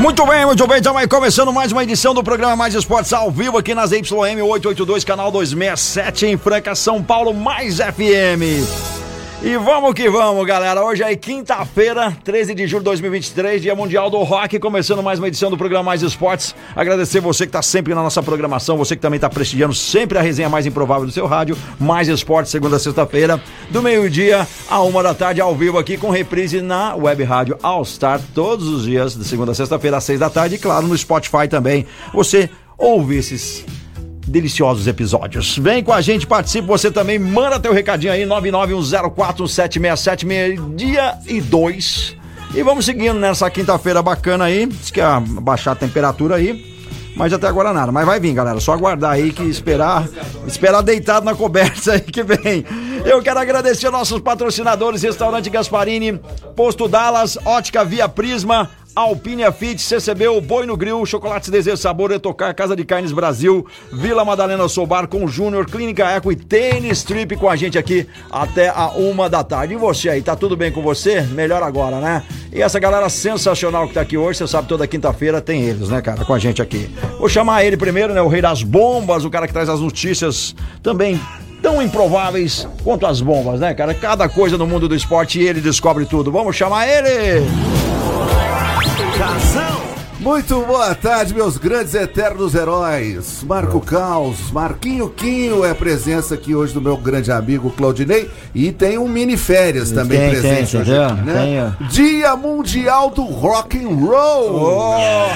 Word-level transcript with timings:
Muito 0.00 0.24
bem, 0.24 0.46
muito 0.46 0.66
bem, 0.66 0.78
estamos 0.78 0.98
aí 0.98 1.06
começando 1.06 1.52
mais 1.52 1.72
uma 1.72 1.82
edição 1.82 2.14
do 2.14 2.24
programa 2.24 2.56
Mais 2.56 2.74
Esportes 2.74 3.12
ao 3.12 3.30
vivo 3.30 3.58
aqui 3.58 3.74
nas 3.74 3.92
YM 3.92 4.40
882, 4.42 5.04
canal 5.04 5.30
267 5.30 6.24
em 6.24 6.38
Franca, 6.38 6.74
São 6.74 7.02
Paulo, 7.02 7.34
mais 7.34 7.76
FM. 7.76 8.64
E 9.42 9.56
vamos 9.56 9.94
que 9.94 10.06
vamos, 10.10 10.46
galera. 10.46 10.84
Hoje 10.84 11.02
é 11.02 11.16
quinta-feira, 11.16 12.14
13 12.22 12.54
de 12.54 12.66
julho 12.66 12.80
de 12.80 12.84
2023, 12.84 13.62
Dia 13.62 13.74
Mundial 13.74 14.10
do 14.10 14.18
Rock, 14.18 14.58
começando 14.58 15.02
mais 15.02 15.18
uma 15.18 15.28
edição 15.28 15.48
do 15.48 15.56
programa 15.56 15.82
Mais 15.82 16.02
Esportes. 16.02 16.54
Agradecer 16.76 17.20
você 17.20 17.46
que 17.46 17.48
está 17.48 17.62
sempre 17.62 17.94
na 17.94 18.02
nossa 18.02 18.22
programação, 18.22 18.76
você 18.76 18.94
que 18.94 19.00
também 19.00 19.16
está 19.16 19.30
prestigiando 19.30 19.72
sempre 19.72 20.18
a 20.18 20.20
resenha 20.20 20.50
mais 20.50 20.66
improvável 20.66 21.06
do 21.06 21.12
seu 21.12 21.26
rádio, 21.26 21.56
Mais 21.78 22.06
Esportes, 22.06 22.52
segunda 22.52 22.76
a 22.76 22.78
sexta-feira, 22.78 23.42
do 23.70 23.80
meio-dia 23.80 24.46
a 24.68 24.82
uma 24.82 25.02
da 25.02 25.14
tarde, 25.14 25.40
ao 25.40 25.56
vivo 25.56 25.78
aqui, 25.78 25.96
com 25.96 26.10
reprise 26.10 26.60
na 26.60 26.94
web 26.94 27.24
rádio 27.24 27.58
All 27.62 27.82
Star, 27.82 28.20
todos 28.34 28.68
os 28.68 28.84
dias, 28.84 29.16
de 29.16 29.24
segunda 29.24 29.52
a 29.52 29.54
sexta-feira, 29.54 29.96
às 29.96 30.04
seis 30.04 30.20
da 30.20 30.28
tarde, 30.28 30.56
e 30.56 30.58
claro, 30.58 30.86
no 30.86 30.96
Spotify 30.98 31.48
também. 31.48 31.86
Você 32.12 32.50
ouve 32.76 33.16
esses 33.16 33.64
deliciosos 34.30 34.86
episódios. 34.86 35.58
Vem 35.58 35.82
com 35.82 35.92
a 35.92 36.00
gente, 36.00 36.26
participe 36.26 36.66
você 36.66 36.90
também, 36.90 37.18
manda 37.18 37.60
teu 37.60 37.72
recadinho 37.72 38.12
aí, 38.12 38.24
991047676, 38.24 40.76
dia 40.76 41.18
e 41.26 41.40
dois. 41.40 42.14
E 42.54 42.62
vamos 42.62 42.84
seguindo 42.84 43.18
nessa 43.18 43.50
quinta-feira 43.50 44.02
bacana 44.02 44.44
aí, 44.44 44.66
diz 44.66 44.90
que 44.90 45.00
ia 45.00 45.20
baixar 45.20 45.72
a 45.72 45.76
temperatura 45.76 46.36
aí, 46.36 46.70
mas 47.14 47.32
até 47.32 47.46
agora 47.46 47.72
nada. 47.72 47.92
Mas 47.92 48.04
vai 48.06 48.18
vir, 48.18 48.34
galera, 48.34 48.58
só 48.60 48.72
aguardar 48.72 49.12
aí 49.12 49.32
que 49.32 49.42
esperar, 49.42 50.08
esperar 50.46 50.82
deitado 50.82 51.26
na 51.26 51.34
coberta 51.34 51.92
aí 51.92 52.00
que 52.00 52.22
vem. 52.22 52.64
Eu 53.04 53.22
quero 53.22 53.38
agradecer 53.38 53.90
nossos 53.90 54.20
patrocinadores, 54.20 55.02
Restaurante 55.02 55.50
Gasparini, 55.50 56.18
Posto 56.56 56.88
Dallas, 56.88 57.38
Ótica 57.44 57.84
Via 57.84 58.08
Prisma, 58.08 58.70
Alpine 59.00 59.50
Fit, 59.52 59.80
CCB, 59.80 60.40
Boi 60.40 60.66
no 60.66 60.76
Grill, 60.76 61.04
Chocolates 61.06 61.48
Desejo 61.48 61.76
Sabor, 61.76 62.10
Etocar, 62.12 62.54
Casa 62.54 62.76
de 62.76 62.84
Carnes 62.84 63.12
Brasil, 63.12 63.66
Vila 63.92 64.24
Madalena 64.24 64.68
Soubar 64.68 65.08
com 65.08 65.24
o 65.24 65.28
Júnior, 65.28 65.66
Clínica 65.66 66.08
Eco 66.10 66.30
e 66.30 66.36
Tênis 66.36 67.02
Trip 67.02 67.36
com 67.36 67.48
a 67.48 67.56
gente 67.56 67.78
aqui 67.78 68.06
até 68.30 68.68
a 68.68 68.88
uma 68.88 69.28
da 69.28 69.42
tarde. 69.42 69.74
E 69.74 69.76
você 69.76 70.08
aí, 70.08 70.22
tá 70.22 70.36
tudo 70.36 70.56
bem 70.56 70.70
com 70.70 70.82
você? 70.82 71.22
Melhor 71.22 71.62
agora, 71.62 71.98
né? 72.00 72.22
E 72.52 72.60
essa 72.60 72.78
galera 72.78 73.08
sensacional 73.08 73.88
que 73.88 73.94
tá 73.94 74.02
aqui 74.02 74.16
hoje, 74.16 74.38
você 74.38 74.46
sabe, 74.46 74.68
toda 74.68 74.86
quinta-feira 74.86 75.40
tem 75.40 75.62
eles, 75.62 75.88
né, 75.88 76.02
cara, 76.02 76.24
com 76.24 76.34
a 76.34 76.38
gente 76.38 76.60
aqui. 76.60 76.90
Vou 77.18 77.28
chamar 77.28 77.64
ele 77.64 77.76
primeiro, 77.76 78.12
né, 78.12 78.20
o 78.20 78.28
rei 78.28 78.42
das 78.42 78.62
bombas, 78.62 79.24
o 79.24 79.30
cara 79.30 79.46
que 79.46 79.52
traz 79.52 79.68
as 79.68 79.80
notícias 79.80 80.54
também 80.82 81.20
tão 81.62 81.80
improváveis 81.82 82.66
quanto 82.82 83.06
as 83.06 83.20
bombas, 83.20 83.60
né, 83.60 83.72
cara? 83.74 83.94
Cada 83.94 84.28
coisa 84.28 84.58
no 84.58 84.66
mundo 84.66 84.88
do 84.88 84.94
esporte 84.94 85.40
ele 85.40 85.60
descobre 85.60 86.04
tudo. 86.06 86.32
Vamos 86.32 86.56
chamar 86.56 86.86
ele! 86.86 87.79
Muito 90.18 90.64
boa 90.64 90.94
tarde, 90.94 91.34
meus 91.34 91.58
grandes 91.58 91.92
eternos 91.94 92.54
heróis. 92.54 93.42
Marco 93.46 93.78
Caos, 93.78 94.50
Marquinho 94.50 95.10
Quinho 95.10 95.62
é 95.62 95.74
presença 95.74 96.36
aqui 96.36 96.54
hoje 96.54 96.72
do 96.72 96.80
meu 96.80 96.96
grande 96.96 97.30
amigo 97.30 97.70
Claudinei 97.70 98.30
e 98.54 98.72
tem 98.72 98.96
um 98.96 99.06
mini 99.06 99.36
férias 99.36 99.90
também 99.90 100.18
Tem, 100.18 100.30
presente 100.30 100.70
tem, 100.72 100.80
hoje 100.80 100.96
aqui, 100.96 101.20
né? 101.22 101.74
tem. 101.78 101.88
Dia 101.88 102.34
Mundial 102.34 103.10
do 103.10 103.24
Rock 103.24 103.78
and 103.84 103.94
Roll. 103.94 105.28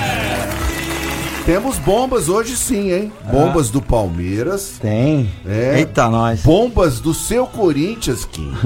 Temos 1.45 1.79
bombas 1.79 2.31
hoje 2.31 2.57
sim, 2.57 2.91
hein? 2.91 3.13
Bombas 3.31 3.69
do 3.69 3.83
Palmeiras, 3.83 4.79
Tem. 4.81 5.31
É. 5.47 5.81
Eita, 5.81 6.09
nós. 6.09 6.41
bombas 6.41 7.01
do 7.01 7.13
seu 7.13 7.47
Corinthians, 7.47 8.25
Kim. 8.25 8.53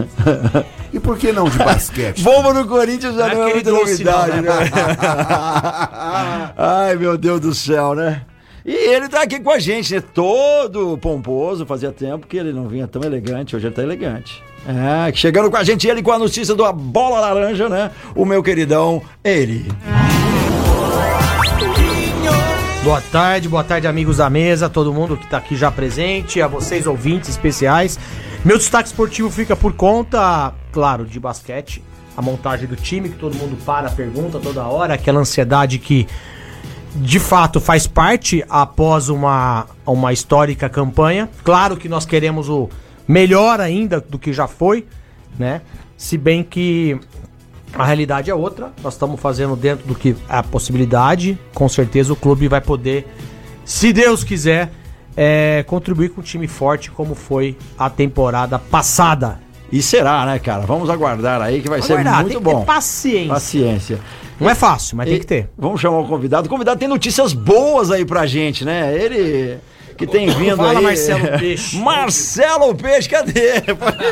E 0.91 0.99
por 0.99 1.19
que 1.19 1.33
não 1.33 1.51
de 1.51 1.59
basquete? 1.59 2.23
Bomba 2.23 2.55
no 2.55 2.67
Corinthians 2.67 3.15
já 3.15 3.29
não 3.29 3.43
é 3.43 3.51
aquele 3.51 3.55
muita 3.55 3.71
não, 3.71 3.79
novidade, 3.81 4.41
né? 4.41 4.49
Ai, 6.57 6.97
meu 6.97 7.19
Deus 7.19 7.41
do 7.41 7.55
céu, 7.55 7.95
né? 7.95 8.23
E 8.65 8.73
ele 8.73 9.07
tá 9.07 9.21
aqui 9.21 9.39
com 9.39 9.51
a 9.51 9.59
gente, 9.59 9.95
né? 9.95 10.01
Todo 10.01 10.97
pomposo, 10.97 11.67
fazia 11.67 11.93
tempo 11.93 12.27
que 12.27 12.39
ele 12.39 12.55
não 12.55 12.69
vinha 12.69 12.87
tão 12.87 13.03
elegante, 13.03 13.55
hoje 13.55 13.67
ele 13.67 13.75
tá 13.75 13.83
elegante. 13.83 14.43
É, 14.67 15.13
chegando 15.13 15.51
com 15.51 15.59
a 15.59 15.65
gente, 15.65 15.87
ele 15.87 16.03
com 16.03 16.13
a 16.13 16.19
notícia 16.19 16.55
da 16.55 16.73
bola 16.73 17.21
laranja, 17.21 17.69
né? 17.69 17.91
O 18.15 18.25
meu 18.25 18.43
queridão, 18.43 19.03
ele. 19.23 19.67
Boa 22.85 23.01
tarde, 23.01 23.49
boa 23.49 23.65
tarde, 23.65 23.89
amigos 23.89 24.19
da 24.19 24.31
mesa, 24.31 24.71
todo 24.71 24.95
mundo 24.95 25.17
que 25.17 25.27
tá 25.27 25.39
aqui 25.39 25.57
já 25.57 25.71
presente, 25.71 26.41
a 26.41 26.47
vocês 26.47 26.87
ouvintes 26.87 27.29
especiais. 27.29 27.99
Meu 28.45 28.57
destaque 28.57 28.89
esportivo 28.89 29.29
fica 29.31 29.57
por 29.57 29.73
conta, 29.73 30.55
claro, 30.71 31.05
de 31.05 31.19
basquete, 31.19 31.83
a 32.17 32.23
montagem 32.23 32.69
do 32.69 32.77
time, 32.77 33.09
que 33.09 33.19
todo 33.19 33.35
mundo 33.35 33.59
para, 33.65 33.91
pergunta 33.91 34.39
toda 34.39 34.65
hora, 34.65 34.95
aquela 34.95 35.19
ansiedade 35.19 35.79
que 35.81 36.07
de 36.95 37.19
fato 37.19 37.61
faz 37.61 37.87
parte 37.87 38.45
após 38.49 39.09
uma, 39.09 39.67
uma 39.85 40.13
histórica 40.13 40.69
campanha. 40.69 41.29
Claro 41.43 41.77
que 41.77 41.89
nós 41.89 42.07
queremos 42.07 42.49
o 42.49 42.71
melhor 43.09 43.61
ainda 43.61 44.01
do 44.01 44.19
que 44.19 44.33
já 44.33 44.47
foi, 44.47 44.87
né? 45.37 45.63
Se 45.97 46.17
bem 46.17 46.45
que 46.45 46.99
a 47.75 47.85
realidade 47.85 48.31
é 48.31 48.35
outra. 48.35 48.73
Nós 48.83 48.95
estamos 48.95 49.21
fazendo 49.21 49.55
dentro 49.57 49.87
do 49.87 49.95
que 49.95 50.11
é 50.11 50.37
a 50.37 50.43
possibilidade. 50.43 51.39
Com 51.55 51.69
certeza 51.69 52.13
o 52.13 52.17
clube 52.17 52.49
vai 52.49 52.61
poder, 52.61 53.07
se 53.65 53.93
Deus 53.93 54.25
quiser, 54.25 54.71
é, 55.17 55.65
contribuir 55.67 56.11
com 56.11 56.21
um 56.21 56.25
time 56.25 56.47
forte 56.47 56.91
como 56.91 57.15
foi 57.15 57.57
a 57.79 57.91
temporada 57.91 58.59
passada. 58.59 59.41
E 59.71 59.83
será, 59.83 60.25
né, 60.25 60.39
cara? 60.39 60.65
Vamos 60.65 60.89
aguardar 60.89 61.43
aí 61.43 61.61
que 61.61 61.69
vai 61.69 61.81
Aguardar, 61.81 61.99
ser 61.99 62.05
tem 62.05 62.23
muito 62.23 62.39
que 62.39 62.45
ter 62.45 62.55
bom. 62.57 62.65
paciência. 62.65 63.29
Paciência. 63.35 63.99
Não 64.41 64.49
é 64.49 64.55
fácil, 64.55 64.97
mas 64.97 65.07
tem 65.07 65.17
E 65.17 65.21
que 65.21 65.27
ter. 65.27 65.51
Vamos 65.59 65.81
chamar 65.81 65.99
o 65.99 66.07
convidado. 66.07 66.47
O 66.47 66.51
convidado 66.51 66.79
tem 66.79 66.89
notícias 66.89 67.33
boas 67.33 67.91
aí 67.91 68.05
pra 68.05 68.25
gente, 68.25 68.65
né? 68.65 68.95
Ele 68.97 69.59
que 69.99 70.07
tem 70.07 70.31
vindo 70.31 70.57
Fala, 70.57 70.79
aí. 70.79 70.85
Marcelo 70.85 71.27
Peixe. 71.39 71.77
Marcelo 71.77 72.75
Peixe, 72.75 73.09
cadê? 73.09 73.55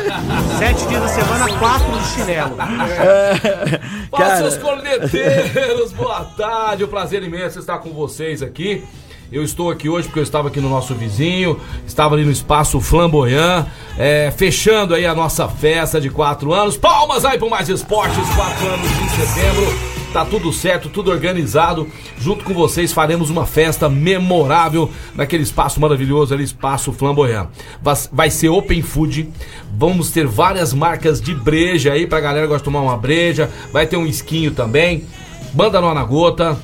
Sete 0.59 0.85
dias 0.87 1.01
da 1.01 1.07
semana, 1.07 1.57
quatro 1.57 1.97
de 1.97 2.07
chinelo. 2.09 2.55
Fala, 4.11 4.23
Cara. 4.25 4.37
seus 4.37 4.57
corneteiros, 4.57 5.93
boa 5.93 6.25
tarde, 6.37 6.83
um 6.83 6.87
prazer 6.87 7.23
imenso 7.23 7.57
estar 7.57 7.79
com 7.79 7.91
vocês 7.91 8.43
aqui. 8.43 8.83
Eu 9.31 9.43
estou 9.43 9.69
aqui 9.71 9.89
hoje 9.89 10.07
porque 10.07 10.19
eu 10.19 10.23
estava 10.23 10.47
aqui 10.47 10.59
no 10.61 10.69
nosso 10.69 10.93
vizinho, 10.93 11.59
estava 11.85 12.15
ali 12.15 12.23
no 12.23 12.31
espaço 12.31 12.79
Flamboyant, 12.79 13.65
é, 13.97 14.31
fechando 14.31 14.93
aí 14.93 15.05
a 15.05 15.13
nossa 15.13 15.49
festa 15.49 15.99
de 15.99 16.09
quatro 16.09 16.53
anos. 16.53 16.77
Palmas 16.77 17.25
aí 17.25 17.37
para 17.37 17.49
mais 17.49 17.67
esportes, 17.67 18.17
quatro 18.35 18.67
anos 18.67 18.89
em 18.89 19.09
setembro. 19.09 19.96
Tá 20.13 20.25
tudo 20.25 20.51
certo, 20.51 20.89
tudo 20.89 21.11
organizado. 21.11 21.87
Junto 22.17 22.43
com 22.43 22.53
vocês 22.53 22.91
faremos 22.91 23.29
uma 23.29 23.45
festa 23.45 23.87
memorável 23.89 24.89
naquele 25.13 25.43
espaço 25.43 25.79
maravilhoso 25.79 26.33
ali, 26.33 26.43
espaço 26.43 26.91
Flamboyant. 26.91 27.49
Vai 28.11 28.31
ser 28.31 28.49
open 28.49 28.81
food. 28.81 29.29
Vamos 29.77 30.09
ter 30.09 30.25
várias 30.25 30.73
marcas 30.73 31.21
de 31.21 31.35
breja 31.35 31.93
aí 31.93 32.07
pra 32.07 32.19
galera 32.19 32.45
que 32.45 32.47
gosta 32.47 32.63
de 32.63 32.65
tomar 32.65 32.81
uma 32.81 32.97
breja. 32.97 33.51
Vai 33.71 33.85
ter 33.85 33.97
um 33.97 34.07
esquinho 34.07 34.51
também. 34.51 35.05
Banda 35.53 35.79
Nona 35.79 36.03
Gota. 36.03 36.57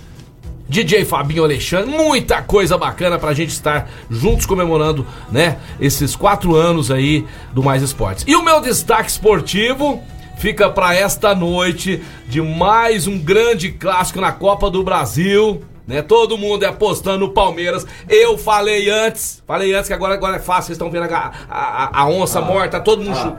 DJ 0.68 1.06
Fabinho 1.06 1.44
Alexandre, 1.44 1.92
muita 1.92 2.42
coisa 2.42 2.78
bacana 2.78 3.19
pra 3.19 3.34
gente 3.34 3.50
estar 3.50 3.92
juntos 4.10 4.46
comemorando, 4.46 5.06
né, 5.30 5.57
esses 5.80 6.16
quatro 6.16 6.56
anos 6.56 6.89
aí 6.89 7.25
do 7.54 7.62
Mais 7.62 7.84
Esportes. 7.84 8.24
E 8.25 8.36
o 8.36 8.44
meu 8.44 8.62
destaque 8.62 9.12
esportivo 9.12 10.01
fica 10.38 10.69
pra 10.69 10.95
esta 10.95 11.33
noite 11.35 12.03
de 12.27 12.41
mais 12.41 13.07
um 13.07 13.18
grande 13.19 13.71
clássico 13.71 14.19
na 14.21 14.31
Copa 14.31 14.69
do 14.69 14.83
Brasil. 14.83 15.62
Né, 15.85 16.01
todo 16.01 16.38
mundo 16.38 16.63
é 16.63 16.68
apostando 16.68 17.19
no 17.27 17.33
Palmeiras. 17.33 17.85
Eu 18.07 18.38
falei 18.38 18.89
antes, 18.89 19.44
falei 19.45 19.74
antes 19.74 19.89
que 19.89 19.94
agora, 19.94 20.13
agora 20.13 20.38
é 20.38 20.39
fácil, 20.39 20.68
vocês 20.68 20.75
estão 20.77 20.89
vendo 20.89 21.12
a, 21.13 21.31
a- 21.50 22.00
a 22.01 22.07
onça 22.07 22.39
morta, 22.39 22.80
todo 22.80 23.03
mundo. 23.03 23.18
chu- 23.18 23.35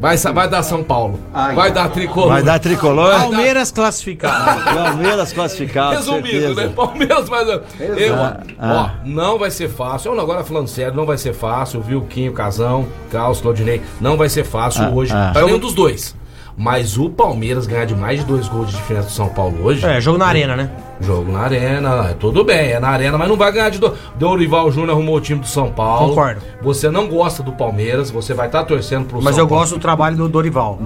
Vai, 0.00 0.16
vai 0.16 0.48
dar 0.48 0.62
São 0.62 0.84
Paulo. 0.84 1.18
Vai 1.32 1.72
dar 1.72 1.88
tricolor. 1.88 2.28
Vai 2.28 2.42
dar 2.42 2.58
tricolor. 2.60 3.10
Palmeiras 3.18 3.72
classificado. 3.72 4.62
Palmeiras 4.74 5.32
classificado, 5.32 5.96
Resumindo, 5.96 6.28
certeza. 6.28 6.54
né? 6.54 6.72
Palmeiras, 6.74 7.28
mas. 7.28 7.48
Eu, 7.48 8.14
Ah. 8.14 8.40
ó, 8.60 8.90
não 9.04 9.38
vai 9.38 9.50
ser 9.50 9.68
fácil. 9.68 10.12
Eu, 10.14 10.20
agora 10.20 10.44
falando 10.44 10.68
sério, 10.68 10.94
não 10.94 11.04
vai 11.04 11.18
ser 11.18 11.32
fácil, 11.34 11.80
viu? 11.80 12.02
Quinho, 12.02 12.32
Casão, 12.32 12.86
Carlos, 13.10 13.40
Claudinei. 13.40 13.82
Não 14.00 14.16
vai 14.16 14.28
ser 14.28 14.44
fácil 14.44 14.84
Ah, 14.84 14.90
hoje. 14.90 15.12
ah. 15.12 15.30
Pra 15.32 15.42
nenhum 15.42 15.58
dos 15.58 15.74
dois. 15.74 16.14
Mas 16.60 16.98
o 16.98 17.08
Palmeiras 17.08 17.68
ganhar 17.68 17.84
de 17.84 17.94
mais 17.94 18.18
de 18.18 18.26
dois 18.26 18.48
gols 18.48 18.68
de 18.70 18.76
diferença 18.76 19.06
do 19.06 19.12
São 19.12 19.28
Paulo 19.28 19.62
hoje. 19.62 19.86
É, 19.86 20.00
jogo 20.00 20.18
na 20.18 20.26
arena, 20.26 20.56
né? 20.56 20.68
Jogo 21.00 21.30
na 21.30 21.38
arena, 21.42 22.08
é 22.10 22.14
tudo 22.14 22.42
bem, 22.42 22.72
é 22.72 22.80
na 22.80 22.88
arena, 22.88 23.16
mas 23.16 23.28
não 23.28 23.36
vai 23.36 23.52
ganhar 23.52 23.68
de 23.70 23.78
dois. 23.78 23.92
Dorival 24.16 24.68
Júnior 24.72 24.90
arrumou 24.90 25.14
o 25.14 25.20
time 25.20 25.38
do 25.38 25.46
São 25.46 25.70
Paulo. 25.70 26.08
Concordo. 26.08 26.40
Você 26.60 26.90
não 26.90 27.06
gosta 27.06 27.44
do 27.44 27.52
Palmeiras, 27.52 28.10
você 28.10 28.34
vai 28.34 28.46
estar 28.48 28.64
torcendo 28.64 29.06
pro 29.06 29.22
Mas 29.22 29.36
São 29.36 29.44
eu 29.44 29.48
Paulo. 29.48 29.62
gosto 29.62 29.74
do 29.76 29.80
trabalho 29.80 30.16
do 30.16 30.28
Dorival. 30.28 30.80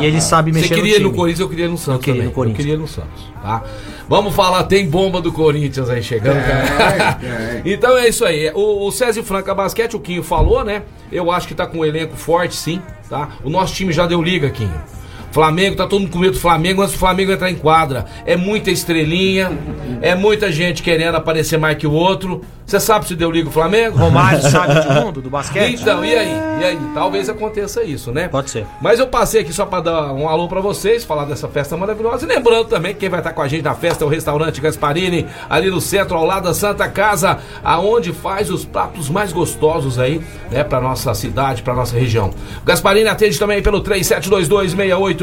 E 0.00 0.06
ele 0.06 0.18
sabe 0.22 0.50
Você 0.50 0.60
mexer 0.60 0.74
queria 0.74 0.96
ir 0.96 1.00
no 1.02 1.10
no. 1.10 1.14
Corinthians, 1.14 1.40
eu 1.40 1.48
queria 1.50 1.64
ir 1.66 1.68
no 1.68 1.76
Santos 1.76 2.04
queria 2.06 2.14
ir 2.14 2.22
também. 2.22 2.28
no 2.30 2.34
Corinthians. 2.34 2.58
Eu 2.60 2.64
queria 2.64 2.78
ir 2.78 2.80
no 2.80 2.88
Santos, 2.88 3.30
tá? 3.42 3.62
Vamos 4.08 4.34
falar, 4.34 4.62
tem 4.64 4.88
bomba 4.88 5.20
do 5.20 5.30
Corinthians 5.30 5.90
aí 5.90 6.02
chegando, 6.02 6.42
cara. 6.42 7.18
então 7.66 7.98
é 7.98 8.08
isso 8.08 8.24
aí. 8.24 8.50
O, 8.54 8.86
o 8.86 8.90
César 8.90 9.22
Franca 9.22 9.54
Basquete, 9.54 9.94
o 9.94 10.00
Quinho 10.00 10.22
falou, 10.22 10.64
né? 10.64 10.84
Eu 11.12 11.30
acho 11.30 11.46
que 11.46 11.54
tá 11.54 11.66
com 11.66 11.80
um 11.80 11.84
elenco 11.84 12.16
forte, 12.16 12.56
sim, 12.56 12.80
tá? 13.10 13.28
O 13.44 13.50
nosso 13.50 13.74
time 13.74 13.92
já 13.92 14.06
deu 14.06 14.22
liga, 14.22 14.48
Quinho. 14.48 14.72
Flamengo, 15.30 15.76
tá 15.76 15.86
todo 15.86 16.00
mundo 16.00 16.10
com 16.10 16.18
medo 16.18 16.32
do 16.32 16.40
Flamengo 16.40 16.82
antes 16.82 16.94
do 16.94 16.98
Flamengo 16.98 17.32
entrar 17.32 17.50
em 17.50 17.56
quadra. 17.56 18.06
É 18.24 18.36
muita 18.36 18.70
estrelinha, 18.70 19.50
é 20.00 20.14
muita 20.14 20.50
gente 20.50 20.82
querendo 20.82 21.16
aparecer 21.16 21.58
mais 21.58 21.76
que 21.76 21.86
o 21.86 21.92
outro. 21.92 22.42
Você 22.68 22.78
sabe 22.78 23.08
se 23.08 23.16
deu 23.16 23.30
liga 23.30 23.48
o 23.48 23.52
Flamengo? 23.52 23.96
Romário 23.96 24.42
sabe 24.50 24.78
de 24.78 25.00
mundo, 25.00 25.22
do 25.22 25.30
basquete? 25.30 25.80
Então, 25.80 26.04
e 26.04 26.14
aí? 26.14 26.32
E 26.60 26.64
aí? 26.64 26.78
Talvez 26.92 27.26
aconteça 27.30 27.82
isso, 27.82 28.12
né? 28.12 28.28
Pode 28.28 28.50
ser. 28.50 28.66
Mas 28.82 28.98
eu 29.00 29.06
passei 29.06 29.40
aqui 29.40 29.54
só 29.54 29.64
pra 29.64 29.80
dar 29.80 30.12
um 30.12 30.28
alô 30.28 30.48
pra 30.48 30.60
vocês, 30.60 31.02
falar 31.02 31.24
dessa 31.24 31.48
festa 31.48 31.78
maravilhosa. 31.78 32.26
E 32.26 32.28
lembrando 32.28 32.66
também 32.66 32.92
que 32.92 33.00
quem 33.00 33.08
vai 33.08 33.20
estar 33.20 33.32
com 33.32 33.40
a 33.40 33.48
gente 33.48 33.62
na 33.62 33.74
festa 33.74 34.04
é 34.04 34.06
o 34.06 34.10
restaurante 34.10 34.60
Gasparini, 34.60 35.26
ali 35.48 35.70
no 35.70 35.80
centro, 35.80 36.14
ao 36.14 36.26
lado 36.26 36.44
da 36.44 36.52
Santa 36.52 36.86
Casa, 36.88 37.38
aonde 37.64 38.12
faz 38.12 38.50
os 38.50 38.66
pratos 38.66 39.08
mais 39.08 39.32
gostosos 39.32 39.98
aí, 39.98 40.20
né, 40.50 40.62
pra 40.62 40.78
nossa 40.78 41.14
cidade, 41.14 41.62
pra 41.62 41.72
nossa 41.72 41.96
região. 41.98 42.28
O 42.60 42.66
Gasparini 42.66 43.08
atende 43.08 43.38
também 43.38 43.62
pelo 43.62 43.80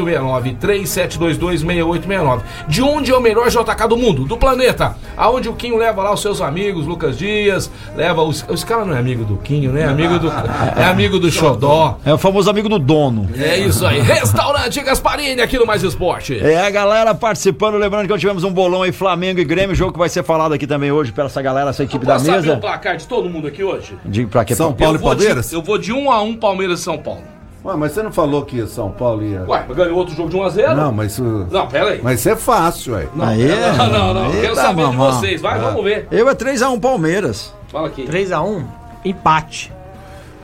3722-6869. 0.06 0.56
3722-6869. 0.60 2.40
De 2.68 2.82
onde 2.82 3.12
é 3.12 3.16
o 3.16 3.20
melhor 3.20 3.48
JK 3.48 3.88
do 3.88 3.96
mundo? 3.96 4.24
Do 4.24 4.36
planeta. 4.36 4.96
Aonde 5.16 5.48
o 5.48 5.54
Quinho 5.54 5.76
leva 5.76 6.02
lá 6.02 6.12
os 6.12 6.20
seus 6.20 6.40
amigos, 6.40 6.86
Lucas 6.86 7.16
Dias, 7.16 7.70
leva 7.94 8.22
os. 8.22 8.44
Os 8.48 8.64
caras 8.64 8.86
não 8.86 8.94
é 8.94 8.98
amigo 8.98 9.24
do 9.24 9.36
Quinho, 9.36 9.72
né? 9.72 9.84
Amigo 9.84 10.18
do. 10.18 10.28
É 10.76 10.84
amigo 10.84 11.18
do 11.18 11.30
Xodó. 11.30 11.98
É 12.04 12.12
o 12.12 12.18
famoso 12.18 12.50
amigo 12.50 12.68
do 12.68 12.78
dono. 12.78 13.28
É 13.38 13.58
isso 13.58 13.86
aí. 13.86 14.00
Restaurante 14.00 14.80
Gasparini 14.82 15.40
aqui 15.40 15.58
no 15.58 15.66
Mais 15.66 15.82
Esporte. 15.82 16.38
É 16.38 16.66
a 16.66 16.70
galera 16.70 17.14
participando, 17.14 17.76
lembrando 17.76 18.04
que 18.06 18.10
nós 18.10 18.20
tivemos 18.20 18.44
um 18.44 18.52
bolão 18.52 18.82
aí, 18.82 18.92
Flamengo 18.92 19.40
e 19.40 19.44
Grêmio, 19.44 19.74
jogo 19.74 19.92
que 19.92 19.98
vai 19.98 20.08
ser 20.08 20.22
falado 20.22 20.52
aqui 20.52 20.66
também 20.66 20.90
hoje 20.92 21.12
pela 21.12 21.26
essa 21.26 21.42
galera, 21.42 21.70
essa 21.70 21.82
equipe 21.82 22.06
da 22.06 22.14
Posso 22.14 22.26
saber 22.26 22.42
mesa. 22.42 22.54
o 22.54 22.60
placar 22.60 22.96
de 22.96 23.06
todo 23.06 23.28
mundo 23.28 23.46
aqui 23.48 23.62
hoje? 23.64 23.94
Diga 24.04 24.28
pra 24.28 24.44
quê? 24.44 24.54
São 24.54 24.72
Paulo 24.72 24.96
eu 24.96 25.00
e 25.00 25.02
Palmeiras? 25.02 25.50
De, 25.50 25.54
eu 25.56 25.62
vou 25.62 25.76
de 25.76 25.92
1 25.92 26.10
a 26.10 26.22
1 26.22 26.36
Palmeiras 26.36 26.80
e 26.80 26.82
São 26.82 26.96
Paulo. 26.96 27.35
Ué, 27.66 27.74
mas 27.76 27.92
você 27.92 28.02
não 28.02 28.12
falou 28.12 28.44
que 28.44 28.64
São 28.66 28.90
Paulo 28.92 29.22
ia. 29.24 29.44
Ué, 29.48 29.64
mas 29.66 29.76
ganhou 29.76 29.96
outro 29.98 30.14
jogo 30.14 30.30
de 30.30 30.36
1 30.36 30.42
a 30.44 30.48
0 30.50 30.76
Não, 30.76 30.92
mas. 30.92 31.18
uh, 31.18 31.46
Não, 31.50 31.66
pera 31.66 31.90
aí. 31.90 32.00
Mas 32.02 32.20
isso 32.20 32.28
é 32.30 32.36
fácil, 32.36 32.94
ué. 32.94 33.08
Aí, 33.20 33.48
Não, 33.76 33.86
não, 33.90 34.14
não. 34.14 34.30
Quero 34.30 34.42
Eita, 34.44 34.54
saber 34.54 34.82
mamão. 34.82 35.10
de 35.10 35.16
vocês. 35.16 35.40
Vai, 35.40 35.58
vamos 35.58 35.82
ver. 35.82 36.06
Eu 36.10 36.28
é 36.28 36.34
3x1 36.34 36.80
Palmeiras. 36.80 37.52
Fala 37.68 37.88
aqui. 37.88 38.06
3x1, 38.06 38.64
empate. 39.04 39.72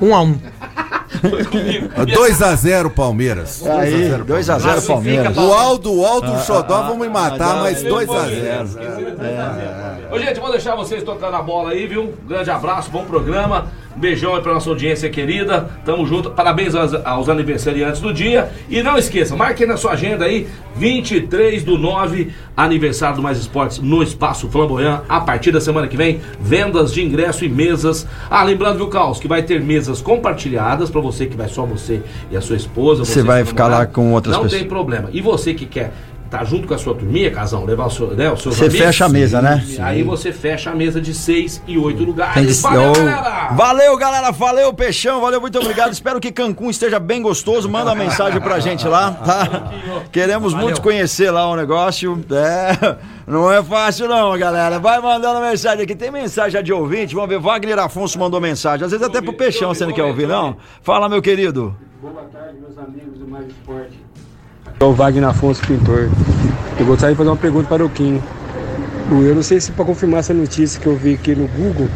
1x1. 0.03 0.37
Foi 1.21 1.45
comigo. 1.45 1.89
2x0 1.89 2.91
Palmeiras. 2.91 3.63
Aí, 3.67 4.11
2x0 4.11 4.61
Classifica, 4.61 4.93
Palmeiras. 4.93 5.37
O 5.37 5.53
Aldo, 5.53 5.93
o 5.93 6.07
Aldo 6.07 6.33
o 6.33 6.39
Xodó 6.41 6.83
vão 6.83 6.99
me 6.99 7.09
matar, 7.09 7.59
ah, 7.59 7.63
mas 7.63 7.85
é, 7.85 7.89
2x0. 7.89 10.11
Ô, 10.11 10.19
gente, 10.19 10.41
vou 10.41 10.51
deixar 10.51 10.75
vocês 10.75 11.03
tocando 11.03 11.37
a 11.37 11.43
bola 11.43 11.71
aí, 11.71 11.87
viu? 11.87 12.15
Grande 12.27 12.51
abraço, 12.51 12.91
bom 12.91 13.05
programa. 13.05 13.69
Um 13.97 14.01
beijão 14.01 14.35
aí 14.35 14.43
pra 14.43 14.55
nossa 14.55 14.71
audiência 14.71 15.09
querida. 15.11 15.69
Tamo 15.85 16.07
junto. 16.07 16.31
Parabéns 16.31 16.75
aos, 16.75 16.95
aos 16.95 17.29
aniversariantes 17.29 18.01
do 18.01 18.13
dia. 18.13 18.51
E 18.69 18.83
não 18.83 18.97
esqueça, 18.97 19.37
marque 19.37 19.67
na 19.67 19.77
sua 19.77 19.93
agenda 19.93 20.25
aí, 20.25 20.49
23 20.77 21.63
do 21.63 21.77
9, 21.77 22.33
aniversário 22.57 23.17
do 23.17 23.23
Mais 23.23 23.39
Esportes 23.39 23.79
no 23.79 24.03
Espaço 24.03 24.49
Flamboyant. 24.49 25.03
A 25.09 25.21
partir 25.21 25.53
da 25.53 25.61
semana 25.61 25.89
que 25.89 25.97
vem, 25.97 26.21
vendas 26.41 26.93
de 26.93 27.03
ingresso 27.03 27.45
e 27.45 27.49
mesas. 27.49 28.07
Ah, 28.31 28.43
lembrando, 28.43 28.79
viu, 28.79 28.89
Caos, 28.89 29.21
que 29.21 29.29
vai 29.29 29.43
ter 29.43 29.61
mesas 29.61 30.01
compartilhadas 30.01 30.89
pra 30.89 31.01
você 31.03 31.27
que 31.27 31.37
vai 31.37 31.49
só 31.49 31.67
você 31.67 32.03
e 32.31 32.37
a 32.37 32.41
sua 32.41 32.57
esposa. 32.57 33.05
Você 33.05 33.21
e 33.21 33.23
vai 33.23 33.45
ficar 33.45 33.67
lá 33.67 33.85
com 33.85 34.13
outras 34.13 34.35
Não 34.35 34.45
pessoas. 34.45 34.61
tem 34.61 34.69
problema. 34.69 35.09
E 35.13 35.21
você 35.21 35.53
que 35.53 35.67
quer 35.67 35.93
tá 36.33 36.43
junto 36.45 36.67
com 36.67 36.73
a 36.73 36.79
sua 36.79 36.95
turminha, 36.95 37.31
casão, 37.31 37.65
levar 37.67 37.87
o 37.87 37.91
seu, 37.91 38.07
né, 38.15 38.33
os 38.33 38.41
seus 38.41 38.57
Você 38.57 38.71
fecha 38.71 39.05
a 39.05 39.09
mesa, 39.09 39.43
né? 39.43 39.63
e 39.69 39.79
Aí 39.79 40.03
você 40.03 40.33
fecha 40.33 40.71
a 40.71 40.75
mesa 40.75 40.99
de 40.99 41.13
seis 41.13 41.63
e 41.67 41.77
oito 41.77 42.03
lugares. 42.03 42.35
Tem 42.35 42.47
de- 42.47 42.55
Valeu, 42.55 42.93
galera! 42.95 43.49
Valeu, 43.53 43.97
galera. 43.99 44.31
Valeu, 44.33 44.73
Peixão. 44.73 45.21
Valeu, 45.21 45.41
muito 45.43 45.59
obrigado. 45.59 45.93
Espero 45.93 46.19
que 46.19 46.33
Cancún 46.33 46.71
esteja 46.71 46.99
bem 46.99 47.21
gostoso. 47.21 47.69
Manda 47.69 47.91
uma 47.91 47.95
mensagem 47.97 48.41
pra 48.41 48.59
gente 48.61 48.89
lá, 48.89 49.11
tá? 49.13 49.73
Queremos 50.11 50.55
muito 50.55 50.81
conhecer 50.81 51.31
lá 51.31 51.49
o 51.51 51.55
negócio. 51.55 52.19
É, 52.31 52.97
não 53.27 53.53
é 53.53 53.63
fácil 53.63 54.09
não, 54.09 54.37
galera. 54.39 54.79
Vai 54.79 55.01
mandando 55.01 55.39
mensagem 55.41 55.85
aqui. 55.85 55.95
Tem 55.95 56.11
mensagem 56.11 56.53
já 56.53 56.63
de 56.63 56.73
ouvinte. 56.73 57.15
Vamos 57.15 57.29
ver. 57.29 57.39
Wagner 57.39 57.79
Afonso 57.79 58.19
mandou 58.19 58.41
mensagem. 58.41 58.85
Às 58.87 58.91
vezes 58.93 59.07
até 59.07 59.21
pro 59.21 59.35
Peixão, 59.35 59.75
você 59.75 59.85
não 59.85 59.93
quer 59.93 60.05
ouvir, 60.05 60.27
não? 60.27 60.57
Fala, 60.83 61.09
meu 61.11 61.21
querido. 61.21 61.77
Boa 62.01 62.23
tarde, 62.33 62.59
meus 62.59 62.79
amigos 62.79 63.19
do 63.19 63.29
Mais 63.29 63.47
Esporte. 63.47 64.01
Sou 64.83 64.91
o 64.91 64.95
Wagner 64.97 65.29
Afonso, 65.29 65.65
pintor. 65.65 66.11
Eu 66.77 66.85
gostaria 66.85 67.15
de 67.15 67.17
fazer 67.17 67.31
uma 67.31 67.37
pergunta 67.37 67.69
para 67.69 67.85
o 67.85 67.89
Kim. 67.89 68.21
Eu 69.13 69.33
não 69.33 69.41
sei 69.41 69.61
se 69.61 69.71
para 69.71 69.85
confirmar 69.85 70.19
essa 70.19 70.35
notícia 70.35 70.81
que 70.81 70.89
eu 70.89 70.97
vi 70.97 71.15
aqui 71.15 71.37
no 71.37 71.47
Google, 71.47 71.89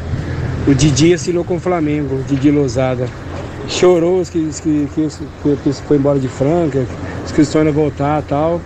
o 0.69 0.73
Didi 0.73 1.13
assinou 1.13 1.43
com 1.43 1.57
o 1.57 1.61
Flamengo, 1.61 2.15
o 2.15 2.23
Didi 2.23 2.53
Lozada. 2.53 3.09
Chorou 3.67 4.21
os 4.21 4.31
que, 4.31 4.49
que, 4.63 4.89
que, 4.95 5.57
que, 5.65 5.73
foi 5.73 5.97
embora 5.97 6.21
de 6.21 6.29
Franca, 6.29 6.87
os 7.25 7.33
que 7.33 7.45
sonham 7.45 7.73
voltar 7.73 8.23
e 8.23 8.27
tal. 8.27 8.61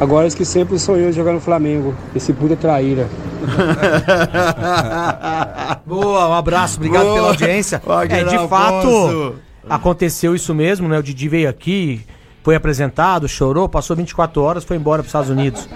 Agora 0.00 0.26
os 0.26 0.34
que 0.34 0.44
sempre 0.44 0.76
sonhou 0.76 1.12
jogar 1.12 1.32
no 1.32 1.40
Flamengo. 1.40 1.94
Esse 2.12 2.32
puta 2.32 2.56
traíra. 2.56 3.06
Boa, 5.86 6.28
um 6.28 6.34
abraço, 6.34 6.78
obrigado 6.78 7.04
Boa. 7.04 7.14
pela 7.14 7.28
audiência. 7.28 7.80
Wagner 7.86 8.18
É, 8.18 8.24
de 8.24 8.48
fato, 8.48 9.36
aconteceu 9.68 10.34
isso 10.34 10.52
mesmo, 10.52 10.88
né? 10.88 10.98
O 10.98 11.02
Didi 11.04 11.28
veio 11.28 11.48
aqui, 11.48 12.04
foi 12.42 12.54
apresentado, 12.54 13.28
chorou, 13.28 13.68
passou 13.68 13.94
24 13.96 14.42
horas, 14.42 14.64
foi 14.64 14.76
embora 14.76 15.02
para 15.02 15.06
os 15.06 15.08
Estados 15.08 15.30
Unidos. 15.30 15.68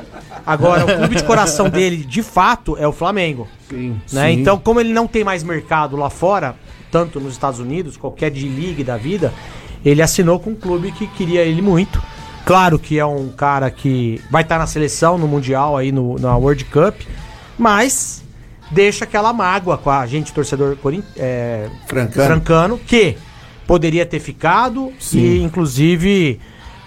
Agora, 0.47 0.85
o 0.85 0.97
clube 0.99 1.15
de 1.17 1.25
coração 1.25 1.69
dele, 1.69 1.99
de 1.99 2.23
fato, 2.23 2.77
é 2.79 2.87
o 2.87 2.93
Flamengo. 2.93 3.47
Né? 4.13 4.33
Então, 4.33 4.59
como 4.59 4.81
ele 4.81 4.93
não 4.93 5.07
tem 5.07 5.25
mais 5.25 5.43
mercado 5.43 5.97
lá 5.97 6.09
fora, 6.11 6.55
tanto 6.91 7.21
nos 7.21 7.33
Estados 7.33 7.61
Unidos, 7.61 7.97
qualquer 7.97 8.31
de 8.31 8.49
liga 8.49 8.83
da 8.85 8.97
vida, 8.97 9.33
ele 9.85 10.01
assinou 10.03 10.39
com 10.41 10.51
um 10.51 10.55
clube 10.55 10.91
que 10.93 11.07
queria 11.07 11.43
ele 11.43 11.61
muito. 11.63 12.03
Claro 12.47 12.79
que 12.79 12.99
é 12.99 13.05
um 13.07 13.29
cara 13.29 13.71
que 13.71 14.21
vai 14.31 14.43
estar 14.43 14.59
na 14.59 14.67
seleção, 14.67 15.17
no 15.19 15.27
Mundial, 15.27 15.77
aí 15.77 15.91
no, 15.93 16.19
na 16.19 16.37
World 16.37 16.65
Cup, 16.67 16.95
mas 17.59 18.23
deixa 18.71 19.05
aquela 19.05 19.33
mágoa 19.33 19.79
com 19.79 19.91
a 19.91 20.07
gente, 20.07 20.33
torcedor 20.33 20.77
corin- 20.77 21.03
é, 21.17 21.69
Francano. 21.87 22.27
francano, 22.27 22.79
que 22.79 23.17
poderia 23.67 24.05
ter 24.05 24.21
ficado 24.21 24.93
e, 25.13 25.43
inclusive, 25.43 26.39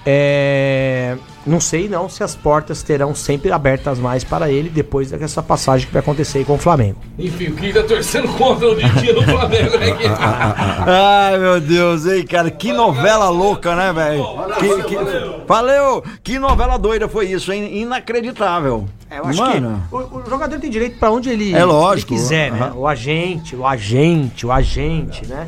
é, 0.10 1.18
não 1.46 1.60
sei 1.60 1.90
não 1.90 2.08
se 2.08 2.24
as 2.24 2.34
portas 2.34 2.82
terão 2.82 3.14
sempre 3.14 3.52
abertas 3.52 4.00
mais 4.00 4.24
para 4.24 4.50
ele 4.50 4.70
depois 4.70 5.12
dessa 5.12 5.44
passagem 5.44 5.86
que 5.86 5.92
vai 5.92 6.00
acontecer 6.00 6.38
aí 6.38 6.46
com 6.46 6.54
o 6.54 6.58
Flamengo. 6.58 6.96
Enfim, 7.20 7.48
o 7.48 7.56
Kim 7.58 7.74
tá 7.74 7.84
torcendo 7.84 8.30
contra 8.38 8.70
o 8.70 8.76
Didi 8.76 9.12
no 9.12 9.22
Flamengo, 9.24 9.78
né? 9.78 9.88
Ai, 10.88 11.38
meu 11.38 11.60
Deus, 11.60 12.06
ei, 12.06 12.24
cara, 12.24 12.50
que 12.50 12.72
novela 12.72 13.28
louca, 13.30 13.76
né, 13.76 13.92
velho? 13.92 14.26
Que- 14.60 14.84
que- 14.84 14.98
Valeu! 15.46 16.02
Que 16.24 16.40
novela 16.40 16.78
doida 16.80 17.10
foi 17.10 17.26
isso, 17.30 17.52
hein? 17.52 17.82
Inacreditável. 17.82 18.86
É, 19.10 19.20
eu 19.20 19.26
acho 19.26 19.40
Mano, 19.42 19.84
que 19.90 19.96
o, 19.96 20.00
o 20.20 20.30
jogador 20.30 20.60
tem 20.60 20.70
direito 20.70 21.00
para 21.00 21.12
onde 21.12 21.30
ele, 21.30 21.54
É 21.54 21.64
lógico. 21.66 22.14
ele 22.14 22.20
quiser, 22.22 22.52
né? 22.52 22.60
Aham. 22.68 22.74
O 22.76 22.88
agente, 22.88 23.56
o 23.56 23.66
agente, 23.66 24.46
o 24.46 24.52
agente, 24.52 25.26
né? 25.28 25.48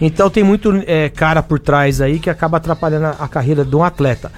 Então 0.00 0.30
tem 0.30 0.42
muito 0.42 0.72
é, 0.86 1.08
cara 1.08 1.42
por 1.42 1.58
trás 1.58 2.00
aí 2.00 2.18
que 2.18 2.30
acaba 2.30 2.56
atrapalhando 2.56 3.06
a, 3.06 3.10
a 3.10 3.28
carreira 3.28 3.64
de 3.64 3.76
um 3.76 3.84
atleta. 3.84 4.32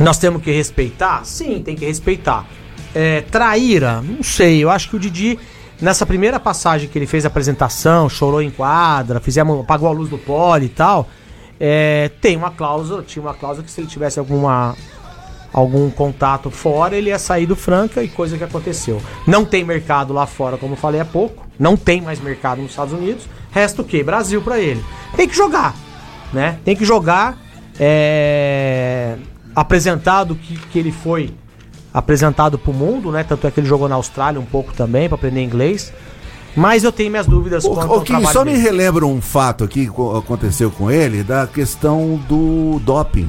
Nós 0.00 0.18
temos 0.18 0.42
que 0.42 0.50
respeitar? 0.50 1.24
Sim, 1.24 1.62
tem 1.62 1.76
que 1.76 1.84
respeitar. 1.84 2.46
É, 2.94 3.20
traíra? 3.22 4.00
Não 4.00 4.22
sei. 4.22 4.62
Eu 4.62 4.70
acho 4.70 4.88
que 4.88 4.96
o 4.96 4.98
Didi, 4.98 5.38
nessa 5.80 6.06
primeira 6.06 6.40
passagem 6.40 6.88
que 6.88 6.98
ele 6.98 7.06
fez 7.06 7.24
a 7.24 7.28
apresentação, 7.28 8.08
chorou 8.08 8.40
em 8.42 8.50
quadra, 8.50 9.20
fizemos, 9.20 9.60
apagou 9.60 9.88
a 9.88 9.92
luz 9.92 10.08
do 10.08 10.18
pole 10.18 10.66
e 10.66 10.70
tal. 10.70 11.08
é, 11.60 12.10
tem 12.20 12.36
uma 12.36 12.50
cláusula, 12.50 13.02
tinha 13.02 13.22
uma 13.22 13.34
cláusula 13.34 13.64
que 13.64 13.70
se 13.70 13.80
ele 13.80 13.88
tivesse 13.88 14.18
alguma 14.18 14.74
algum 15.54 15.88
contato 15.88 16.50
fora, 16.50 16.96
ele 16.96 17.08
ia 17.10 17.18
sair 17.18 17.46
do 17.46 17.54
Franca 17.56 18.02
e 18.02 18.08
coisa 18.08 18.36
que 18.36 18.42
aconteceu. 18.44 19.00
Não 19.26 19.44
tem 19.44 19.64
mercado 19.64 20.12
lá 20.12 20.26
fora, 20.26 20.56
como 20.58 20.74
falei 20.76 21.00
há 21.00 21.04
pouco. 21.04 21.46
Não 21.58 21.76
tem 21.76 22.02
mais 22.02 22.20
mercado 22.20 22.60
nos 22.60 22.72
Estados 22.72 22.92
Unidos. 22.92 23.26
Resta 23.52 23.80
o 23.80 23.84
quê? 23.84 24.02
Brasil 24.02 24.42
pra 24.42 24.58
ele. 24.58 24.84
Tem 25.16 25.28
que 25.28 25.36
jogar, 25.36 25.72
né? 26.32 26.58
Tem 26.64 26.74
que 26.74 26.84
jogar. 26.84 27.38
é, 27.78 29.16
apresentado 29.54 30.34
que, 30.34 30.56
que 30.58 30.78
ele 30.78 30.90
foi 30.90 31.32
apresentado 31.92 32.58
pro 32.58 32.72
mundo, 32.72 33.12
né? 33.12 33.22
Tanto 33.22 33.46
é 33.46 33.50
que 33.52 33.60
ele 33.60 33.68
jogou 33.68 33.88
na 33.88 33.94
Austrália 33.94 34.40
um 34.40 34.44
pouco 34.44 34.72
também 34.74 35.08
para 35.08 35.14
aprender 35.16 35.42
inglês. 35.42 35.92
Mas 36.56 36.82
eu 36.84 36.90
tenho 36.92 37.10
minhas 37.10 37.26
dúvidas 37.26 37.64
O, 37.64 37.70
quanto 37.70 37.90
o 37.90 37.94
ao 37.94 38.02
Kim, 38.02 38.24
só 38.26 38.44
me 38.44 38.52
dele. 38.52 38.62
relembra 38.62 39.06
um 39.06 39.20
fato 39.20 39.62
aqui 39.64 39.86
que 39.86 39.92
co- 39.92 40.16
aconteceu 40.16 40.70
com 40.70 40.90
ele, 40.90 41.22
da 41.24 41.46
questão 41.46 42.20
do 42.28 42.80
doping. 42.84 43.28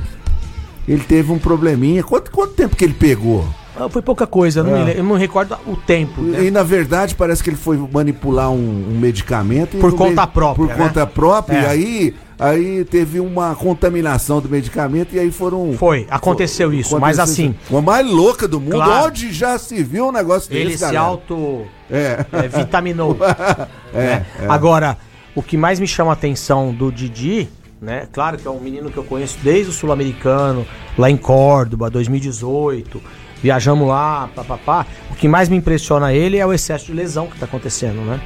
Ele 0.88 1.04
teve 1.04 1.32
um 1.32 1.40
probleminha. 1.40 2.04
Quanto, 2.04 2.30
quanto 2.32 2.54
tempo 2.54 2.76
que 2.76 2.84
ele 2.84 2.94
pegou? 2.94 3.46
Ah, 3.78 3.90
Foi 3.90 4.02
pouca 4.02 4.26
coisa, 4.26 4.62
eu 4.62 4.64
não, 4.64 4.88
É. 4.88 4.98
eu 5.00 5.04
não 5.04 5.16
recordo 5.18 5.58
o 5.68 5.76
tempo. 5.76 6.22
E, 6.22 6.24
né? 6.24 6.44
e, 6.46 6.52
na 6.52 6.64
verdade 6.64 7.14
parece 7.14 7.44
que 7.44 7.50
ele 7.50 7.58
foi 7.58 7.78
manipular 7.92 8.50
um, 8.50 8.56
um 8.90 8.98
medicamento 8.98 9.78
Por 9.78 9.92
conta 9.94 10.22
meio- 10.22 10.28
própria, 10.30 10.68
Por 10.68 10.68
né? 10.68 10.76
conta 10.88 11.06
própria. 11.06 11.58
É. 11.58 11.62
E 11.62 11.66
aí, 11.66 12.16
aí 12.40 12.86
teve 12.86 13.20
uma 13.20 13.54
contaminação 13.54 14.40
do 14.40 14.48
medicamento 14.48 15.14
e 15.14 15.20
aí 15.20 15.30
foram. 15.30 15.74
Foi, 15.74 16.08
aconteceu 16.10 16.72
isso, 16.74 16.98
mas 16.98 17.20
aconteceu 17.20 17.46
assim, 17.48 17.56
isso. 17.66 17.76
A 17.78 17.82
mais 17.82 18.08
louca 18.10 18.48
do 18.48 18.62
mundo, 18.62 18.76
Claro. 18.76 19.08
onde 19.08 19.34
já 19.34 19.58
se 19.58 19.84
viu 19.84 20.08
um 20.08 20.12
negócio 20.14 20.54
ele 20.54 20.66
desse, 20.66 20.78
se 20.78 20.84
galera? 20.86 21.04
auto 21.04 21.64
É. 21.92 22.26
é, 22.32 22.48
vitaminou. 22.48 23.18
É, 23.94 23.98
né? 23.98 24.26
Agora, 24.48 24.98
o 25.36 25.42
que 25.44 25.58
mais 25.58 25.80
me 25.82 25.88
chama 25.88 26.12
a 26.12 26.14
atenção 26.14 26.74
do 26.74 26.92
Didi, 26.92 27.50
né? 27.86 28.08
Claro 28.12 28.38
que 28.38 28.46
é 28.48 28.52
um 28.52 28.60
menino 28.60 28.90
que 28.90 28.98
eu 28.98 29.04
conheço 29.04 29.38
desde 29.44 29.70
o 29.70 29.74
Sul-Americano, 29.74 30.66
lá 30.98 31.10
em 31.10 31.16
Córdoba, 31.18 31.90
2018. 31.90 33.02
Viajamos 33.42 33.88
lá, 33.88 34.28
papapá. 34.36 34.86
O 35.12 35.16
que 35.16 35.28
mais 35.28 35.48
me 35.48 35.56
impressiona 35.56 36.12
ele 36.14 36.38
é 36.38 36.46
o 36.46 36.52
excesso 36.52 36.88
de 36.88 36.94
lesão 36.94 37.28
que 37.28 37.38
tá 37.38 37.46
acontecendo, 37.46 38.02
né? 38.02 38.20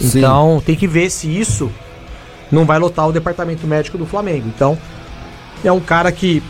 Sim. 0.00 0.18
Então, 0.18 0.62
tem 0.64 0.74
que 0.76 0.86
ver 0.86 1.08
se 1.10 1.28
isso 1.28 1.70
não 2.52 2.64
vai 2.64 2.78
lotar 2.78 3.08
o 3.08 3.12
departamento 3.12 3.66
médico 3.66 3.96
do 3.96 4.04
Flamengo. 4.04 4.46
Então, 4.48 4.76
é 5.64 5.70
um 5.72 5.80
cara 5.80 6.10
que 6.12 6.42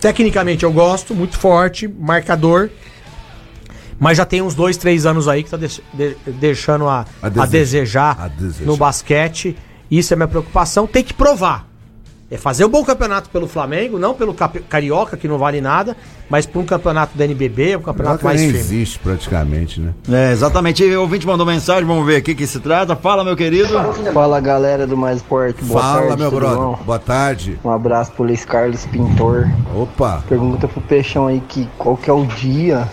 tecnicamente 0.00 0.64
eu 0.64 0.72
gosto, 0.72 1.14
muito 1.14 1.36
forte, 1.38 1.88
marcador. 1.88 2.70
Mas 4.00 4.16
já 4.16 4.24
tem 4.24 4.40
uns 4.40 4.54
dois, 4.54 4.76
três 4.76 5.04
anos 5.06 5.26
aí 5.26 5.42
que 5.42 5.50
tá 5.50 5.56
deix- 5.56 5.80
de- 5.92 6.16
deixando 6.26 6.88
a, 6.88 7.04
A 7.20 7.26
a, 7.26 7.46
desejar, 7.46 8.16
A 8.20 8.28
desejar. 8.28 8.64
no 8.66 8.76
basquete. 8.76 9.56
Isso 9.90 10.12
é 10.12 10.16
minha 10.16 10.28
preocupação. 10.28 10.86
Tem 10.86 11.02
que 11.02 11.14
provar. 11.14 11.66
É 12.30 12.36
fazer 12.36 12.62
um 12.66 12.68
bom 12.68 12.84
campeonato 12.84 13.30
pelo 13.30 13.48
Flamengo, 13.48 13.98
não 13.98 14.12
pelo 14.12 14.34
Carioca, 14.34 15.16
que 15.16 15.26
não 15.26 15.38
vale 15.38 15.62
nada, 15.62 15.96
mas 16.28 16.44
por 16.44 16.58
um 16.60 16.64
campeonato 16.66 17.16
da 17.16 17.24
NBB, 17.24 17.76
um 17.76 17.80
campeonato 17.80 18.22
mais 18.22 18.38
nem 18.38 18.50
firme. 18.50 18.60
existe 18.60 18.98
praticamente, 18.98 19.80
né? 19.80 19.94
É, 20.10 20.32
exatamente. 20.32 20.84
O 20.84 21.00
ouvinte 21.00 21.26
mandou 21.26 21.46
mensagem, 21.46 21.86
vamos 21.86 22.04
ver 22.04 22.16
aqui 22.16 22.34
que 22.34 22.46
se 22.46 22.60
trata. 22.60 22.94
Fala, 22.94 23.24
meu 23.24 23.34
querido. 23.34 23.72
Fala 24.12 24.40
galera 24.40 24.86
do 24.86 24.94
Mais 24.94 25.16
Esporte, 25.16 25.64
boa 25.64 25.80
Fala, 25.80 26.00
tarde, 26.08 26.16
meu 26.22 26.30
brother. 26.30 26.58
bom? 26.58 26.78
Boa 26.84 26.98
tarde. 26.98 27.58
Um 27.64 27.70
abraço 27.70 28.12
pro 28.12 28.24
Luiz 28.24 28.44
Carlos 28.44 28.84
Pintor. 28.84 29.48
Opa. 29.74 30.22
Pergunta 30.28 30.68
pro 30.68 30.82
Peixão 30.82 31.28
aí 31.28 31.40
que 31.40 31.66
qual 31.78 31.96
que 31.96 32.10
é 32.10 32.12
o 32.12 32.26
dia 32.26 32.86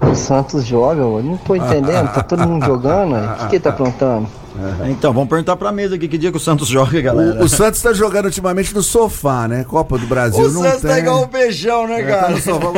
que 0.00 0.06
o 0.06 0.14
Santos 0.14 0.64
joga, 0.64 1.00
eu 1.00 1.20
não 1.22 1.36
tô 1.36 1.56
entendendo, 1.56 2.12
tá 2.12 2.22
todo 2.22 2.46
mundo 2.46 2.64
jogando, 2.64 3.14
o 3.16 3.38
que 3.38 3.48
que 3.48 3.56
ele 3.56 3.62
tá 3.62 3.70
aprontando? 3.70 4.28
Então, 4.88 5.12
vamos 5.12 5.28
perguntar 5.28 5.56
pra 5.56 5.72
mesa 5.72 5.94
aqui 5.94 6.06
que 6.08 6.18
dia 6.18 6.30
que 6.30 6.36
o 6.36 6.40
Santos 6.40 6.68
joga, 6.68 7.00
galera. 7.00 7.40
O, 7.40 7.44
o 7.44 7.48
Santos 7.48 7.80
tá 7.80 7.92
jogando 7.92 8.26
ultimamente 8.26 8.74
no 8.74 8.82
sofá, 8.82 9.46
né? 9.48 9.64
Copa 9.64 9.96
do 9.98 10.06
Brasil 10.06 10.44
O 10.46 10.50
não 10.52 10.62
Santos 10.62 10.80
tem. 10.82 10.90
tá 10.90 10.98
igual 10.98 11.22
o 11.22 11.28
Peixão, 11.28 11.86
né, 11.88 12.00
É, 12.00 12.04
tá 12.06 12.16
cara? 12.20 12.28
no 12.32 12.40
sofá. 12.40 12.68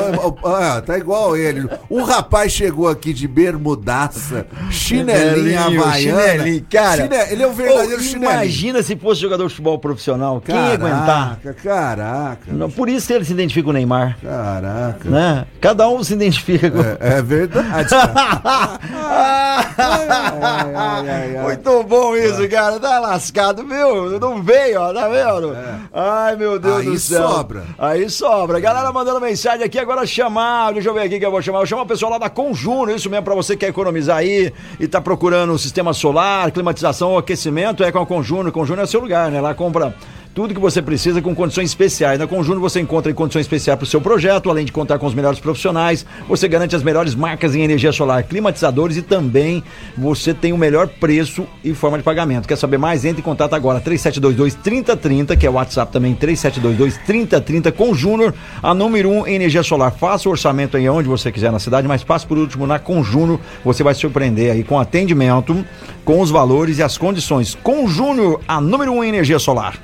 Ah, 0.44 0.82
tá 0.82 0.96
igual 0.98 1.36
ele. 1.36 1.68
Um 1.90 2.02
rapaz 2.04 2.52
chegou 2.52 2.88
aqui 2.88 3.12
de 3.12 3.26
bermudaça, 3.26 4.46
chinelinha 4.70 5.62
havaiana. 5.62 5.94
chinelinho, 6.32 6.66
cara. 6.70 7.02
Chine- 7.02 7.32
Ele 7.32 7.42
é 7.42 7.46
o 7.46 7.52
verdadeiro 7.52 8.00
Ô, 8.00 8.04
chinelinho. 8.04 8.32
Imagina 8.32 8.82
se 8.82 8.96
fosse 8.96 9.20
jogador 9.20 9.44
de 9.44 9.50
futebol 9.50 9.78
profissional. 9.78 10.40
Quem 10.40 10.54
ia 10.54 10.74
aguentar? 10.74 11.38
Caraca, 11.42 11.54
caraca, 11.62 12.52
Não, 12.52 12.70
por 12.70 12.88
isso 12.88 13.12
ele 13.12 13.24
se 13.24 13.32
identifica 13.32 13.64
com 13.64 13.70
o 13.70 13.72
Neymar. 13.74 14.16
caraca. 14.22 15.08
Né? 15.08 15.46
Cada 15.60 15.88
um 15.88 16.02
se 16.04 16.12
identifica 16.14 16.70
com. 16.70 16.80
É, 16.80 16.96
é 17.18 17.22
verdade. 17.22 17.88
cara. 17.90 18.78
ai, 19.78 21.08
ai, 21.08 21.36
ai. 21.36 21.44
Muito 21.64 21.82
bom 21.84 22.14
isso, 22.14 22.46
cara. 22.50 22.78
Tá 22.78 22.98
lascado, 22.98 23.64
viu? 23.66 24.20
Não 24.20 24.42
veio, 24.42 24.80
ó, 24.80 24.92
tá 24.92 25.08
vendo? 25.08 25.56
Ai, 25.92 26.36
meu 26.36 26.58
Deus 26.58 26.80
Aí 26.80 26.84
do 26.84 26.98
céu. 26.98 27.26
sobra. 27.28 27.64
Aí 27.78 28.10
sobra. 28.10 28.60
Galera 28.60 28.92
mandando 28.92 29.18
mensagem 29.18 29.64
aqui, 29.64 29.78
agora 29.78 30.06
chamar. 30.06 30.74
Deixa 30.74 30.90
eu 30.90 30.94
ver 30.94 31.00
aqui 31.00 31.18
que 31.18 31.24
eu 31.24 31.30
vou 31.30 31.40
chamar. 31.40 31.60
Eu 31.60 31.66
chamo 31.66 31.80
o 31.82 31.86
pessoal 31.86 32.12
lá 32.12 32.18
da 32.18 32.28
Conjuno, 32.28 32.94
isso 32.94 33.08
mesmo, 33.08 33.24
pra 33.24 33.34
você 33.34 33.54
que 33.54 33.60
quer 33.64 33.70
economizar 33.70 34.18
aí 34.18 34.52
e 34.78 34.86
tá 34.86 35.00
procurando 35.00 35.54
um 35.54 35.58
sistema 35.58 35.94
solar, 35.94 36.50
climatização 36.50 37.12
ou 37.12 37.18
aquecimento, 37.18 37.82
é 37.82 37.90
com 37.90 37.98
a 37.98 38.06
Conjuno. 38.06 38.52
Conjuno 38.52 38.82
é 38.82 38.84
o 38.84 38.88
seu 38.88 39.00
lugar, 39.00 39.30
né? 39.30 39.40
Lá 39.40 39.54
compra 39.54 39.94
tudo 40.34 40.52
que 40.52 40.60
você 40.60 40.82
precisa 40.82 41.22
com 41.22 41.32
condições 41.34 41.70
especiais. 41.70 42.18
Na 42.18 42.26
Conjuno 42.26 42.60
você 42.60 42.80
encontra 42.80 43.10
em 43.10 43.14
condições 43.14 43.42
especiais 43.42 43.78
para 43.78 43.84
o 43.84 43.88
seu 43.88 44.00
projeto, 44.00 44.50
além 44.50 44.64
de 44.64 44.72
contar 44.72 44.98
com 44.98 45.06
os 45.06 45.14
melhores 45.14 45.38
profissionais, 45.38 46.04
você 46.28 46.48
garante 46.48 46.74
as 46.74 46.82
melhores 46.82 47.14
marcas 47.14 47.54
em 47.54 47.62
energia 47.62 47.92
solar, 47.92 48.24
climatizadores 48.24 48.96
e 48.96 49.02
também 49.02 49.62
você 49.96 50.34
tem 50.34 50.52
o 50.52 50.58
melhor 50.58 50.88
preço 50.88 51.46
e 51.62 51.72
forma 51.72 51.98
de 51.98 52.02
pagamento. 52.02 52.48
Quer 52.48 52.56
saber 52.56 52.78
mais? 52.78 53.04
Entre 53.04 53.20
em 53.20 53.24
contato 53.24 53.54
agora, 53.54 53.80
3722-3030, 53.80 55.36
que 55.38 55.46
é 55.46 55.50
o 55.50 55.52
WhatsApp 55.52 55.92
também, 55.92 56.16
3722-3030, 56.16 57.70
com 57.70 57.94
Júnior, 57.94 58.34
a 58.60 58.74
número 58.74 59.08
1 59.10 59.20
um 59.20 59.26
em 59.26 59.36
energia 59.36 59.62
solar. 59.62 59.92
Faça 59.92 60.28
o 60.28 60.32
orçamento 60.32 60.76
aí 60.76 60.88
onde 60.88 61.08
você 61.08 61.30
quiser 61.30 61.52
na 61.52 61.60
cidade, 61.60 61.86
mas 61.86 62.02
passe 62.02 62.26
por 62.26 62.36
último 62.36 62.66
na 62.66 62.80
Conjúnior, 62.80 63.38
você 63.64 63.84
vai 63.84 63.94
se 63.94 64.00
surpreender 64.00 64.50
aí 64.50 64.64
com 64.64 64.80
atendimento, 64.80 65.64
com 66.04 66.20
os 66.20 66.30
valores 66.30 66.78
e 66.78 66.82
as 66.82 66.98
condições. 66.98 67.56
Com 67.62 67.86
Júnior, 67.86 68.40
a 68.48 68.60
número 68.60 68.92
1 68.92 68.96
um 68.96 69.04
em 69.04 69.08
energia 69.08 69.38
solar. 69.38 69.78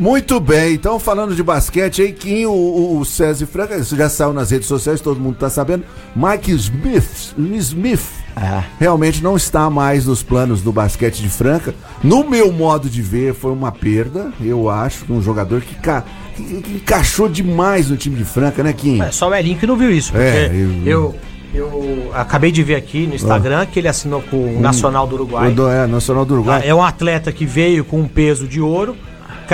Muito 0.00 0.40
bem, 0.40 0.72
então 0.72 0.98
falando 0.98 1.34
de 1.36 1.42
basquete 1.42 2.00
aí, 2.00 2.10
Kim, 2.12 2.46
o, 2.46 2.50
o, 2.52 2.98
o 3.00 3.04
César 3.04 3.46
Franca, 3.46 3.76
isso 3.76 3.94
já 3.94 4.08
saiu 4.08 4.32
nas 4.32 4.50
redes 4.50 4.66
sociais, 4.66 4.98
todo 5.02 5.20
mundo 5.20 5.36
tá 5.38 5.50
sabendo. 5.50 5.84
Mike 6.16 6.50
Smith, 6.52 7.34
Smith 7.38 8.00
É. 8.34 8.64
realmente 8.78 9.22
não 9.22 9.36
está 9.36 9.68
mais 9.68 10.06
nos 10.06 10.22
planos 10.22 10.62
do 10.62 10.72
basquete 10.72 11.20
de 11.20 11.28
Franca. 11.28 11.74
No 12.02 12.24
meu 12.28 12.50
modo 12.50 12.88
de 12.88 13.02
ver, 13.02 13.34
foi 13.34 13.52
uma 13.52 13.70
perda, 13.70 14.32
eu 14.40 14.70
acho, 14.70 15.04
um 15.12 15.20
jogador 15.20 15.60
que, 15.60 15.74
ca- 15.74 16.02
que- 16.34 16.62
que 16.62 16.72
encaixou 16.76 17.28
demais 17.28 17.90
no 17.90 17.96
time 17.98 18.16
de 18.16 18.24
Franca, 18.24 18.62
né, 18.62 18.72
Kim? 18.72 19.02
É 19.02 19.10
só 19.12 19.28
o 19.28 19.34
Elinho 19.34 19.58
que 19.58 19.66
não 19.66 19.76
viu 19.76 19.90
isso. 19.90 20.16
É, 20.16 20.50
eu, 20.86 21.14
eu, 21.52 22.10
acabei 22.14 22.50
de 22.50 22.62
ver 22.62 22.76
aqui 22.76 23.06
no 23.06 23.14
Instagram 23.14 23.66
que 23.66 23.78
ele 23.78 23.88
assinou 23.88 24.22
com 24.22 24.56
o 24.56 24.60
Nacional 24.62 25.06
do 25.06 25.16
Uruguai. 25.16 25.50
Do, 25.52 25.68
é, 25.68 25.86
Nacional 25.86 26.24
do 26.24 26.32
Ah, 26.32 26.36
Uruguai. 26.38 26.62
É 26.64 26.74
um 26.74 26.82
atleta 26.82 27.30
que 27.30 27.44
veio 27.44 27.84
com 27.84 28.00
um 28.00 28.08
peso 28.08 28.48
de 28.48 28.62
ouro, 28.62 28.96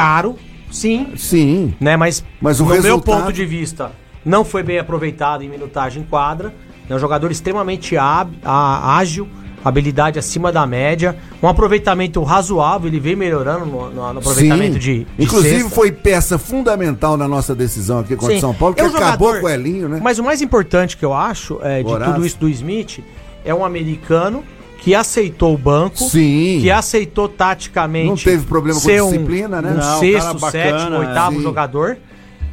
caro, 0.00 0.36
sim, 0.70 1.08
Sim, 1.16 1.74
né? 1.80 1.96
Mas, 1.96 2.22
Mas 2.40 2.60
o 2.60 2.64
no 2.64 2.70
meu 2.70 2.82
resultado- 2.82 3.22
ponto 3.22 3.32
de 3.32 3.46
vista, 3.46 3.92
não 4.24 4.44
foi 4.44 4.62
bem 4.62 4.78
aproveitado 4.78 5.42
em 5.42 5.48
minutagem 5.48 6.02
em 6.02 6.04
quadra. 6.04 6.54
É 6.88 6.94
um 6.94 6.98
jogador 6.98 7.30
extremamente 7.32 7.96
ágil, 8.44 9.26
habilidade 9.64 10.18
acima 10.18 10.52
da 10.52 10.66
média, 10.66 11.16
um 11.42 11.48
aproveitamento 11.48 12.22
razoável, 12.22 12.88
ele 12.88 13.00
vem 13.00 13.16
melhorando 13.16 13.64
no, 13.66 13.90
no- 13.90 14.18
aproveitamento 14.18 14.74
sim. 14.74 14.78
de, 14.78 14.98
de 15.04 15.06
Inclusive 15.18 15.54
cesta. 15.62 15.70
foi 15.74 15.90
peça 15.90 16.38
fundamental 16.38 17.16
na 17.16 17.26
nossa 17.26 17.54
decisão 17.54 18.00
aqui 18.00 18.14
contra 18.16 18.34
Sim. 18.34 18.40
São 18.40 18.54
Paulo, 18.54 18.74
que 18.74 18.80
É 18.82 18.84
acabou 18.84 19.00
jogador- 19.30 19.40
com 19.40 19.46
o 19.46 19.48
Elinho, 19.50 19.88
né? 19.88 19.98
Mas 20.02 20.18
o 20.18 20.22
mais 20.24 20.40
importante 20.42 20.96
que 20.96 21.04
eu 21.04 21.12
acho 21.14 21.58
é, 21.62 21.82
de 21.82 21.88
Horácio. 21.90 22.14
tudo 22.14 22.26
isso 22.26 22.38
do 22.38 22.48
Smith 22.50 23.00
é 23.44 23.52
um 23.54 23.64
americano 23.64 24.44
que 24.86 24.94
aceitou 24.94 25.52
o 25.52 25.58
banco, 25.58 25.96
Sim. 25.98 26.60
que 26.62 26.70
aceitou 26.70 27.28
taticamente. 27.28 28.06
Não 28.06 28.16
teve 28.16 28.46
problema 28.46 28.78
com 28.78 28.86
ser 28.86 29.02
um- 29.02 29.10
disciplina, 29.10 29.60
né? 29.60 29.70
Um 29.70 29.74
Não, 29.74 29.80
cara 29.80 29.98
sexto, 29.98 30.38
bacana, 30.38 30.78
sétimo, 30.78 30.96
oitavo 30.98 31.36
sim. 31.38 31.42
jogador. 31.42 31.98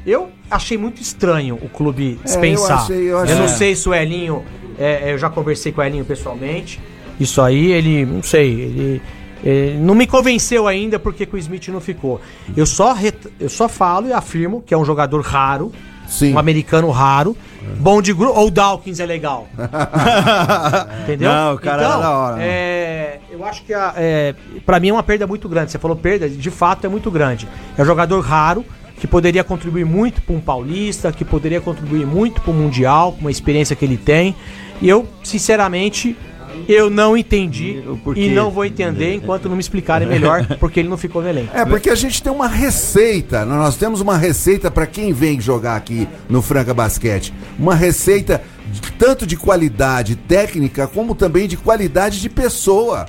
Eu 0.04 0.30
achei 0.50 0.76
muito 0.76 1.00
estranho 1.00 1.60
o 1.62 1.70
clube 1.70 2.18
É, 2.22 2.26
dispensar. 2.26 2.70
eu 2.72 2.76
achei- 2.78 2.96
eu 2.98 3.04
eu, 3.10 3.18
achei- 3.20 3.36
não 3.36 3.44
É. 3.46 3.48
sei 3.50 3.76
se 3.76 3.88
o 3.88 3.94
Elinho. 3.94 4.44
é, 4.80 5.14
eu 5.14 5.18
já 5.20 5.30
conversei 5.30 5.72
com 5.72 5.82
o 5.82 5.84
Elinho 5.84 6.04
pessoalmente. 6.04 6.82
Isso 7.20 7.40
aí, 7.40 7.72
ele. 7.72 8.04
Não 8.04 8.24
sei. 8.24 8.50
Ele. 8.50 9.02
ele 9.44 9.78
não 9.78 9.94
me 9.94 10.08
convenceu 10.08 10.68
ainda 10.68 10.98
porque 10.98 11.28
que 11.28 11.36
o 11.36 11.38
Smith 11.38 11.68
não 11.68 11.80
ficou. 11.80 12.20
Eu 12.58 12.66
só, 12.66 12.94
ret- 12.94 13.32
eu 13.40 13.48
só 13.50 13.70
falo 13.70 14.08
e 14.08 14.12
afirmo 14.14 14.64
que 14.66 14.74
é 14.74 14.78
um 14.78 14.84
jogador 14.84 15.22
raro, 15.22 15.72
Sim. 16.14 16.34
um 16.34 16.40
americano 16.40 16.92
raro, 16.92 17.36
bom 17.80 18.02
de 18.02 18.14
grupo. 18.14 18.40
Ou 18.40 18.52
Dawkins 18.52 19.00
é 19.00 19.06
legal. 19.06 19.48
Entendeu? 21.04 21.32
Não, 21.32 21.56
o 21.56 21.60
cara 21.60 21.82
era 21.82 21.98
da 21.98 22.12
hora, 22.12 22.36
né? 22.36 22.46
É, 22.46 23.20
eu 23.32 23.44
acho 23.44 23.64
que 23.64 23.74
a, 23.74 23.94
é, 23.98 24.36
para 24.66 24.80
mim 24.80 24.90
é 24.90 24.94
uma 24.94 25.04
perda 25.04 25.26
muito 25.26 25.50
grande. 25.50 25.72
Você 25.72 25.80
falou 25.80 25.98
perda, 25.98 26.30
de 26.30 26.52
fato 26.52 26.86
é 26.86 26.90
muito 26.90 27.10
grande. 27.10 27.48
É 27.78 27.82
um 27.82 27.86
jogador 27.86 28.20
raro 28.22 28.64
que 29.00 29.08
poderia 29.08 29.44
contribuir 29.44 29.86
muito 29.86 30.22
para 30.22 30.36
um 30.36 30.40
paulista, 30.40 31.12
que 31.12 31.26
poderia 31.26 31.60
contribuir 31.60 32.06
muito 32.06 32.42
para 32.42 32.52
o 32.52 32.54
mundial, 32.54 33.14
com 33.20 33.28
a 33.28 33.32
experiência 33.32 33.76
que 33.76 33.84
ele 33.84 33.98
tem. 33.98 34.36
E 34.82 34.88
eu, 34.88 35.08
sinceramente, 35.24 36.16
eu 36.68 36.90
não 36.90 37.16
entendi 37.18 37.84
porquê. 38.04 38.22
e 38.22 38.30
não 38.30 38.50
vou 38.52 38.66
entender 38.66 39.16
enquanto 39.16 39.48
não 39.50 39.56
me 39.56 39.62
explicarem 39.62 40.08
melhor 40.08 40.46
porque 40.60 40.80
ele 40.80 40.90
não 40.90 40.98
ficou 40.98 41.22
no 41.22 41.30
elenco. 41.30 41.56
É, 41.56 41.66
porque 41.66 41.90
a 41.90 41.96
gente 41.96 42.22
tem 42.22 42.32
uma 42.32 42.48
receita, 42.48 43.46
nós 43.46 43.76
temos 43.78 44.02
uma 44.02 44.18
receita 44.18 44.70
para 44.72 44.86
quem 44.88 45.14
vem 45.14 45.40
jogar 45.40 45.76
aqui 45.76 46.08
no 46.30 46.42
Franca 46.42 46.74
Basquete. 46.74 47.34
Uma 47.58 47.76
receita 47.76 48.42
de- 48.72 48.92
tanto 48.94 49.26
de 49.26 49.36
qualidade 49.38 50.16
técnica 50.16 50.88
como 50.88 51.16
também 51.16 51.48
de 51.48 51.58
qualidade 51.58 52.22
de 52.22 52.30
pessoa. 52.30 53.06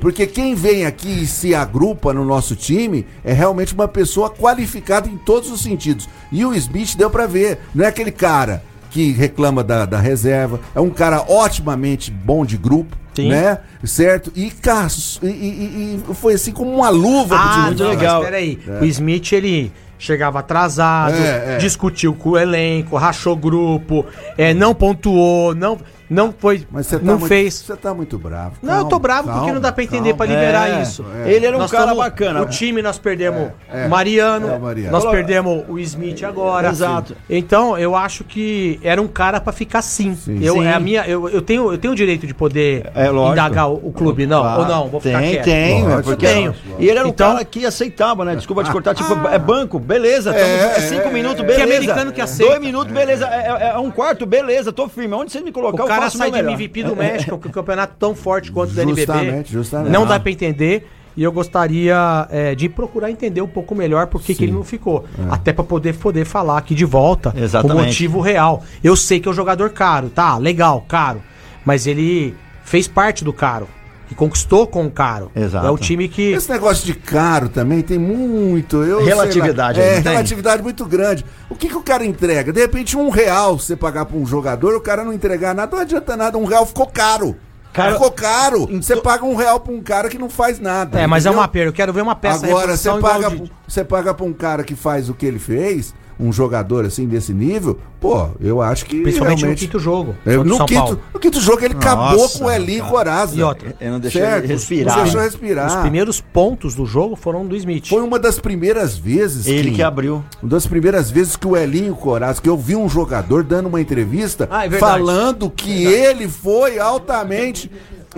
Porque 0.00 0.26
quem 0.26 0.54
vem 0.54 0.84
aqui 0.84 1.22
e 1.22 1.26
se 1.26 1.54
agrupa 1.54 2.12
no 2.12 2.22
nosso 2.24 2.54
time 2.54 3.06
é 3.24 3.32
realmente 3.32 3.72
uma 3.72 3.88
pessoa 3.88 4.28
qualificada 4.28 5.08
em 5.08 5.16
todos 5.16 5.50
os 5.50 5.62
sentidos. 5.62 6.06
E 6.30 6.44
o 6.44 6.54
Smith 6.54 6.94
deu 6.96 7.08
pra 7.08 7.26
ver, 7.26 7.58
não 7.74 7.82
é 7.84 7.88
aquele 7.88 8.12
cara 8.12 8.62
que 8.96 9.12
reclama 9.12 9.62
da, 9.62 9.84
da 9.84 9.98
reserva, 10.00 10.58
é 10.74 10.80
um 10.80 10.88
cara 10.88 11.22
otimamente 11.30 12.10
bom 12.10 12.46
de 12.46 12.56
grupo. 12.56 12.96
Sim. 13.14 13.28
Né? 13.30 13.58
Certo? 13.84 14.30
E, 14.34 14.50
cara, 14.50 14.88
e, 15.22 15.26
e- 15.26 16.00
e 16.10 16.14
foi 16.14 16.34
assim 16.34 16.52
como 16.52 16.70
uma 16.70 16.88
luva. 16.90 17.34
Ah, 17.38 17.62
muito 17.66 17.82
legal. 17.84 18.20
mas 18.20 18.30
peraí. 18.30 18.58
O 18.80 18.84
Smith, 18.86 19.32
ele 19.32 19.72
chegava 19.98 20.38
atrasado, 20.40 21.14
É, 21.14 21.54
é. 21.54 21.56
discutiu 21.58 22.14
com 22.14 22.30
o 22.30 22.38
elenco, 22.38 22.96
rachou 22.96 23.34
grupo, 23.36 24.04
é, 24.36 24.52
não 24.52 24.74
pontuou, 24.74 25.54
não, 25.54 25.78
não 26.08 26.32
foi, 26.36 26.66
Mas 26.70 26.86
você 26.86 26.98
tá 26.98 27.04
não 27.04 27.14
muito, 27.18 27.26
fez... 27.28 27.54
Você 27.54 27.76
tá 27.76 27.92
muito 27.94 28.18
bravo. 28.18 28.54
Não, 28.62 28.74
eu 28.78 28.84
tô 28.84 28.90
Calma, 28.90 29.00
bravo 29.00 29.22
porque 29.24 29.38
calma, 29.38 29.54
não 29.54 29.60
dá 29.60 29.72
pra 29.72 29.84
entender 29.84 30.10
calma. 30.10 30.16
pra 30.16 30.26
liberar 30.26 30.68
É, 30.78 30.82
isso. 30.82 31.04
Ele 31.24 31.46
era 31.46 31.56
um 31.56 31.60
Nós 31.60 31.70
cara 31.70 31.86
tamo- 31.86 31.96
bacana. 32.00 32.42
O 32.42 32.46
time 32.46 32.80
nós 32.82 32.98
perdemos 32.98 33.50
É, 33.72 33.84
é. 33.84 33.88
Mariano, 33.88 34.48
É, 34.50 34.56
o 34.56 34.60
Mariano. 34.60 34.92
nós 34.92 35.04
perdemos 35.10 35.64
o 35.68 35.78
Smith 35.78 36.22
agora. 36.24 36.68
Exato. 36.68 37.16
Então, 37.28 37.76
eu 37.78 37.94
acho 37.96 38.24
que 38.24 38.78
era 38.82 39.00
um 39.00 39.08
cara 39.08 39.40
pra 39.40 39.52
ficar 39.52 39.82
sim. 39.82 40.14
Sim. 40.14 40.38
Eu, 40.42 40.54
Sim. 40.54 40.64
É 40.66 40.72
a 40.74 40.80
minha, 40.80 41.04
eu, 41.06 41.28
eu, 41.28 41.42
tenho, 41.42 41.70
eu 41.72 41.78
tenho 41.78 41.92
o 41.92 41.96
direito 41.96 42.26
de 42.26 42.34
poder 42.34 42.90
É, 42.94 43.08
indagar 43.10 43.68
o, 43.70 43.74
o 43.88 43.92
clube, 43.92 44.26
não, 44.26 44.40
Claro. 44.42 44.60
ou 44.62 44.68
não, 44.68 44.88
vou 44.88 45.00
ficar 45.00 45.20
tem, 45.20 45.30
quieto. 45.32 45.44
Tem, 45.44 45.82
Lógico, 45.82 45.98
é 45.98 46.02
porque 46.02 46.26
tenho. 46.26 46.54
E 46.78 46.88
ele 46.88 46.98
era 46.98 47.06
um 47.06 47.10
Então- 47.10 47.32
cara 47.32 47.44
que 47.44 47.64
aceitava, 47.66 48.24
né? 48.24 48.36
Desculpa 48.36 48.62
te 48.64 48.70
cortar, 48.70 48.94
tipo, 48.94 49.12
é 49.28 49.38
banco, 49.38 49.78
beleza. 49.78 50.32
tamo- 50.32 50.44
É, 50.44 50.76
É, 50.76 50.80
cinco 50.80 51.08
é, 51.08 51.12
minutos, 51.12 51.40
Que 51.40 51.46
beleza. 51.46 51.62
americano 51.64 52.12
que 52.12 52.20
aceita. 52.20 52.52
Dois 52.52 52.64
minutos, 52.64 52.92
beleza. 52.92 53.26
É, 53.26 53.66
é- 53.66 53.70
é 53.74 53.78
um 53.78 53.90
quarto, 53.90 54.24
beleza. 54.26 54.72
Tô 54.72 54.88
firme. 54.88 55.14
Onde 55.14 55.32
você 55.32 55.40
me 55.40 55.50
O 55.50 55.52
colocar, 55.52 55.82
eu 55.82 55.88
cara 55.98 56.10
sai 56.10 56.30
de. 56.30 56.38
MVP 56.38 56.82
do 56.84 56.96
México, 56.96 57.38
que 57.38 57.48
o 57.48 57.50
campeonato 57.50 57.94
tão 57.98 58.14
forte 58.14 58.50
quanto 58.52 58.70
o 58.70 58.74
do 58.74 58.80
NBB. 58.80 59.00
Justamente, 59.06 59.52
justamente. 59.52 59.92
Não 59.92 60.02
Ah. 60.04 60.06
dá 60.06 60.20
pra 60.20 60.30
entender. 60.30 60.86
E 61.16 61.22
eu 61.22 61.32
gostaria 61.32 62.28
é, 62.30 62.54
de 62.54 62.68
procurar 62.68 63.10
entender 63.10 63.40
um 63.40 63.48
pouco 63.48 63.74
melhor 63.74 64.06
por 64.06 64.20
que 64.20 64.34
que 64.34 64.44
ele 64.44 64.52
não 64.52 64.62
ficou. 64.62 65.06
Até 65.30 65.50
pra 65.50 65.64
poder, 65.64 65.94
poder 65.94 66.26
falar 66.26 66.58
aqui 66.58 66.74
de 66.74 66.84
volta 66.84 67.32
Exatamente. 67.34 67.80
o 67.82 67.84
motivo 67.86 68.20
real. 68.20 68.62
Eu 68.84 68.94
sei 68.94 69.18
que 69.18 69.26
é 69.26 69.30
um 69.30 69.34
jogador 69.34 69.70
caro, 69.70 70.10
tá? 70.10 70.36
Legal, 70.36 70.84
caro. 70.86 71.22
Mas 71.64 71.86
ele 71.86 72.34
fez 72.64 72.86
parte 72.86 73.24
do 73.24 73.32
caro. 73.32 73.66
E 74.10 74.14
conquistou 74.14 74.66
com 74.68 74.86
o 74.86 74.90
caro. 74.90 75.30
Exato. 75.34 75.66
É 75.66 75.70
o 75.70 75.76
time 75.76 76.08
que. 76.08 76.32
Esse 76.32 76.48
negócio 76.50 76.86
de 76.86 76.94
caro 76.94 77.48
também 77.48 77.82
tem 77.82 77.98
muito. 77.98 78.76
Eu 78.84 79.04
sei 79.04 79.14
lá, 79.14 79.22
Relatividade 79.22 79.80
aí, 79.80 79.86
É, 79.88 80.00
tem? 80.00 80.12
relatividade 80.12 80.62
muito 80.62 80.84
grande. 80.86 81.24
O 81.50 81.56
que, 81.56 81.68
que 81.68 81.76
o 81.76 81.82
cara 81.82 82.04
entrega? 82.04 82.52
De 82.52 82.60
repente, 82.60 82.96
um 82.96 83.08
real 83.10 83.58
você 83.58 83.74
pagar 83.74 84.04
pra 84.04 84.16
um 84.16 84.24
jogador, 84.24 84.74
o 84.76 84.80
cara 84.80 85.02
não 85.04 85.12
entregar 85.12 85.54
nada, 85.54 85.74
não 85.74 85.82
adianta 85.82 86.16
nada. 86.16 86.38
Um 86.38 86.44
real 86.44 86.64
ficou 86.64 86.86
caro. 86.86 87.34
Cara, 87.72 87.92
ficou 87.92 88.10
caro. 88.10 88.66
Você 88.80 88.96
paga 88.96 89.24
um 89.24 89.34
real 89.34 89.60
pra 89.60 89.72
um 89.72 89.82
cara 89.82 90.08
que 90.08 90.16
não 90.16 90.30
faz 90.30 90.58
nada. 90.58 90.98
É, 90.98 91.06
mas 91.06 91.26
é 91.26 91.28
entendeu? 91.28 91.40
uma 91.42 91.48
perda. 91.48 91.68
Eu 91.68 91.72
quero 91.74 91.92
ver 91.92 92.00
uma 92.00 92.14
peça 92.14 92.46
Agora, 92.46 92.74
você 92.76 92.90
paga, 92.98 93.28
de- 93.30 93.52
você 93.68 93.84
paga 93.84 94.14
pra 94.14 94.24
um 94.24 94.32
cara 94.32 94.64
que 94.64 94.74
faz 94.74 95.10
o 95.10 95.14
que 95.14 95.26
ele 95.26 95.38
fez, 95.38 95.92
um 96.18 96.32
jogador 96.32 96.84
assim 96.84 97.06
desse 97.06 97.32
nível, 97.32 97.78
pô, 98.00 98.28
eu 98.40 98.62
acho 98.62 98.86
que. 98.86 99.00
Principalmente 99.02 99.40
realmente... 99.40 99.62
no 99.62 99.66
quinto 99.66 99.78
jogo. 99.78 100.14
É, 100.24 100.36
no, 100.36 100.56
São 100.56 100.66
quinto, 100.66 100.80
Paulo. 100.80 101.00
no 101.12 101.20
quinto 101.20 101.40
jogo 101.40 101.64
ele 101.64 101.74
acabou 101.74 102.18
Nossa, 102.18 102.38
com 102.38 102.44
o 102.46 102.50
Eli 102.50 102.78
cara. 102.78 102.90
Coraza. 102.90 103.36
E 103.36 103.42
outra, 103.42 103.76
Eu 103.80 103.92
não 103.92 104.00
deixei 104.00 104.22
ele 104.22 104.46
respirar. 104.46 104.96
Não 104.96 105.04
deixou 105.04 105.20
respirar. 105.20 105.66
Os 105.68 105.76
primeiros 105.76 106.20
pontos 106.20 106.74
do 106.74 106.86
jogo 106.86 107.16
foram 107.16 107.46
do 107.46 107.54
Smith. 107.56 107.88
Foi 107.88 108.02
uma 108.02 108.18
das 108.18 108.38
primeiras 108.38 108.96
vezes 108.96 109.46
Ele 109.46 109.72
que 109.72 109.82
abriu. 109.82 110.24
Uma 110.42 110.50
das 110.50 110.66
primeiras 110.66 111.10
vezes 111.10 111.36
que 111.36 111.46
o 111.46 111.56
Elinho 111.56 111.94
Coraza, 111.94 112.40
que 112.40 112.48
eu 112.48 112.56
vi 112.56 112.76
um 112.76 112.88
jogador 112.88 113.44
dando 113.44 113.66
uma 113.66 113.80
entrevista 113.80 114.48
Ah, 114.50 114.64
é 114.64 114.68
verdade. 114.68 114.92
falando 114.92 115.50
que 115.50 115.84
ele 115.84 116.28
foi 116.28 116.78
altamente 116.78 117.70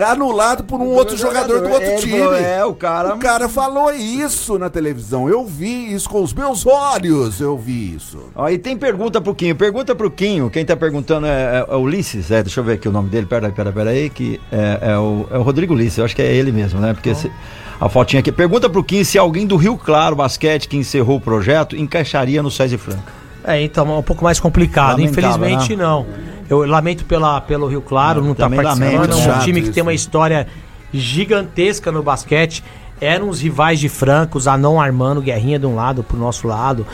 anulado 0.03 0.63
por 0.63 0.79
um 0.79 0.87
outro 0.87 1.15
jogador, 1.17 1.61
do 1.61 1.69
outro 1.69 1.95
time. 1.97 2.17
falou, 2.19 2.35
é, 2.35 2.65
o 2.65 2.73
cara- 2.73 3.15
O 3.15 3.19
cara 3.19 3.49
falou 3.49 3.91
isso 3.93 4.57
na 4.57 4.69
televisão. 4.69 5.27
Eu 5.29 5.45
vi 5.45 5.93
isso 5.93 6.09
com 6.09 6.21
os 6.21 6.33
meus 6.33 6.65
olhos. 6.65 7.39
Eu 7.41 7.57
vi 7.57 7.95
isso. 7.95 8.17
Ó, 8.35 8.47
e 8.49 8.57
tem 8.57 8.77
pergunta 8.77 9.19
pro 9.21 9.33
Quinho. 9.35 9.55
Pergunta 9.55 9.93
pro 9.95 10.09
Quinho. 10.09 10.49
Quem 10.49 10.65
tá 10.65 10.75
perguntando 10.75 11.27
é, 11.27 11.65
é 11.69 11.75
Ulisses. 11.75 12.31
É, 12.31 12.41
deixa 12.43 12.59
eu 12.59 12.63
ver 12.63 12.73
aqui 12.73 12.87
o 12.87 12.91
nome 12.91 13.09
dele. 13.09 13.25
Pera 13.25 13.47
aí, 13.47 13.51
pera, 13.53 13.71
pera 13.71 13.89
aí. 13.91 14.09
Que 14.09 14.39
é, 14.51 14.91
é 14.93 14.97
o, 14.97 15.25
é 15.31 15.37
o 15.37 15.41
Rodrigo 15.41 15.73
Ulisses. 15.73 15.97
Eu 15.97 16.05
acho 16.05 16.15
que 16.15 16.21
é 16.21 16.33
ele 16.33 16.51
mesmo, 16.51 16.79
né? 16.79 16.93
Porque 16.93 17.13
se- 17.15 17.31
a 17.79 17.87
fotinha 17.89 18.19
aqui. 18.19 18.31
Pergunta 18.31 18.69
pro 18.69 18.83
Quinho 18.83 19.05
se 19.05 19.17
alguém 19.17 19.45
do 19.47 19.55
Rio 19.55 19.77
Claro 19.77 20.15
Basquete 20.15 20.67
que 20.67 20.75
encerrou 20.77 21.17
o 21.17 21.21
projeto 21.21 21.75
encaixaria 21.75 22.41
no 22.43 22.51
César 22.51 22.77
Franca. 22.77 23.19
É, 23.43 23.61
então 23.61 23.89
é 23.89 23.97
um 23.97 24.03
pouco 24.03 24.23
mais 24.23 24.39
complicado. 24.39 24.97
Lamentável, 24.99 25.29
Infelizmente, 25.47 25.75
né? 25.75 25.83
não. 25.83 26.05
Eu 26.49 26.65
lamento 26.65 27.05
pela, 27.05 27.39
pelo 27.41 27.67
Rio 27.67 27.81
Claro, 27.81 28.21
Eu 28.21 28.25
não 28.25 28.33
tá 28.33 28.49
participando. 28.49 28.93
lamento, 28.93 29.19
É 29.19 29.35
um 29.35 29.39
time 29.39 29.59
que 29.61 29.67
isso, 29.67 29.73
tem 29.73 29.83
uma 29.83 29.93
história 29.93 30.47
gigantesca 30.93 31.91
no 31.91 32.01
basquete. 32.01 32.63
Eram 32.99 33.29
os 33.29 33.39
rivais 33.41 33.79
de 33.79 33.87
Francos, 33.87 34.47
Anon 34.47 34.81
Armando, 34.81 35.21
Guerrinha 35.21 35.59
de 35.59 35.65
um 35.65 35.75
lado 35.75 36.03
pro 36.03 36.17
nosso 36.17 36.47
lado. 36.47 36.85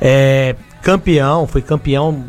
É, 0.00 0.56
campeão, 0.82 1.46
foi 1.46 1.62
campeão 1.62 2.24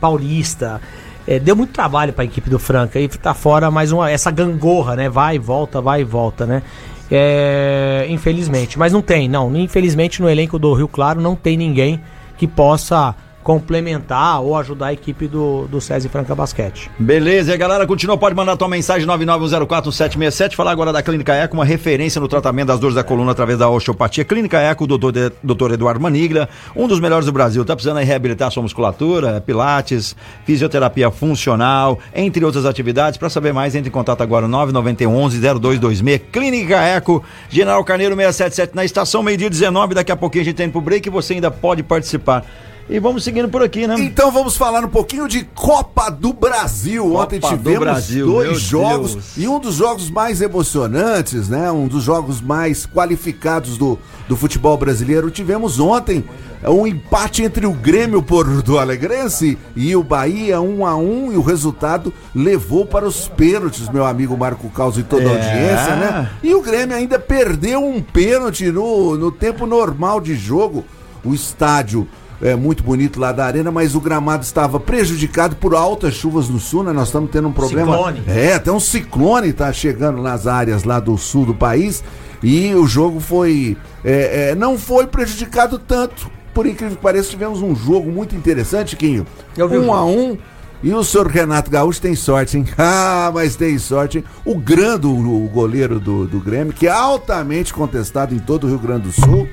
paulista. 0.00 0.80
É, 1.26 1.38
deu 1.38 1.54
muito 1.54 1.72
trabalho 1.72 2.12
pra 2.12 2.24
equipe 2.24 2.50
do 2.50 2.58
Franca. 2.58 2.98
E 2.98 3.06
tá 3.06 3.34
fora 3.34 3.70
mais 3.70 3.92
uma. 3.92 4.10
Essa 4.10 4.30
gangorra, 4.30 4.96
né? 4.96 5.08
Vai 5.08 5.36
e 5.36 5.38
volta, 5.38 5.80
vai 5.80 6.00
e 6.00 6.04
volta, 6.04 6.46
né? 6.46 6.62
É, 7.10 8.06
infelizmente. 8.08 8.78
Mas 8.78 8.92
não 8.92 9.02
tem, 9.02 9.28
não. 9.28 9.54
Infelizmente 9.56 10.20
no 10.22 10.28
elenco 10.28 10.58
do 10.58 10.72
Rio 10.74 10.88
Claro 10.88 11.20
não 11.20 11.36
tem 11.36 11.56
ninguém 11.56 12.00
que 12.36 12.46
possa 12.46 13.14
complementar 13.42 14.40
ou 14.42 14.56
ajudar 14.56 14.86
a 14.88 14.92
equipe 14.92 15.26
do, 15.26 15.66
do 15.68 15.80
César 15.80 16.08
Franca 16.08 16.34
Basquete. 16.34 16.90
Beleza, 16.98 17.50
e 17.50 17.54
a 17.54 17.56
galera 17.56 17.86
continua, 17.86 18.16
pode 18.18 18.34
mandar 18.34 18.56
tua 18.56 18.68
mensagem 18.68 19.06
991041767, 19.08 20.54
falar 20.54 20.70
agora 20.72 20.92
da 20.92 21.02
Clínica 21.02 21.32
Eco, 21.34 21.54
uma 21.54 21.64
referência 21.64 22.20
no 22.20 22.28
tratamento 22.28 22.68
das 22.68 22.78
dores 22.78 22.94
da 22.94 23.02
coluna 23.02 23.32
através 23.32 23.58
da 23.58 23.68
osteopatia. 23.68 24.24
Clínica 24.24 24.58
Eco, 24.58 24.86
doutor, 24.86 25.12
de- 25.12 25.32
doutor 25.42 25.72
Eduardo 25.72 26.00
Manigla, 26.00 26.48
um 26.76 26.86
dos 26.86 27.00
melhores 27.00 27.26
do 27.26 27.32
Brasil. 27.32 27.64
Tá 27.64 27.74
precisando 27.74 27.98
reabilitar 27.98 28.50
sua 28.50 28.62
musculatura, 28.62 29.40
pilates, 29.40 30.14
fisioterapia 30.44 31.10
funcional, 31.10 31.98
entre 32.14 32.44
outras 32.44 32.66
atividades. 32.66 33.18
Para 33.18 33.30
saber 33.30 33.52
mais, 33.52 33.74
entre 33.74 33.88
em 33.88 33.92
contato 33.92 34.22
agora 34.22 34.46
991-0226. 34.48 36.20
Clínica 36.32 36.76
Eco, 36.76 37.22
General 37.48 37.82
Carneiro 37.84 38.14
677 38.14 38.74
na 38.76 38.84
estação, 38.84 39.22
meio-dia 39.22 39.50
19. 39.50 39.94
Daqui 39.94 40.12
a 40.12 40.16
pouquinho 40.16 40.42
a 40.42 40.44
gente 40.44 40.62
indo 40.62 40.72
pro 40.72 40.80
break 40.80 41.08
e 41.08 41.10
você 41.10 41.34
ainda 41.34 41.50
pode 41.50 41.82
participar. 41.82 42.44
E 42.88 42.98
vamos 42.98 43.22
seguindo 43.22 43.48
por 43.48 43.62
aqui, 43.62 43.86
né? 43.86 43.94
Então 44.00 44.32
vamos 44.32 44.56
falar 44.56 44.84
um 44.84 44.88
pouquinho 44.88 45.28
de 45.28 45.44
Copa 45.54 46.10
do 46.10 46.32
Brasil. 46.32 47.04
Copa 47.04 47.22
Ontem 47.22 47.38
do 47.38 47.48
tivemos 47.48 47.78
Brasil, 47.80 48.26
meu 48.26 48.34
dois 48.34 48.60
jogos 48.60 49.12
Deus. 49.14 49.36
e 49.36 49.46
um 49.46 49.60
dos 49.60 49.76
jogos 49.76 50.10
mais 50.10 50.40
emocionantes, 50.42 51.48
né? 51.48 51.70
Um 51.70 51.86
dos 51.86 52.02
jogos 52.02 52.40
mais 52.40 52.86
qualificados 52.86 53.78
do, 53.78 53.96
do 54.28 54.36
futebol 54.36 54.76
brasileiro. 54.76 55.30
Tivemos 55.30 55.78
ontem 55.78 56.24
um 56.64 56.84
empate 56.84 57.44
entre 57.44 57.64
o 57.64 57.72
Grêmio 57.72 58.20
Porto 58.22 58.76
Alegrense 58.76 59.56
e 59.76 59.94
o 59.94 60.02
Bahia, 60.02 60.60
um 60.60 60.84
a 60.84 60.96
um, 60.96 61.32
e 61.32 61.36
o 61.36 61.42
resultado 61.42 62.12
levou 62.34 62.84
para 62.84 63.06
os 63.06 63.28
pênaltis, 63.28 63.88
meu 63.88 64.04
amigo 64.04 64.36
Marco 64.36 64.68
Caos 64.68 64.98
e 64.98 65.04
toda 65.04 65.22
a 65.22 65.32
É. 65.32 65.36
audiência, 65.36 65.96
né? 65.96 66.30
E 66.42 66.52
o 66.54 66.60
Grêmio 66.60 66.96
ainda 66.96 67.20
perdeu 67.20 67.82
um 67.86 68.02
pênalti 68.02 68.64
no, 68.72 69.16
no 69.16 69.30
tempo 69.30 69.64
normal 69.64 70.20
de 70.20 70.34
jogo. 70.34 70.84
O 71.24 71.32
estádio 71.34 72.08
é 72.42 72.56
muito 72.56 72.82
bonito 72.82 73.20
lá 73.20 73.32
da 73.32 73.44
arena, 73.44 73.70
mas 73.70 73.94
o 73.94 74.00
gramado 74.00 74.44
estava 74.44 74.80
prejudicado 74.80 75.56
por 75.56 75.74
altas 75.74 76.14
chuvas 76.14 76.48
no 76.48 76.58
sul, 76.58 76.82
né? 76.82 76.92
Nós 76.92 77.08
estamos 77.08 77.30
tendo 77.30 77.48
um 77.48 77.52
problema. 77.52 77.92
Ciclone. 77.92 78.22
É, 78.26 78.54
até 78.54 78.72
um 78.72 78.80
ciclone 78.80 79.52
tá 79.52 79.72
chegando 79.72 80.22
nas 80.22 80.46
áreas 80.46 80.84
lá 80.84 80.98
do 80.98 81.16
sul 81.18 81.44
do 81.44 81.54
país 81.54 82.02
e 82.42 82.74
o 82.74 82.86
jogo 82.86 83.20
foi. 83.20 83.76
é, 84.04 84.50
é, 84.50 84.54
não 84.54 84.78
foi 84.78 85.06
prejudicado 85.06 85.78
tanto. 85.78 86.30
Por 86.54 86.66
incrível 86.66 86.96
que 86.96 87.02
pareça, 87.02 87.30
tivemos 87.30 87.62
um 87.62 87.74
jogo 87.76 88.10
muito 88.10 88.34
interessante, 88.34 88.96
Quinho. 88.96 89.26
Eu 89.56 89.68
vi 89.68 89.78
um 89.78 89.92
a 89.92 90.04
um. 90.04 90.36
E 90.82 90.94
o 90.94 91.04
senhor 91.04 91.26
Renato 91.26 91.70
Gaúcho 91.70 92.00
tem 92.00 92.14
sorte, 92.14 92.56
hein? 92.56 92.64
Ah, 92.78 93.30
mas 93.32 93.54
tem 93.54 93.78
sorte, 93.78 94.18
hein? 94.18 94.24
O 94.46 94.58
Grando, 94.58 95.10
o 95.14 95.46
goleiro 95.48 96.00
do, 96.00 96.26
do 96.26 96.40
Grêmio, 96.40 96.72
que 96.72 96.86
é 96.86 96.90
altamente 96.90 97.72
contestado 97.72 98.34
em 98.34 98.38
todo 98.38 98.64
o 98.64 98.68
Rio 98.68 98.78
Grande 98.78 99.08
do 99.08 99.12
Sul. 99.12 99.46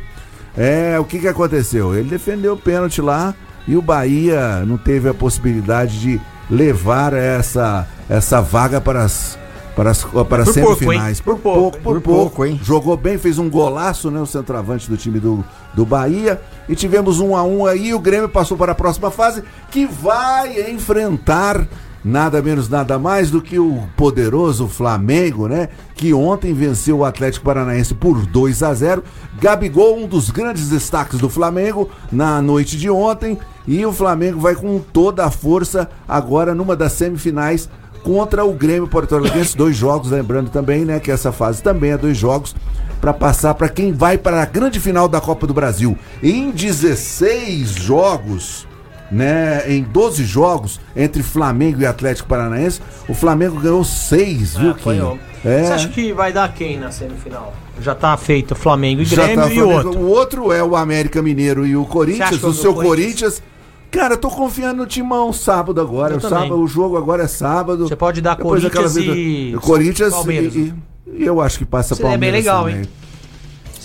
É, 0.57 0.99
o 0.99 1.05
que 1.05 1.19
que 1.19 1.27
aconteceu? 1.27 1.95
Ele 1.95 2.09
defendeu 2.09 2.53
o 2.53 2.57
pênalti 2.57 3.01
lá 3.01 3.35
e 3.67 3.75
o 3.75 3.81
Bahia 3.81 4.63
não 4.65 4.77
teve 4.77 5.07
a 5.07 5.13
possibilidade 5.13 5.99
de 5.99 6.21
levar 6.49 7.13
essa, 7.13 7.87
essa 8.09 8.41
vaga 8.41 8.81
para 8.81 9.03
as 9.03 9.37
para 9.75 9.91
as, 9.91 10.03
para 10.03 10.41
as 10.41 10.55
pouco, 10.55 10.79
semifinais. 10.79 11.19
hein? 11.19 11.23
Por 11.23 11.37
pouco. 11.37 11.77
Por 11.77 11.81
por 11.81 12.01
pouco, 12.01 12.43
hein? 12.43 12.59
Jogou 12.63 12.97
bem, 12.97 13.19
fez 13.19 13.37
um 13.37 13.47
golaço, 13.47 14.09
né? 14.09 14.19
O 14.19 14.25
centroavante 14.25 14.89
do 14.89 14.97
time 14.97 15.19
do, 15.19 15.45
do 15.75 15.85
Bahia. 15.85 16.41
E 16.67 16.75
tivemos 16.75 17.19
um 17.19 17.35
a 17.35 17.43
um 17.43 17.63
aí. 17.63 17.93
O 17.93 17.99
Grêmio 17.99 18.27
passou 18.27 18.57
para 18.57 18.71
a 18.71 18.75
próxima 18.75 19.11
fase, 19.11 19.43
que 19.69 19.85
vai 19.85 20.71
enfrentar 20.71 21.67
nada 22.07 22.41
menos, 22.41 22.69
nada 22.69 22.97
mais 22.97 23.29
do 23.29 23.41
que 23.41 23.59
o 23.59 23.83
poderoso 23.97 24.67
Flamengo, 24.67 25.47
né? 25.47 25.67
Que 25.93 26.13
ontem 26.13 26.53
venceu 26.53 26.99
o 26.99 27.05
Atlético 27.05 27.45
Paranaense 27.45 27.93
por 27.93 28.25
2 28.25 28.63
a 28.63 28.73
0. 28.73 29.03
Gabigol, 29.39 29.99
um 29.99 30.07
dos 30.07 30.29
grandes 30.29 30.69
destaques 30.69 31.19
do 31.19 31.29
Flamengo 31.29 31.89
na 32.11 32.41
noite 32.41 32.77
de 32.77 32.89
ontem. 32.89 33.37
E 33.67 33.85
o 33.85 33.91
Flamengo 33.91 34.39
vai 34.39 34.55
com 34.55 34.79
toda 34.79 35.25
a 35.25 35.31
força 35.31 35.89
agora 36.07 36.55
numa 36.55 36.75
das 36.75 36.93
semifinais 36.93 37.69
contra 38.03 38.45
o 38.45 38.53
Grêmio 38.53 38.87
Porto 38.87 39.13
Alegrense. 39.13 39.55
dois 39.57 39.75
jogos, 39.75 40.11
lembrando 40.11 40.49
também, 40.49 40.85
né, 40.85 41.01
que 41.01 41.11
essa 41.11 41.33
fase 41.33 41.61
também 41.61 41.91
é 41.91 41.97
dois 41.97 42.17
jogos 42.17 42.55
para 43.01 43.13
passar 43.13 43.53
para 43.53 43.69
quem 43.69 43.91
vai 43.91 44.17
para 44.17 44.41
a 44.41 44.45
grande 44.45 44.79
final 44.79 45.07
da 45.07 45.19
Copa 45.19 45.45
do 45.45 45.53
Brasil. 45.53 45.97
Em 46.23 46.49
16 46.51 47.69
jogos, 47.71 48.65
né, 49.11 49.63
em 49.71 49.83
12 49.83 50.23
jogos 50.25 50.79
entre 50.95 51.23
Flamengo 51.23 51.81
e 51.81 51.85
Atlético 51.85 52.27
Paranaense, 52.27 52.81
o 53.07 53.13
Flamengo 53.13 53.59
ganhou 53.59 53.83
6, 53.83 54.57
viu. 54.57 54.73
Kim? 54.75 55.19
É. 55.45 55.63
Você 55.63 55.73
acha 55.73 55.87
que 55.89 56.11
vai 56.13 56.33
dar 56.33 56.53
quem 56.53 56.77
na 56.79 56.91
semifinal? 56.91 57.53
Já 57.79 57.93
tá 57.93 58.17
feito 58.17 58.55
Flamengo 58.55 59.01
e 59.01 59.05
Já 59.05 59.23
Grêmio 59.25 59.43
tá 59.45 59.49
e 59.53 59.61
o 59.61 59.65
Flamengo. 59.65 59.87
outro. 59.87 59.99
O 60.01 60.09
outro 60.09 60.51
é 60.51 60.63
o 60.63 60.75
América 60.75 61.21
Mineiro 61.21 61.65
e 61.65 61.75
o 61.77 61.85
Corinthians. 61.85 62.33
Acha 62.33 62.47
O 62.47 62.53
seu 62.53 62.73
Corinthians- 62.73 63.39
Corinthians. 63.39 63.43
Cara, 63.91 64.15
eu 64.15 64.17
tô 64.17 64.29
confiando 64.29 64.77
no 64.81 64.85
Timão 64.87 65.31
sábado 65.31 65.79
agora. 65.79 66.13
Eu 66.13 66.17
o, 66.17 66.21
também. 66.21 66.39
sábado, 66.39 66.59
o 66.61 66.67
jogo 66.67 66.97
agora 66.97 67.23
é 67.23 67.27
sábado. 67.27 67.87
Você 67.87 67.95
pode 67.95 68.19
dar 68.19 68.35
Depois 68.35 68.61
Corinthians 68.63 68.97
e 68.97 69.55
Corinthians 69.61 70.13
Palmeiras. 70.13 70.55
e, 70.55 70.73
e 71.13 71.23
eu 71.25 71.39
acho 71.39 71.59
que 71.59 71.65
passa 71.65 71.95
bem 71.95 72.03
Palmeiras 72.03 72.39
legal, 72.39 72.63
também. 72.65 72.79
hein? 72.81 72.89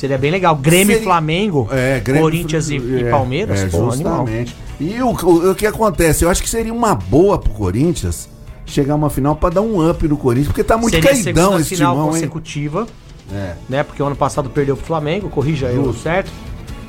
Seria 0.03 0.19
bem 0.19 0.33
legal. 0.33 0.57
Grêmio 0.57 0.91
e 0.91 0.95
Seria- 0.95 1.03
Flamengo, 1.05 1.69
É, 1.71 2.01
Grêmio, 2.01 2.23
Corinthians 2.23 2.69
e, 2.71 2.77
e 2.77 3.03
é, 3.05 3.09
Palmeiras, 3.11 3.61
É, 3.61 3.67
pô, 3.67 3.89
animal. 3.93 4.27
justamente. 4.27 4.57
E 4.81 5.01
o, 5.01 5.11
o, 5.51 5.55
que 5.55 5.65
acontece? 5.65 6.25
Eu 6.25 6.29
acho 6.29 6.43
que 6.43 6.51
seria 6.51 6.75
uma 6.75 6.93
boa 6.97 7.39
pro 7.39 7.53
Corinthians 7.53 8.29
chegar 8.67 8.97
uma 8.97 9.09
final 9.09 9.37
pra 9.37 9.49
dar 9.49 9.61
um 9.61 9.89
up 9.89 10.09
no 10.09 10.17
Corinthians, 10.17 10.49
porque 10.49 10.65
tá 10.65 10.77
muito 10.77 10.93
Seria 10.97 11.09
caidão 11.13 11.57
esse 11.57 11.77
final 11.77 11.93
timão, 11.95 12.07
hein? 12.09 12.13
consecutiva, 12.15 12.85
É. 13.33 13.53
né? 13.69 13.85
Porque 13.85 14.03
o 14.03 14.07
ano 14.07 14.17
passado 14.17 14.51
perdeu 14.51 14.77
pro 14.77 14.85
Flamengo, 14.85 15.29
corrija 15.29 15.67
eu, 15.69 15.93
certo? 15.95 16.33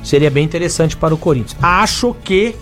Seria 0.02 0.28
bem 0.28 0.44
interessante 0.44 0.96
para 0.96 1.14
o 1.14 1.16
Corinthians. 1.16 1.56
Acho 1.62 2.16
que 2.24 2.56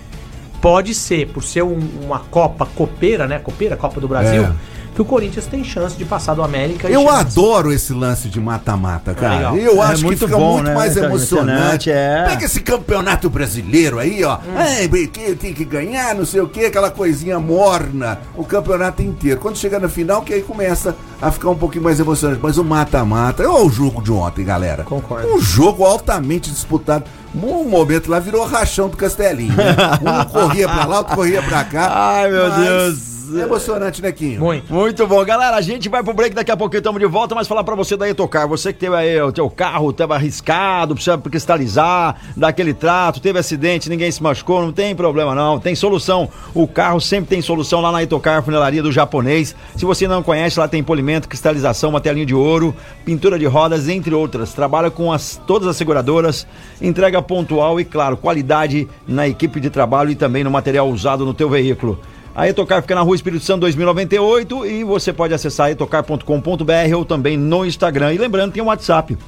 pode 0.61 0.95
ser, 0.95 1.29
por 1.29 1.43
ser 1.43 1.63
um- 1.65 1.81
uma 2.05 2.19
Copa 2.19 2.67
copeira, 2.67 3.27
né? 3.27 3.39
Copeira, 3.39 3.75
Copa 3.75 3.99
do 4.03 4.07
Brasil, 4.07 4.43
É. 4.43 4.53
que 4.95 5.01
o 5.01 5.05
Corinthians 5.05 5.47
tem 5.47 5.65
chance 5.65 5.97
de 5.97 6.05
passar 6.05 6.35
do 6.35 6.43
América. 6.43 6.89
Eu 6.89 7.03
chance- 7.05 7.15
adoro 7.21 7.73
esse 7.73 7.93
lance 7.93 8.29
de 8.29 8.39
mata-mata, 8.41 9.15
cara. 9.15 9.35
legal. 9.37 9.57
Eu 9.57 9.83
É 9.83 9.87
acho 9.87 10.05
que 10.07 10.17
fica 10.17 10.37
bom, 10.37 10.55
muito 10.55 10.67
né? 10.69 10.75
mais 10.75 10.95
Tá 10.95 11.01
emocionante. 11.07 11.51
emocionante, 11.53 11.91
é. 11.91 12.25
Pega 12.29 12.45
esse 12.45 12.61
campeonato 12.61 13.31
brasileiro 13.31 13.99
aí, 13.99 14.23
ó. 14.23 14.39
É, 14.57 14.87
bem, 14.89 15.07
que 15.07 15.35
tem 15.35 15.55
que 15.55 15.65
ganhar, 15.65 16.15
não 16.15 16.27
sei 16.27 16.41
o 16.41 16.49
que, 16.49 16.67
aquela 16.67 16.91
coisinha 16.91 17.41
morna, 17.41 18.19
o 18.37 18.45
campeonato 18.45 19.03
inteiro. 19.03 19.41
Quando 19.41 19.57
chega 19.57 19.79
na 19.79 19.89
final, 19.89 20.23
que 20.23 20.35
aí 20.35 20.43
começa 20.43 20.95
a 21.21 21.31
ficar 21.31 21.49
um 21.51 21.55
pouquinho 21.57 21.85
mais 21.85 21.99
emocionante. 21.99 22.41
Mas 22.43 22.59
o 22.59 22.65
mata-mata, 22.65 23.43
olha 23.49 23.65
o 23.65 23.71
jogo 23.71 24.03
de 24.03 24.13
ontem, 24.13 24.45
galera. 24.45 24.83
Concordo. 24.85 25.27
Um 25.35 25.41
jogo 25.41 25.85
altamente 25.85 26.51
disputado. 26.51 27.05
Um 27.35 27.65
momento 27.65 28.11
lá 28.11 28.19
virou 28.19 28.45
rachão 28.45 28.89
do 28.91 28.97
Castelinho. 28.97 29.55
né? 29.57 29.75
Um 30.03 30.25
corria 30.31 30.69
pra 30.69 30.85
lá, 30.85 30.99
outro 30.99 31.15
corria 31.17 31.43
pra 31.43 31.65
cá. 31.65 31.91
Ai, 31.91 32.31
meu 32.31 32.49
Mas 32.51 32.57
Deus. 32.59 33.12
É 33.39 33.43
emocionante, 33.43 34.03
né, 34.03 34.13
Quinho? 34.13 34.41
Muito. 34.41 34.73
Muito 34.73 35.07
bom, 35.07 35.25
galera. 35.25 35.57
A 35.57 35.61
gente 35.61 35.89
vai 35.89 36.03
pro 36.03 36.13
break, 36.13 36.35
daqui 36.35 36.51
a 36.51 36.57
pouquinho 36.57 36.79
estamos 36.79 37.01
de 37.01 37.07
volta, 37.07 37.35
mas 37.35 37.49
falar 37.49 37.65
pra 37.65 37.75
você 37.75 37.97
da 37.97 38.09
Etocar. 38.09 38.49
Você 38.49 38.73
que 38.73 38.79
teve 38.81 38.95
aí 38.95 39.21
o 39.21 39.33
teu 39.33 39.49
carro, 39.49 39.93
tava 39.93 40.15
arriscado, 40.15 40.95
precisa 40.95 41.17
cristalizar, 41.19 42.17
dar 42.37 42.49
aquele 42.49 42.75
trato, 42.75 43.21
teve 43.21 43.39
acidente, 43.39 43.89
ninguém 43.89 44.11
se 44.11 44.23
machucou, 44.23 44.63
não 44.63 44.73
tem 44.73 44.95
problema 44.95 45.35
não, 45.35 45.59
tem 45.59 45.75
solução. 45.75 46.29
O 46.55 46.67
carro 46.67 47.01
sempre 47.01 47.31
tem 47.31 47.43
solução 47.43 47.81
lá 47.81 47.93
na 47.93 48.03
Etocar, 48.03 48.43
funilaria 48.43 48.83
do 48.83 48.93
japonês. 48.93 49.55
Se 49.77 49.85
você 49.85 50.07
não 50.07 50.23
conhece, 50.23 50.59
lá 50.59 50.69
tem 50.69 50.83
polimento, 50.83 51.29
cristalização, 51.29 51.91
martelinho 51.91 52.27
de 52.27 52.35
ouro, 52.35 52.75
pintura 53.05 53.39
de 53.39 53.47
rodas, 53.47 53.89
entre 53.89 54.15
outras. 54.15 54.53
Trabalha 54.53 54.91
com 54.91 55.13
as, 55.13 55.41
todas 55.47 55.69
as 55.69 55.77
seguradoras, 55.77 56.47
entrega 56.81 57.23
pontual 57.23 57.81
e, 57.81 57.85
claro, 57.85 58.17
qualidade 58.17 58.89
na 59.07 59.27
equipe 59.29 59.61
de 59.61 59.71
trabalho 59.71 60.11
e 60.11 60.15
também 60.15 60.45
no 60.45 60.51
material 60.51 60.89
usado 60.89 61.25
no 61.25 61.35
teu 61.35 61.49
veículo. 61.49 61.99
A 62.35 62.49
Etocar 62.49 62.81
fica 62.81 62.95
na 62.95 63.03
rua 63.03 63.15
Espírito 63.15 63.45
Santo 63.45 63.61
2098 63.61 64.65
e 64.67 64.83
você 64.85 65.13
pode 65.13 65.35
acessar 65.35 65.71
etocar.com.br 65.71 66.97
ou 66.97 67.05
também 67.05 67.37
no 67.37 67.67
Instagram. 67.67 68.15
E 68.15 68.19
lembrando, 68.19 68.53
tem 68.53 68.63
o 68.63 68.67
WhatsApp. 68.67 69.19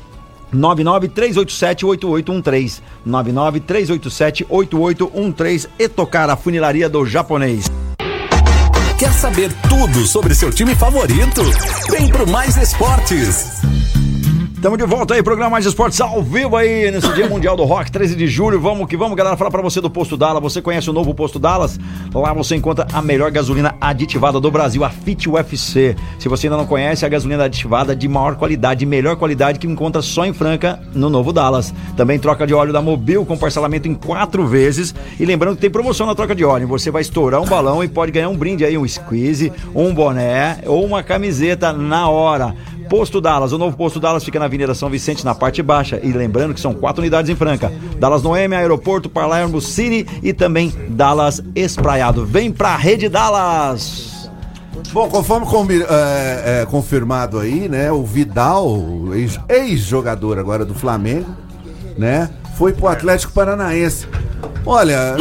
993878813 0.54 2.80
993878813 3.06 5.68
Etocar, 5.78 6.30
a 6.30 6.36
funilaria 6.36 6.88
do 6.88 7.04
japonês. 7.04 7.70
Quer 8.98 9.12
saber 9.12 9.52
tudo 9.68 10.06
sobre 10.06 10.34
seu 10.34 10.50
time 10.50 10.74
favorito? 10.74 11.42
Vem 11.90 12.08
pro 12.08 12.26
Mais 12.26 12.56
Esportes. 12.56 13.60
Estamos 14.64 14.78
de 14.78 14.86
volta 14.86 15.12
aí, 15.12 15.22
programa 15.22 15.50
Mais 15.50 15.66
Esportes 15.66 16.00
ao 16.00 16.22
vivo 16.22 16.56
aí, 16.56 16.90
nesse 16.90 17.12
Dia 17.12 17.28
Mundial 17.28 17.54
do 17.54 17.64
Rock, 17.64 17.92
13 17.92 18.16
de 18.16 18.26
julho. 18.26 18.58
Vamos 18.58 18.86
que 18.88 18.96
vamos, 18.96 19.14
galera. 19.14 19.36
Falar 19.36 19.50
pra 19.50 19.60
você 19.60 19.78
do 19.78 19.90
Posto 19.90 20.16
Dallas. 20.16 20.42
Você 20.42 20.62
conhece 20.62 20.88
o 20.88 20.92
novo 20.94 21.12
Posto 21.12 21.38
Dallas? 21.38 21.78
Lá 22.14 22.32
você 22.32 22.56
encontra 22.56 22.86
a 22.90 23.02
melhor 23.02 23.30
gasolina 23.30 23.74
aditivada 23.78 24.40
do 24.40 24.50
Brasil, 24.50 24.82
a 24.82 24.88
Fit 24.88 25.28
UFC. 25.28 25.94
Se 26.18 26.30
você 26.30 26.46
ainda 26.46 26.56
não 26.56 26.64
conhece, 26.64 27.04
a 27.04 27.10
gasolina 27.10 27.44
aditivada 27.44 27.94
de 27.94 28.08
maior 28.08 28.36
qualidade, 28.36 28.80
de 28.80 28.86
melhor 28.86 29.16
qualidade, 29.16 29.58
que 29.58 29.66
encontra 29.66 30.00
só 30.00 30.24
em 30.24 30.32
Franca, 30.32 30.80
no 30.94 31.10
novo 31.10 31.30
Dallas. 31.30 31.74
Também 31.94 32.18
troca 32.18 32.46
de 32.46 32.54
óleo 32.54 32.72
da 32.72 32.80
Mobil 32.80 33.22
com 33.26 33.36
parcelamento 33.36 33.86
em 33.86 33.94
quatro 33.94 34.46
vezes. 34.46 34.94
E 35.20 35.26
lembrando 35.26 35.56
que 35.56 35.60
tem 35.60 35.68
promoção 35.68 36.06
na 36.06 36.14
troca 36.14 36.34
de 36.34 36.42
óleo. 36.42 36.66
Você 36.68 36.90
vai 36.90 37.02
estourar 37.02 37.42
um 37.42 37.46
balão 37.46 37.84
e 37.84 37.88
pode 37.88 38.12
ganhar 38.12 38.30
um 38.30 38.36
brinde 38.36 38.64
aí, 38.64 38.78
um 38.78 38.88
squeeze, 38.88 39.52
um 39.74 39.92
boné 39.92 40.60
ou 40.64 40.86
uma 40.86 41.02
camiseta 41.02 41.70
na 41.70 42.08
hora. 42.08 42.56
Posto 42.88 43.20
Dallas, 43.20 43.52
o 43.52 43.58
novo 43.58 43.76
Posto 43.76 44.00
Dallas 44.00 44.24
fica 44.24 44.38
na 44.38 44.44
Avenida 44.44 44.74
São 44.74 44.90
Vicente, 44.90 45.24
na 45.24 45.34
parte 45.34 45.62
baixa. 45.62 46.00
E 46.02 46.12
lembrando 46.12 46.54
que 46.54 46.60
são 46.60 46.74
quatro 46.74 47.00
unidades 47.00 47.30
em 47.30 47.36
Franca: 47.36 47.72
Dallas 47.98 48.22
Noemi, 48.22 48.54
Aeroporto, 48.54 49.08
Palermo 49.08 49.60
City 49.60 50.06
e 50.22 50.32
também 50.32 50.72
Dallas 50.88 51.42
Espraiado. 51.54 52.24
Vem 52.24 52.52
pra 52.52 52.76
Rede 52.76 53.08
Dallas! 53.08 54.30
Bom, 54.92 55.08
conforme 55.08 55.82
é, 55.82 56.62
é, 56.62 56.66
confirmado 56.66 57.38
aí, 57.38 57.68
né? 57.68 57.90
O 57.90 58.04
Vidal, 58.04 58.80
ex-jogador 59.48 60.38
agora 60.38 60.64
do 60.64 60.74
Flamengo, 60.74 61.34
né? 61.98 62.30
Foi 62.56 62.72
pro 62.72 62.86
Atlético 62.86 63.32
Paranaense. 63.32 64.06
Olha, 64.64 65.16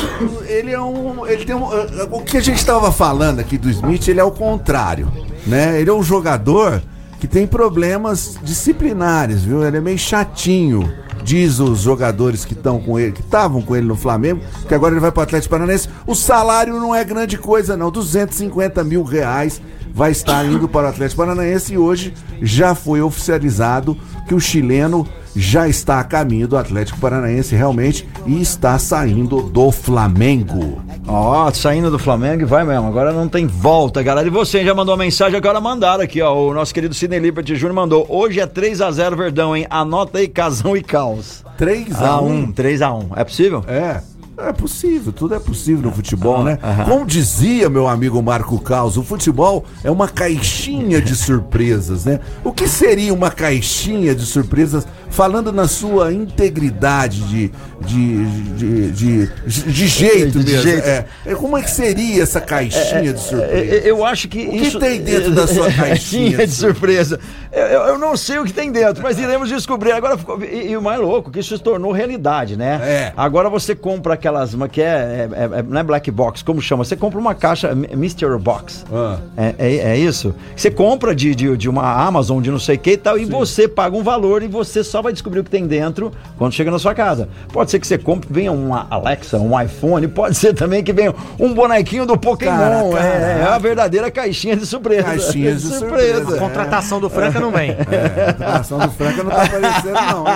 ele 0.47 0.71
é 0.71 0.79
um. 0.79 1.25
Ele 1.25 1.43
tem 1.43 1.55
um. 1.55 1.65
O 2.11 2.21
que 2.21 2.37
a 2.37 2.41
gente 2.41 2.57
estava 2.57 2.91
falando 2.91 3.39
aqui 3.39 3.57
do 3.57 3.69
Smith, 3.69 4.07
ele 4.07 4.19
é 4.19 4.23
o 4.23 4.31
contrário. 4.31 5.11
Né? 5.45 5.81
Ele 5.81 5.89
é 5.89 5.93
um 5.93 6.03
jogador 6.03 6.81
que 7.23 7.27
tem 7.29 7.47
problemas 7.47 8.37
disciplinares, 8.43 9.45
viu? 9.45 9.65
Ele 9.65 9.77
é 9.77 9.79
meio 9.79 9.97
chatinho. 9.97 10.91
Diz 11.23 11.57
os 11.57 11.79
jogadores 11.79 12.43
que 12.43 12.51
estão 12.51 12.81
com 12.81 12.99
ele, 12.99 13.13
que 13.13 13.21
estavam 13.21 13.61
com 13.61 13.73
ele 13.77 13.87
no 13.87 13.95
Flamengo, 13.95 14.41
que 14.67 14.75
agora 14.75 14.93
ele 14.93 14.99
vai 14.99 15.09
para 15.09 15.21
o 15.21 15.23
Atlético 15.23 15.51
Paranaense. 15.51 15.87
O 16.05 16.15
salário 16.15 16.73
não 16.73 16.93
é 16.93 17.01
grande 17.01 17.37
coisa, 17.37 17.77
não. 17.77 17.89
250 17.89 18.83
mil 18.83 19.03
reais 19.03 19.61
vai 19.93 20.11
estar 20.11 20.45
indo 20.45 20.67
para 20.67 20.87
o 20.87 20.89
Atlético 20.89 21.21
Paranaense 21.21 21.75
e 21.75 21.77
hoje 21.77 22.13
já 22.41 22.75
foi 22.75 23.01
oficializado 23.01 23.97
que 24.27 24.35
o 24.35 24.39
chileno 24.41 25.07
já 25.33 25.69
está 25.69 26.01
a 26.01 26.03
caminho 26.03 26.49
do 26.49 26.57
Atlético 26.57 26.99
Paranaense 26.99 27.55
realmente 27.55 28.05
e 28.25 28.41
está 28.41 28.77
saindo 28.77 29.43
do 29.43 29.71
Flamengo. 29.71 30.83
Ó, 31.07 31.51
saindo 31.51 31.91
do 31.91 31.99
Flamengo 31.99 32.43
e 32.43 32.45
vai 32.45 32.63
mesmo. 32.63 32.87
Agora 32.87 33.11
não 33.11 33.27
tem 33.27 33.45
volta, 33.45 34.01
galera. 34.01 34.27
E 34.27 34.31
você 34.31 34.63
já 34.63 34.73
mandou 34.73 34.95
uma 34.95 35.03
mensagem, 35.03 35.37
agora 35.37 35.59
mandaram 35.59 36.03
aqui, 36.03 36.21
ó. 36.21 36.33
O 36.33 36.53
nosso 36.53 36.73
querido 36.73 36.93
Sidney 36.93 37.19
Liberty 37.19 37.55
Júnior 37.55 37.75
mandou. 37.75 38.05
Hoje 38.09 38.39
é 38.39 38.47
3x0 38.47 39.15
Verdão, 39.15 39.55
hein? 39.55 39.67
Anota 39.69 40.19
aí, 40.19 40.27
casão 40.27 40.75
e 40.77 40.81
caos. 40.81 41.43
3 41.57 42.01
a 42.01 42.09
a 42.09 42.21
1 42.21 42.27
1 42.27 42.53
3x1. 42.53 43.05
É 43.15 43.23
possível? 43.23 43.63
É. 43.67 44.12
É 44.35 44.51
possível, 44.51 45.13
tudo 45.13 45.35
é 45.35 45.39
possível 45.39 45.83
no 45.83 45.91
futebol, 45.95 46.43
né? 46.43 46.57
Como 46.89 47.05
dizia 47.05 47.69
meu 47.69 47.87
amigo 47.87 48.21
Marco 48.21 48.59
Caos, 48.59 48.97
o 48.97 49.03
futebol 49.03 49.63
é 49.83 49.91
uma 49.91 50.07
caixinha 50.07 50.99
de 50.99 51.15
surpresas, 51.15 52.05
né? 52.05 52.19
O 52.43 52.51
que 52.51 52.67
seria 52.67 53.13
uma 53.13 53.29
caixinha 53.29 54.15
de 54.15 54.25
surpresas 54.25 54.87
falando 55.11 55.51
na 55.51 55.67
sua 55.67 56.11
integridade 56.11 57.21
de, 57.27 57.51
de, 57.85 58.25
de, 58.55 58.91
de, 58.91 59.27
de- 59.71 59.87
jeito 59.87 60.39
De 60.39 60.51
mesmo? 60.51 60.63
jeito. 60.63 60.87
É. 60.87 61.05
É, 61.27 61.35
Como 61.35 61.55
é 61.55 61.61
que 61.61 61.69
seria 61.69 62.23
essa 62.23 62.41
caixinha 62.41 63.13
de 63.13 63.19
É, 63.19 63.23
surpresas? 63.23 63.85
Eu 63.85 64.03
acho 64.03 64.27
que 64.27 64.47
O 64.47 64.51
que 64.51 64.57
isso. 64.57 64.79
tem 64.79 64.99
dentro 65.01 65.31
da 65.31 65.45
sua 65.45 65.69
caixinha 65.71 66.47
de 66.47 66.51
surpresa? 66.53 67.19
Eu, 67.51 67.65
eu- 67.67 67.81
eu 67.83 67.97
não 67.99 68.17
sei 68.17 68.39
o 68.39 68.43
que 68.45 68.51
tem 68.53 68.71
dentro, 68.71 69.03
mas 69.03 69.19
iremos 69.19 69.47
descobrir. 69.47 69.91
Agora 69.91 70.17
ficou. 70.17 70.43
E, 70.43 70.71
e 70.71 70.77
o 70.77 70.81
mais 70.81 70.99
louco, 70.99 71.29
que 71.29 71.39
isso 71.39 71.55
se 71.55 71.63
tornou 71.63 71.91
realidade, 71.91 72.57
né? 72.57 72.79
É. 72.83 73.13
Agora 73.15 73.47
você 73.47 73.75
compra 73.75 74.17
aquelas. 74.23 74.55
Que 74.71 74.81
é, 74.81 75.27
é- 75.31 75.59
é- 75.59 75.63
não 75.63 75.79
é 75.79 75.83
black 75.83 76.09
box, 76.09 76.41
como 76.43 76.61
chama? 76.61 76.83
Você 76.85 76.95
compra 76.95 77.19
uma 77.19 77.35
caixa 77.35 77.71
M- 77.71 77.87
Mystery 77.95 78.37
Box. 78.37 78.85
Ah. 78.91 79.17
É, 79.35 79.55
é, 79.57 79.75
é 79.91 79.97
isso? 79.97 80.33
Você 80.55 80.71
compra 80.71 81.13
de, 81.13 81.35
de, 81.35 81.57
de 81.57 81.69
uma 81.69 81.83
Amazon, 82.05 82.41
de 82.41 82.49
não 82.49 82.59
sei 82.59 82.75
o 82.75 82.79
que 82.79 82.91
e 82.91 82.97
tal, 82.97 83.17
e 83.17 83.25
você 83.25 83.67
paga 83.67 83.95
um 83.97 84.03
valor 84.03 84.41
e 84.43 84.47
você 84.47 84.83
só 84.83 85.01
vai 85.01 85.11
descobrir 85.11 85.41
o 85.41 85.43
que 85.43 85.49
tem 85.49 85.67
dentro 85.67 86.11
quando 86.37 86.53
chega 86.53 86.71
na 86.71 86.79
sua 86.79 86.93
casa. 86.93 87.27
Pode 87.51 87.69
ser 87.71 87.79
que 87.79 87.87
você 87.87 87.97
compre, 87.97 88.27
venha 88.31 88.51
uma 88.51 88.87
Alexa, 88.89 89.37
um 89.37 89.59
iPhone, 89.59 90.07
pode 90.07 90.35
ser 90.35 90.53
também 90.53 90.83
que 90.83 90.93
venha 90.93 91.13
um 91.39 91.53
bonequinho 91.53 92.05
do 92.05 92.17
Pokémon. 92.17 92.51
Cara, 92.91 93.03
é, 93.03 93.31
é 93.31 93.33
a 93.33 93.37
caraca. 93.45 93.59
verdadeira 93.59 94.11
caixinha 94.11 94.55
de 94.55 94.65
surpresa. 94.65 95.03
Caixinha 95.03 95.53
de 95.55 95.61
surpresa. 95.67 96.35
A 96.35 96.39
contratação 96.39 96.99
do 96.99 97.09
Franca 97.09 97.39
não 97.39 97.51
vem. 97.51 97.71
É, 97.71 98.35
a 98.43 98.57
ação 98.57 98.79
do 98.79 98.89
Franca 98.91 99.23
não 99.23 99.31
tá 99.31 99.43
aparecendo, 99.43 99.93
não, 99.93 100.27
hein? 100.27 100.33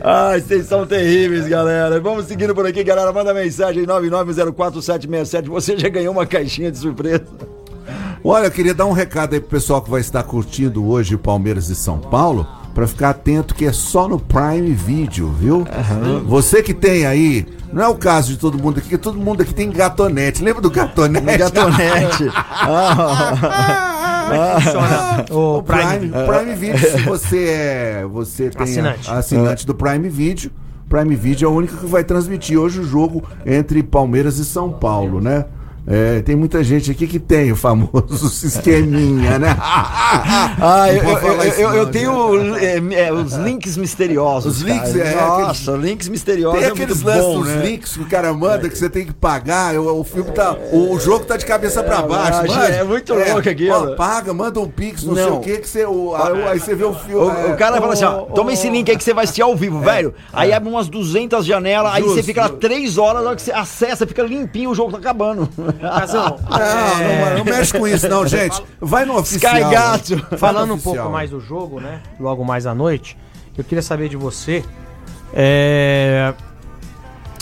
Ai, 0.02 0.40
vocês 0.40 0.66
são 0.66 0.86
terríveis, 0.86 1.46
galera. 1.48 1.98
Vamos 2.00 2.26
seguindo 2.26 2.54
por 2.54 2.66
aqui, 2.66 2.82
galera. 2.84 2.99
Manda 3.12 3.34
mensagem 3.34 3.84
9904767. 3.86 5.48
Você 5.48 5.76
já 5.78 5.88
ganhou 5.88 6.12
uma 6.12 6.26
caixinha 6.26 6.70
de 6.70 6.78
surpresa. 6.78 7.24
Olha, 8.22 8.46
eu 8.46 8.50
queria 8.50 8.74
dar 8.74 8.84
um 8.86 8.92
recado 8.92 9.34
aí 9.34 9.40
pro 9.40 9.48
pessoal 9.50 9.80
que 9.80 9.90
vai 9.90 10.00
estar 10.00 10.22
curtindo 10.22 10.86
hoje 10.86 11.14
o 11.14 11.18
Palmeiras 11.18 11.70
e 11.70 11.74
São 11.74 11.98
Paulo, 11.98 12.46
pra 12.74 12.86
ficar 12.86 13.10
atento 13.10 13.54
que 13.54 13.64
é 13.64 13.72
só 13.72 14.06
no 14.06 14.20
Prime 14.20 14.72
Video, 14.74 15.30
viu? 15.32 15.66
Você 16.26 16.62
que 16.62 16.74
tem 16.74 17.06
aí, 17.06 17.46
não 17.72 17.82
é 17.82 17.88
o 17.88 17.94
caso 17.94 18.28
de 18.32 18.36
todo 18.38 18.58
mundo 18.58 18.78
aqui, 18.78 18.90
que 18.90 18.98
todo 18.98 19.18
mundo 19.18 19.42
aqui 19.42 19.54
tem 19.54 19.70
gatonete. 19.70 20.44
Lembra 20.44 20.60
do 20.60 20.70
gatonete? 20.70 21.38
Gatonete. 21.38 22.24
Ah, 24.32 24.60
Funciona 24.60 25.26
o 25.30 25.58
O 25.58 25.62
Prime, 25.64 26.08
Prime. 26.10 26.26
Prime 26.26 26.54
Video, 26.54 26.78
se 26.78 26.98
você 27.02 27.44
é. 27.48 28.06
Você 28.06 28.48
tem 28.50 28.62
Assinante. 28.62 29.10
A, 29.10 29.18
assinante 29.18 29.66
do 29.66 29.74
Prime 29.74 30.08
Video. 30.08 30.52
Prime 30.90 31.14
Video 31.14 31.46
é 31.46 31.48
o 31.48 31.54
único 31.54 31.76
que 31.76 31.86
vai 31.86 32.02
transmitir 32.02 32.58
hoje 32.58 32.80
o 32.80 32.84
jogo 32.84 33.22
entre 33.46 33.80
Palmeiras 33.80 34.38
e 34.38 34.44
São 34.44 34.72
Paulo, 34.72 35.20
né? 35.20 35.46
É, 35.92 36.22
tem 36.22 36.36
muita 36.36 36.62
gente 36.62 36.88
aqui 36.92 37.04
que 37.06 37.18
tem 37.18 37.50
o 37.50 37.56
famoso 37.56 38.30
esqueminha, 38.46 39.38
né? 39.40 39.56
Ah, 40.62 40.86
eu, 40.92 41.02
eu, 41.02 41.18
eu- 41.18 41.74
eu- 41.74 41.86
né? 41.86 41.92
tenho 41.92 42.56
é, 42.56 43.06
é, 43.06 43.12
os 43.12 43.32
links 43.34 43.76
misteriosos. 43.76 44.56
Os 44.56 44.62
links, 44.62 44.92
cara. 44.92 45.08
é, 45.08 45.14
Nossa, 45.16 45.72
links 45.72 46.08
misteriosos 46.08 46.58
Tem 46.60 46.68
é 46.68 46.72
aqueles 46.72 47.02
lances 47.02 47.22
bom, 47.24 47.38
dos 47.40 47.48
né? 47.48 47.62
links 47.66 47.96
que 47.96 48.02
o 48.02 48.06
cara 48.06 48.32
manda 48.32 48.68
que 48.68 48.76
você 48.76 48.88
tem 48.90 49.06
que 49.06 49.12
pagar. 49.12 49.74
O, 49.76 50.00
o 50.00 50.04
filme 50.04 50.30
tá. 50.32 50.56
O, 50.72 50.98
jogo 50.98 51.24
tá 51.24 51.36
de 51.36 51.46
cabeça 51.46 51.82
pra 51.82 52.02
baixo. 52.02 52.40
manja? 52.46 52.60
é 52.66 52.84
muito 52.84 53.14
louco 53.14 53.48
aquilo. 53.48 53.92
Ó, 53.92 53.96
paga, 53.96 54.32
manda 54.34 54.60
um 54.60 54.68
pix, 54.68 55.04
não, 55.04 55.14
sei 55.14 55.24
Não. 55.26 55.36
o 55.36 55.40
que, 55.40 55.58
que 55.58 55.68
você. 55.68 55.84
o- 55.86 56.14
aí, 56.14 56.42
aí 56.48 56.60
você 56.60 56.74
vê 56.74 56.84
o 56.84 56.94
filme. 56.94 57.24
O, 57.26 57.30
é, 57.30 57.52
o 57.52 57.56
cara 57.56 57.80
fala 57.80 57.92
assim, 57.94 58.04
ó, 58.04 58.22
toma 58.22 58.52
esse 58.52 58.68
link 58.68 58.90
aí 58.90 58.96
que 58.96 59.04
você 59.04 59.14
vai 59.14 59.24
assistir 59.24 59.42
ao 59.42 59.56
vivo, 59.56 59.78
velho. 59.80 60.14
Aí 60.32 60.52
abre 60.52 60.68
umas 60.68 60.88
200 60.88 61.44
janelas, 61.46 61.92
aí 61.94 62.02
você 62.02 62.22
fica 62.22 62.42
lá. 62.42 62.48
3 62.48 62.98
horas, 62.98 63.22
na 63.22 63.28
hora 63.28 63.36
que 63.36 63.42
você 63.42 63.52
acessa, 63.52 64.06
fica 64.06 64.22
limpinho, 64.22 64.70
o 64.70 64.74
jogo 64.74 64.92
tá 64.92 64.98
acabando. 64.98 65.48
Casão, 65.80 66.38
Não, 66.50 67.30
não, 67.30 67.38
não 67.38 67.44
mexe 67.44 67.72
com 67.76 67.86
isso, 67.88 68.08
não, 68.08 68.26
gente. 68.26 68.62
Vai 68.80 69.04
no 69.04 69.16
oficial. 69.18 69.56
Sky 69.56 69.70
Gato. 69.70 70.36
Falando 70.38 70.74
um 70.74 70.78
pouco 70.78 71.08
mais 71.10 71.30
do 71.30 71.40
jogo, 71.40 71.80
né? 71.80 72.00
Logo 72.18 72.44
mais 72.44 72.66
à 72.66 72.74
noite, 72.74 73.16
eu 73.56 73.64
queria 73.64 73.82
saber 73.82 74.08
de 74.08 74.16
você. 74.16 74.64
é, 75.32 76.32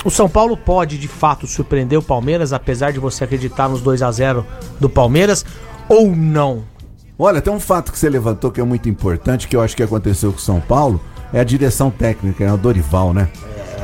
O 0.04 0.10
São 0.10 0.28
Paulo 0.28 0.56
pode 0.56 0.98
de 0.98 1.08
fato 1.08 1.46
surpreender 1.46 1.98
o 1.98 2.02
Palmeiras, 2.02 2.52
apesar 2.52 2.92
de 2.92 2.98
você 3.00 3.24
acreditar 3.24 3.68
nos 3.68 3.80
2 3.82 4.02
a 4.02 4.10
0 4.10 4.46
do 4.78 4.88
Palmeiras, 4.88 5.44
ou 5.88 6.08
não? 6.14 6.62
Olha, 7.18 7.40
tem 7.40 7.52
um 7.52 7.58
fato 7.60 7.90
que 7.90 7.98
você 7.98 8.08
levantou 8.08 8.50
que 8.52 8.60
é 8.60 8.64
muito 8.64 8.88
importante, 8.88 9.48
que 9.48 9.56
eu 9.56 9.60
acho 9.60 9.74
que 9.76 9.82
aconteceu 9.82 10.30
com 10.30 10.38
o 10.38 10.40
São 10.40 10.60
Paulo, 10.60 11.00
é 11.32 11.40
a 11.40 11.44
direção 11.44 11.90
técnica, 11.90 12.44
é 12.44 12.52
o 12.52 12.56
Dorival, 12.56 13.12
né? 13.12 13.28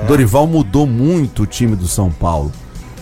Dorival 0.06 0.46
mudou 0.46 0.86
muito 0.86 1.42
o 1.42 1.46
time 1.46 1.74
do 1.74 1.88
São 1.88 2.10
Paulo. 2.12 2.52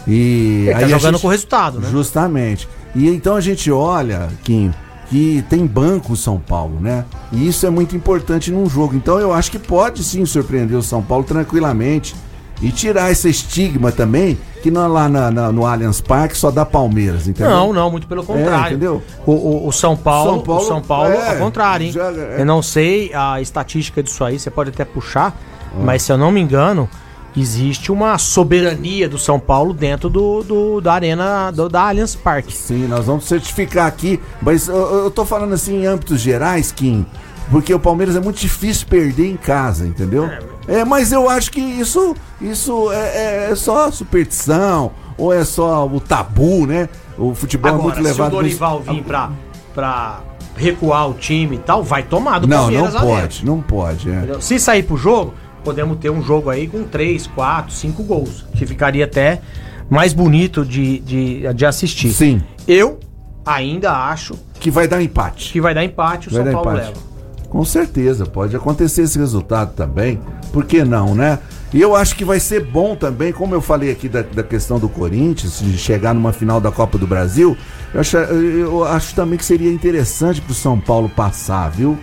E 0.07 0.65
Ele 0.69 0.73
tá 0.73 0.79
a 0.87 0.89
jogando 0.89 1.13
gente- 1.15 1.23
com 1.23 1.29
resultado, 1.29 1.81
né? 1.81 1.89
Justamente. 1.91 2.69
E 2.95 3.09
então 3.09 3.37
a 3.37 3.41
gente 3.41 3.71
olha, 3.71 4.29
Kim, 4.43 4.73
que 5.09 5.45
tem 5.49 5.67
banco 5.67 6.13
o 6.13 6.17
São 6.17 6.39
Paulo, 6.39 6.79
né? 6.81 7.05
E 7.31 7.47
isso 7.47 7.67
é 7.67 7.71
muito 7.71 7.95
importante 7.97 8.51
num 8.51 8.69
jogo. 8.69 8.95
Então 8.97 9.19
eu 9.19 9.33
acho 9.33 9.51
que 9.51 9.59
pode 9.59 10.03
sim 10.03 10.25
surpreender 10.27 10.77
o 10.77 10.83
São 10.83 11.03
Paulo 11.03 11.25
tranquilamente. 11.25 12.15
E 12.61 12.71
tirar 12.71 13.11
esse 13.11 13.29
estigma 13.29 13.91
também, 13.91 14.39
que 14.63 14.71
não, 14.71 14.87
lá 14.87 15.09
na- 15.09 15.33
na- 15.33 15.51
no 15.51 15.67
Allianz 15.67 16.01
Parque 16.01 16.37
só 16.37 16.49
dá 16.49 16.65
Palmeiras, 16.65 17.27
entendeu? 17.27 17.51
Não, 17.51 17.73
não, 17.73 17.91
muito 17.91 18.07
pelo 18.07 18.23
contrário. 18.23 18.67
entendeu? 18.77 19.03
O, 19.27 19.33
o- 19.33 19.67
o 19.67 19.73
São 19.73 19.97
Paulo, 19.97 20.31
São 20.31 20.41
Paulo, 20.43 20.63
o 20.63 20.69
São 20.69 20.81
Paulo 20.81 21.11
é, 21.13 21.31
ao 21.31 21.37
contrário, 21.39 21.87
hein? 21.87 21.93
já- 21.93 22.13
é. 22.13 22.37
Eu 22.39 22.47
não 22.47 22.63
sei 22.63 23.13
a 23.15 23.41
estatística 23.41 24.01
disso 24.01 24.23
aí, 24.23 24.39
você 24.39 24.49
pode 24.49 24.71
até 24.71 24.85
puxar, 24.85 25.37
Ah. 25.73 25.83
mas 25.83 26.03
se 26.03 26.13
eu 26.13 26.17
não 26.17 26.31
me 26.31 26.41
engano, 26.41 26.89
existe 27.37 27.91
uma 27.91 28.19
soberania 28.19 29.09
do 29.09 29.19
São 29.19 29.39
Paulo 29.41 29.73
dentro 29.73 30.09
do, 30.11 30.43
do- 30.43 30.81
da 30.81 30.93
arena 30.93 31.51
do, 31.51 31.69
da 31.69 31.89
Allianz 31.89 32.15
Parque. 32.15 32.53
Sim, 32.55 32.87
nós 32.87 33.07
vamos 33.07 33.25
certificar 33.25 33.87
aqui, 33.87 34.21
mas 34.41 34.69
eu, 34.69 34.77
eu 35.05 35.11
tô 35.11 35.25
falando 35.25 35.53
assim 35.55 35.83
em 35.83 35.87
âmbitos 35.87 36.21
gerais, 36.21 36.71
Kim, 36.73 37.07
porque 37.51 37.73
o 37.73 37.79
Palmeiras 37.81 38.17
é 38.17 38.21
muito 38.21 38.39
difícil 38.41 38.87
perder 38.87 39.31
em 39.31 39.37
casa, 39.37 39.87
entendeu? 39.87 40.29
É, 40.69 40.85
mas 40.85 41.11
eu 41.11 41.29
acho 41.29 41.51
que 41.51 41.61
isso, 41.61 42.15
isso 42.41 42.91
é, 42.93 43.51
é 43.51 43.55
só 43.55 43.91
superstição, 43.91 44.93
ou 45.19 45.33
é 45.33 45.45
só 45.45 45.87
o 45.87 46.01
tabu, 46.01 46.67
né? 46.67 46.89
O 47.19 47.35
futebol 47.35 47.71
é 47.71 47.75
Agora, 47.75 47.83
muito 47.85 47.97
se 47.97 48.01
o 48.01 48.05
levado 48.05 48.31
pro- 48.31 48.39
Dorival 48.41 48.81
vir 48.81 49.03
pra, 49.03 49.31
pra 49.75 50.21
recuar 50.57 51.09
o 51.11 51.15
time 51.15 51.57
e 51.57 51.59
tal, 51.59 51.83
vai 51.83 52.03
tomar 52.03 52.39
do 52.39 52.47
Não, 52.47 52.57
não 52.57 52.63
Palmeiras 52.65 52.95
lá 52.95 53.01
dentro. 53.01 53.15
pode, 53.17 53.45
não 53.47 53.61
pode. 53.61 54.11
É. 54.11 54.37
Se 54.41 54.59
sair 54.59 54.83
pro 54.85 54.97
jogo, 54.97 55.35
podemos 55.65 55.99
ter 55.99 56.11
um 56.11 56.23
jogo 56.23 56.51
aí 56.51 56.67
com 56.67 56.85
3, 56.85 57.27
4, 57.29 57.73
5 57.73 58.03
gols. 58.03 58.45
Que 58.55 58.67
ficaria 58.67 59.05
até 59.05 59.41
mais 59.91 60.13
bonito 60.13 60.65
de, 60.65 60.99
de, 61.01 61.53
de 61.55 61.67
assistir. 61.67 62.11
Sim, 62.13 62.43
Eu 62.67 62.99
ainda 63.45 63.93
acho 63.93 64.35
que 64.61 64.71
vai 64.71 64.87
dar 64.87 65.03
empate. 65.03 65.53
que 65.53 65.61
vai 65.61 65.75
dar 65.75 65.85
empate, 65.85 66.29
o 66.29 66.33
Vai 66.33 66.45
São 66.45 66.53
Paulo 66.53 66.71
empate. 66.73 66.89
leva. 66.89 67.13
Com 67.51 67.65
certeza, 67.67 68.25
pode 68.25 68.57
acontecer 68.57 69.03
esse 69.03 69.19
resultado 69.19 69.75
também. 69.75 70.19
Por 70.53 70.65
que 70.65 70.83
não, 70.85 71.15
né? 71.15 71.39
E 71.75 71.81
eu 71.81 71.95
acho 71.95 72.15
que 72.17 72.25
vai 72.25 72.41
ser 72.41 72.65
bom 72.65 72.95
também, 72.97 73.31
como 73.33 73.55
eu 73.55 73.61
falei 73.61 73.91
aqui 73.91 74.09
da, 74.09 74.23
da 74.23 74.43
questão 74.43 74.79
do 74.79 74.89
Corinthians, 74.89 75.59
de 75.61 75.77
chegar 75.77 76.15
numa 76.15 76.33
final 76.33 76.61
da 76.61 76.71
Copa 76.71 76.97
do 76.97 77.07
Brasil, 77.07 77.57
eu 77.93 78.01
acho, 78.01 78.17
eu 78.17 78.85
acho 78.85 79.15
também 79.15 79.39
que 79.39 79.45
seria 79.45 79.71
interessante 79.73 80.41
pro 80.41 80.55
São 80.55 80.79
Paulo 80.81 81.09
passar, 81.11 81.71
viu? 81.71 81.99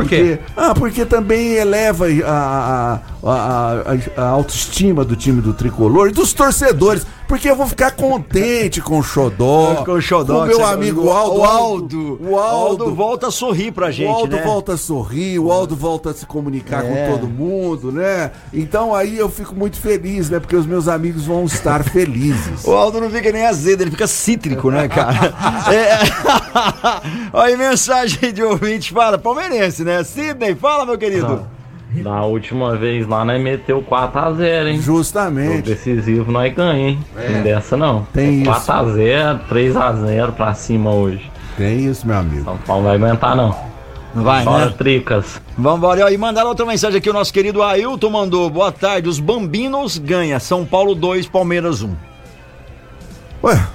Por 0.00 0.08
quê? 0.08 0.38
Porque- 0.38 0.52
ah, 0.56 0.74
porque 0.74 1.04
também 1.04 1.54
eleva 1.54 2.06
a, 2.24 2.30
a, 2.32 3.00
a, 3.24 4.22
a- 4.22 4.28
autoestima 4.28 5.04
do 5.04 5.16
time 5.16 5.40
do 5.40 5.52
tricolor 5.54 6.08
e 6.08 6.12
dos 6.12 6.32
torcedores. 6.32 7.06
Porque 7.28 7.50
eu 7.50 7.56
vou 7.56 7.66
ficar 7.66 7.90
contente 7.90 8.80
com 8.80 8.98
o 9.00 9.02
Xodó. 9.02 9.82
Com 9.84 9.92
o 9.92 10.00
Xodó, 10.00 10.40
Com 10.40 10.46
meu 10.46 10.64
amigo 10.64 11.10
Aldo. 11.10 11.40
O 11.40 11.44
Aldo. 11.44 12.18
O 12.22 12.38
Aldo. 12.38 12.94
volta 12.94 13.26
a 13.28 13.30
sorrir 13.32 13.72
pra 13.72 13.90
gente, 13.90 14.08
o 14.08 14.14
Aldo 14.14 14.36
né? 14.36 14.42
volta 14.42 14.74
a 14.74 14.76
sorrir, 14.76 15.38
o 15.40 15.50
Aldo 15.50 15.74
volta 15.74 16.10
a 16.10 16.14
se 16.14 16.24
comunicar 16.24 16.84
É. 16.84 16.88
com 17.08 17.12
todo 17.18 17.26
mundo, 17.28 17.90
né? 17.90 18.30
Então 18.52 18.94
aí 18.94 19.18
eu 19.18 19.28
fico 19.28 19.54
muito 19.54 19.76
feliz, 19.78 20.30
né? 20.30 20.38
Porque 20.38 20.54
os 20.54 20.66
meus 20.66 20.86
amigos 20.86 21.24
vão 21.26 21.44
estar 21.44 21.82
felizes. 21.90 22.64
O 22.64 22.72
Aldo 22.72 23.00
não 23.00 23.10
fica 23.10 23.32
nem 23.32 23.44
azedo, 23.44 23.82
ele 23.82 23.90
fica 23.90 24.06
cítrico, 24.06 24.70
né, 24.70 24.86
cara? 24.88 25.34
é... 25.72 25.98
Olha 27.32 27.46
aí, 27.46 27.56
mensagem 27.56 28.32
de 28.32 28.42
ouvinte, 28.42 28.92
fala, 28.92 29.18
palmeirense, 29.18 29.82
né? 29.84 30.02
Sidney, 30.04 30.54
fala, 30.54 30.86
meu 30.86 30.96
querido. 30.96 31.55
Da 32.02 32.22
última 32.22 32.76
vez 32.76 33.06
lá, 33.06 33.24
nós 33.24 33.40
meteu 33.40 33.82
4x0, 33.82 34.66
hein? 34.68 34.80
Justamente. 34.80 35.62
decisivo 35.62 36.30
nós 36.30 36.52
ganhamos, 36.54 36.80
hein? 36.80 36.98
Não 37.30 37.42
dessa 37.42 37.76
não. 37.76 38.06
Tem 38.12 38.42
isso. 38.42 38.50
4x0, 38.50 39.40
3x0 39.50 40.32
pra 40.32 40.54
cima 40.54 40.92
hoje. 40.92 41.30
Tem 41.56 41.86
isso, 41.86 42.06
meu 42.06 42.16
amigo. 42.16 42.44
São 42.44 42.56
Paulo 42.58 42.82
não 42.82 42.88
vai 42.98 43.08
aguentar, 43.08 43.36
não. 43.36 43.54
Não 44.14 44.22
vai, 44.22 44.44
Fora 44.44 44.66
né? 44.66 44.74
tricas. 44.76 45.40
Vambora, 45.58 46.10
e 46.10 46.16
mandaram 46.16 46.48
outra 46.48 46.64
mensagem 46.64 46.98
aqui, 46.98 47.10
o 47.10 47.12
nosso 47.12 47.32
querido 47.32 47.62
Ailton 47.62 48.08
mandou, 48.08 48.48
boa 48.48 48.72
tarde, 48.72 49.08
os 49.08 49.20
Bambinos 49.20 49.98
ganha, 49.98 50.40
São 50.40 50.64
Paulo 50.64 50.94
2, 50.94 51.26
Palmeiras 51.26 51.82
1. 51.82 51.94
Ué, 53.44 53.66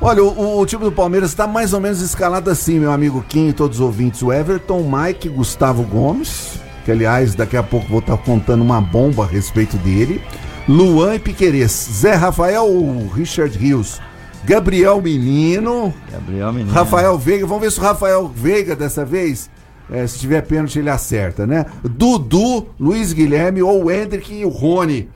olha, 0.00 0.22
o, 0.22 0.60
o 0.60 0.66
time 0.66 0.84
do 0.84 0.92
Palmeiras 0.92 1.30
está 1.30 1.46
mais 1.46 1.72
ou 1.72 1.80
menos 1.80 2.00
escalado 2.00 2.48
assim, 2.50 2.78
meu 2.78 2.92
amigo 2.92 3.24
Kim 3.28 3.48
e 3.48 3.52
todos 3.52 3.80
os 3.80 3.84
ouvintes. 3.84 4.22
O 4.22 4.32
Everton, 4.32 4.80
Mike, 4.88 5.28
Gustavo 5.28 5.82
Gomes, 5.82 6.60
que 6.84 6.90
aliás 6.90 7.34
daqui 7.34 7.56
a 7.56 7.62
pouco 7.62 7.88
vou 7.88 8.00
estar 8.00 8.16
contando 8.18 8.62
uma 8.62 8.80
bomba 8.80 9.24
a 9.24 9.26
respeito 9.26 9.76
dele. 9.78 10.20
Luan 10.68 11.14
e 11.14 11.18
Piquerez, 11.18 11.70
Zé 11.92 12.14
Rafael, 12.14 12.66
Richard 13.14 13.56
Rios, 13.58 14.00
Gabriel 14.44 15.00
Menino, 15.00 15.92
Gabriel 16.10 16.52
Menino. 16.52 16.72
Rafael 16.72 17.18
Veiga, 17.18 17.46
vamos 17.46 17.62
ver 17.62 17.70
se 17.72 17.78
o 17.78 17.82
Rafael 17.82 18.28
Veiga 18.34 18.74
dessa 18.74 19.04
vez, 19.04 19.50
eh, 19.90 20.06
se 20.06 20.18
tiver 20.18 20.42
pênalti, 20.42 20.78
ele 20.78 20.90
acerta, 20.90 21.46
né? 21.46 21.66
Dudu, 21.82 22.66
Luiz 22.78 23.12
Guilherme, 23.12 23.62
ou 23.62 23.84
o 23.84 23.90
Hendrick 23.90 24.32
e 24.32 24.44
o 24.44 24.48
Rony. 24.48 25.08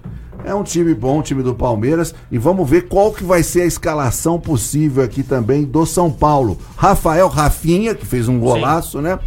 É 0.45 0.55
um 0.55 0.63
time 0.63 0.95
bom, 0.95 1.19
o 1.19 1.23
time 1.23 1.43
do 1.43 1.55
Palmeiras. 1.55 2.15
E 2.31 2.39
vamos 2.39 2.69
ver 2.69 2.89
qual 2.89 3.13
que 3.13 3.25
vai 3.25 3.43
ser 3.43 3.63
a 3.63 3.67
escalação 3.67 4.39
possível 4.39 5.03
aqui 5.03 5.23
também 5.23 5.65
do 5.65 5.85
São 5.85 6.11
Paulo. 6.11 6.59
Rafael 6.77 7.29
Rafinha, 7.29 7.95
que 7.95 8.07
fez 8.07 8.29
um 8.29 8.39
golaço, 8.39 9.01
né? 9.01 9.19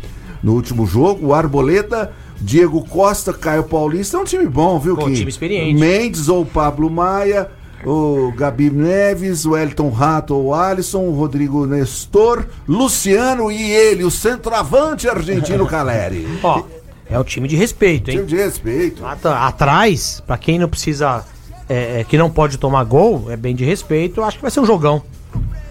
No 0.42 0.54
último 0.54 0.88
jogo. 0.88 1.28
O 1.28 1.34
Arboleta, 1.34 2.12
Diego 2.42 2.84
Costa, 2.88 3.32
Caio 3.34 3.64
Paulista. 3.64 4.18
É 4.18 4.20
um 4.20 4.24
time 4.26 4.46
bom, 4.48 4.80
viu, 4.80 4.98
Kim? 4.98 5.14
time 5.14 5.30
experiente. 5.30 5.80
Mendes 5.80 6.28
ou 6.28 6.46
Pablo 6.46 6.90
Maia, 6.90 7.50
o 7.86 8.32
Gabi 8.36 8.70
Neves, 8.70 9.46
o 9.46 9.56
Elton 9.56 9.90
Rato 9.90 10.36
ou 10.36 10.54
Alisson, 10.54 11.00
o 11.04 11.12
Rodrigo 11.14 11.66
Nestor, 11.66 12.46
Luciano 12.68 13.52
e 13.52 13.62
ele, 13.72 14.04
o 14.04 14.12
centroavante 14.12 15.08
argentino 15.08 15.66
Caleri. 15.68 16.28
Ó, 16.44 16.64
é 17.10 17.20
um 17.20 17.24
time 17.24 17.48
de 17.48 17.56
respeito, 17.56 18.06
Time 18.10 18.22
hein? 18.22 18.26
de 18.26 18.36
respeito. 18.36 19.06
At- 19.06 19.26
Atrás, 19.26 20.24
pra 20.26 20.38
quem 20.38 20.58
não 20.58 20.68
precisa, 20.70 21.24
é, 21.70 22.00
é, 22.00 22.04
que 22.04 22.18
não 22.18 22.30
pode 22.30 22.58
tomar 22.58 22.84
gol, 22.86 23.26
é 23.30 23.36
bem 23.38 23.56
de 23.56 23.64
respeito, 23.66 24.24
acho 24.24 24.38
que 24.38 24.42
vai 24.42 24.52
ser 24.52 24.60
um 24.62 24.66
jogão. 24.66 25.02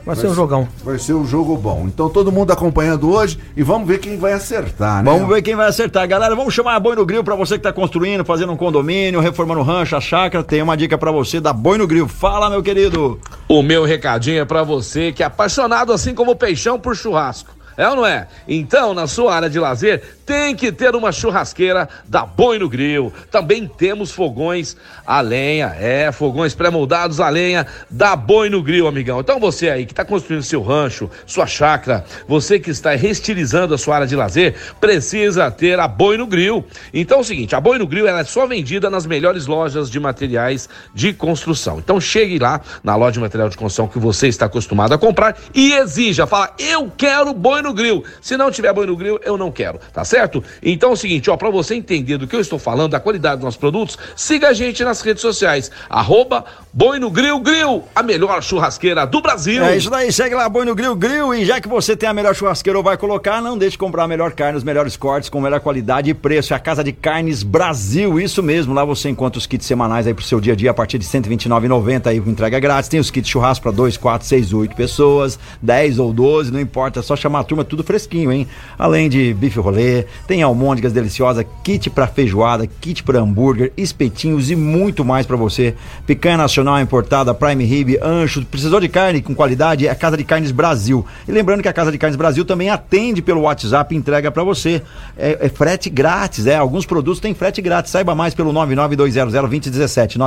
Vai 0.04 0.16
ser 0.16 0.28
um 0.28 0.34
jogão. 0.34 0.68
Vai 0.84 0.98
ser 0.98 1.14
um 1.14 1.24
jogo 1.24 1.56
bom. 1.56 1.84
Então 1.86 2.08
todo 2.08 2.32
mundo 2.32 2.52
acompanhando 2.52 3.10
hoje 3.10 3.38
e 3.56 3.62
vamos 3.62 3.86
ver 3.86 3.98
quem 3.98 4.16
vai 4.16 4.32
acertar, 4.32 5.02
né? 5.02 5.10
Vamos 5.10 5.28
ver 5.28 5.42
quem 5.42 5.54
vai 5.54 5.68
acertar. 5.68 6.06
Galera, 6.08 6.34
vamos 6.34 6.54
chamar 6.54 6.74
a 6.74 6.80
Boi 6.80 6.96
no 6.96 7.06
Grill 7.06 7.22
pra 7.22 7.34
você 7.34 7.56
que 7.56 7.62
tá 7.62 7.72
construindo, 7.72 8.24
fazendo 8.24 8.52
um 8.52 8.56
condomínio, 8.56 9.20
reformando 9.20 9.62
rancho, 9.62 9.96
a 9.96 10.00
chácara. 10.00 10.42
Tem 10.42 10.62
uma 10.62 10.76
dica 10.76 10.96
pra 10.96 11.10
você 11.10 11.40
da 11.40 11.52
Boi 11.52 11.78
no 11.78 11.86
Grill. 11.86 12.08
Fala, 12.08 12.50
meu 12.50 12.62
querido. 12.62 13.18
O 13.48 13.62
meu 13.62 13.84
recadinho 13.84 14.40
é 14.40 14.44
pra 14.44 14.62
você 14.62 15.12
que 15.12 15.22
é 15.22 15.26
apaixonado 15.26 15.92
assim 15.92 16.14
como 16.14 16.32
o 16.32 16.36
peixão 16.36 16.78
por 16.78 16.96
churrasco. 16.96 17.59
É 17.80 17.88
ou 17.88 17.96
não 17.96 18.04
é? 18.04 18.26
Então, 18.46 18.92
na 18.92 19.06
sua 19.06 19.34
área 19.34 19.48
de 19.48 19.58
lazer, 19.58 20.02
tem 20.26 20.54
que 20.54 20.70
ter 20.70 20.94
uma 20.94 21.10
churrasqueira 21.10 21.88
da 22.06 22.26
Boi 22.26 22.58
no 22.58 22.68
Grill. 22.68 23.10
Também 23.30 23.66
temos 23.66 24.12
fogões 24.12 24.76
a 25.06 25.22
lenha, 25.22 25.74
é, 25.80 26.12
fogões 26.12 26.54
pré-moldados 26.54 27.20
a 27.20 27.28
lenha 27.30 27.66
da 27.90 28.14
Boi 28.14 28.50
no 28.50 28.62
Grill, 28.62 28.86
amigão. 28.86 29.20
Então 29.20 29.40
você 29.40 29.70
aí 29.70 29.86
que 29.86 29.92
está 29.92 30.04
construindo 30.04 30.42
seu 30.42 30.62
rancho, 30.62 31.10
sua 31.24 31.46
chácara, 31.46 32.04
você 32.28 32.60
que 32.60 32.70
está 32.70 32.90
restilizando 32.90 33.74
a 33.74 33.78
sua 33.78 33.94
área 33.94 34.06
de 34.06 34.14
lazer, 34.14 34.54
precisa 34.78 35.50
ter 35.50 35.80
a 35.80 35.88
Boi 35.88 36.18
no 36.18 36.26
Grill. 36.26 36.64
Então 36.92 37.18
é 37.18 37.20
o 37.22 37.24
seguinte, 37.24 37.56
a 37.56 37.60
Boi 37.60 37.78
no 37.78 37.86
Grill 37.86 38.06
ela 38.06 38.20
é 38.20 38.24
só 38.24 38.46
vendida 38.46 38.90
nas 38.90 39.06
melhores 39.06 39.46
lojas 39.46 39.90
de 39.90 39.98
materiais 39.98 40.68
de 40.94 41.14
construção. 41.14 41.78
Então 41.78 41.98
chegue 41.98 42.38
lá 42.38 42.60
na 42.84 42.94
loja 42.94 43.12
de 43.12 43.20
material 43.20 43.48
de 43.48 43.56
construção 43.56 43.88
que 43.88 43.98
você 43.98 44.28
está 44.28 44.44
acostumado 44.44 44.92
a 44.92 44.98
comprar 44.98 45.36
e 45.54 45.72
exija, 45.72 46.26
fala, 46.26 46.54
eu 46.58 46.92
quero 46.94 47.32
Boi 47.32 47.62
no 47.62 47.69
Grill. 47.72 48.04
Se 48.20 48.36
não 48.36 48.50
tiver 48.50 48.72
Boi 48.72 48.86
no 48.86 48.96
Grill, 48.96 49.18
eu 49.24 49.36
não 49.36 49.50
quero, 49.50 49.78
tá 49.92 50.04
certo? 50.04 50.42
Então 50.62 50.90
é 50.90 50.92
o 50.92 50.96
seguinte, 50.96 51.30
ó, 51.30 51.36
para 51.36 51.50
você 51.50 51.74
entender 51.74 52.18
do 52.18 52.26
que 52.26 52.36
eu 52.36 52.40
estou 52.40 52.58
falando, 52.58 52.92
da 52.92 53.00
qualidade 53.00 53.36
dos 53.36 53.44
nossos 53.44 53.58
produtos, 53.58 53.98
siga 54.14 54.48
a 54.48 54.52
gente 54.52 54.84
nas 54.84 55.00
redes 55.00 55.22
sociais, 55.22 55.70
arroba 55.88 56.44
Boi 56.72 56.98
no 56.98 57.10
Grill 57.10 57.40
Grill, 57.40 57.84
a 57.94 58.02
melhor 58.02 58.42
churrasqueira 58.42 59.06
do 59.06 59.20
Brasil. 59.20 59.64
É 59.64 59.76
isso 59.76 59.90
daí, 59.90 60.12
segue 60.12 60.34
lá, 60.34 60.48
Boi 60.48 60.64
no 60.64 60.74
Grill 60.74 60.94
Grill. 60.94 61.34
E 61.34 61.44
já 61.44 61.60
que 61.60 61.68
você 61.68 61.96
tem 61.96 62.08
a 62.08 62.14
melhor 62.14 62.34
churrasqueira 62.34 62.78
ou 62.78 62.84
vai 62.84 62.96
colocar, 62.96 63.40
não 63.40 63.58
deixe 63.58 63.72
de 63.72 63.78
comprar 63.78 64.04
a 64.04 64.08
melhor 64.08 64.32
carne, 64.32 64.56
os 64.56 64.64
melhores 64.64 64.96
cortes, 64.96 65.28
com 65.28 65.40
melhor 65.40 65.60
qualidade 65.60 66.10
e 66.10 66.14
preço. 66.14 66.52
É 66.52 66.56
a 66.56 66.60
Casa 66.60 66.84
de 66.84 66.92
Carnes 66.92 67.42
Brasil, 67.42 68.20
isso 68.20 68.42
mesmo. 68.42 68.74
Lá 68.74 68.84
você 68.84 69.08
encontra 69.08 69.38
os 69.38 69.46
kits 69.46 69.66
semanais 69.66 70.06
aí 70.06 70.14
pro 70.14 70.24
seu 70.24 70.40
dia 70.40 70.52
a 70.52 70.56
dia 70.56 70.70
a 70.70 70.74
partir 70.74 70.98
de 70.98 71.06
R$ 71.06 71.20
129,90 71.20 72.06
aí 72.06 72.20
com 72.20 72.30
entrega 72.30 72.58
grátis. 72.60 72.88
Tem 72.88 73.00
os 73.00 73.10
kits 73.10 73.28
churrasco 73.28 73.62
para 73.62 73.72
2, 73.72 73.96
4, 73.96 74.26
6, 74.26 74.52
8 74.52 74.76
pessoas, 74.76 75.38
10 75.62 75.98
ou 75.98 76.12
12, 76.12 76.52
não 76.52 76.60
importa, 76.60 77.00
é 77.00 77.02
só 77.02 77.16
chamar 77.16 77.40
a 77.40 77.44
turma, 77.44 77.59
tudo 77.64 77.84
fresquinho, 77.84 78.32
hein? 78.32 78.46
Além 78.78 79.08
de 79.08 79.34
bife 79.34 79.58
rolê, 79.58 80.04
tem 80.26 80.42
almôndegas 80.42 80.92
deliciosas, 80.92 81.44
kit 81.62 81.90
para 81.90 82.06
feijoada, 82.06 82.66
kit 82.66 83.02
para 83.02 83.18
hambúrguer, 83.18 83.72
espetinhos 83.76 84.50
e 84.50 84.56
muito 84.56 85.04
mais 85.04 85.26
para 85.26 85.36
você. 85.36 85.74
Picanha 86.06 86.36
nacional 86.36 86.80
importada, 86.80 87.34
prime 87.34 87.64
rib, 87.64 87.98
ancho, 88.02 88.44
precisou 88.44 88.80
de 88.80 88.88
carne 88.88 89.22
com 89.22 89.34
qualidade, 89.34 89.86
é 89.86 89.90
a 89.90 89.94
Casa 89.94 90.16
de 90.16 90.24
Carnes 90.24 90.50
Brasil. 90.50 91.04
E 91.26 91.32
lembrando 91.32 91.62
que 91.62 91.68
a 91.68 91.72
Casa 91.72 91.92
de 91.92 91.98
Carnes 91.98 92.16
Brasil 92.16 92.44
também 92.44 92.70
atende 92.70 93.22
pelo 93.22 93.42
WhatsApp 93.42 93.94
entrega 93.94 94.30
para 94.30 94.42
você. 94.42 94.82
É, 95.16 95.38
é 95.40 95.48
frete 95.48 95.90
grátis, 95.90 96.46
é, 96.46 96.56
alguns 96.56 96.86
produtos 96.86 97.20
têm 97.20 97.34
frete 97.34 97.60
grátis. 97.60 97.90
Saiba 97.90 98.14
mais 98.14 98.34
pelo 98.34 98.52
992002017, 98.52 100.18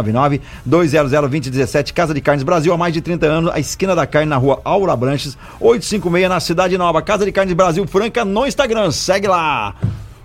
992002017, 0.68 1.94
Casa 1.94 2.14
de 2.14 2.22
Carnes 2.22 2.44
Brasil 2.44 2.74
há 2.74 2.78
mais 2.78 2.94
de 2.94 3.02
30 3.02 3.26
anos, 3.26 3.52
a 3.54 3.60
esquina 3.60 3.96
da 3.96 4.06
carne 4.06 4.30
na 4.30 4.38
rua 4.38 4.62
Aura 4.64 4.96
Branches, 4.96 5.38
856 5.60 6.30
na 6.30 6.40
Cidade 6.40 6.78
Nova, 6.78 7.02
Casa 7.14 7.26
de 7.26 7.32
Carnes 7.32 7.54
Brasil 7.54 7.86
Franca 7.86 8.26
no 8.26 8.44
Instagram. 8.48 8.90
Segue 8.90 9.28
lá. 9.28 9.76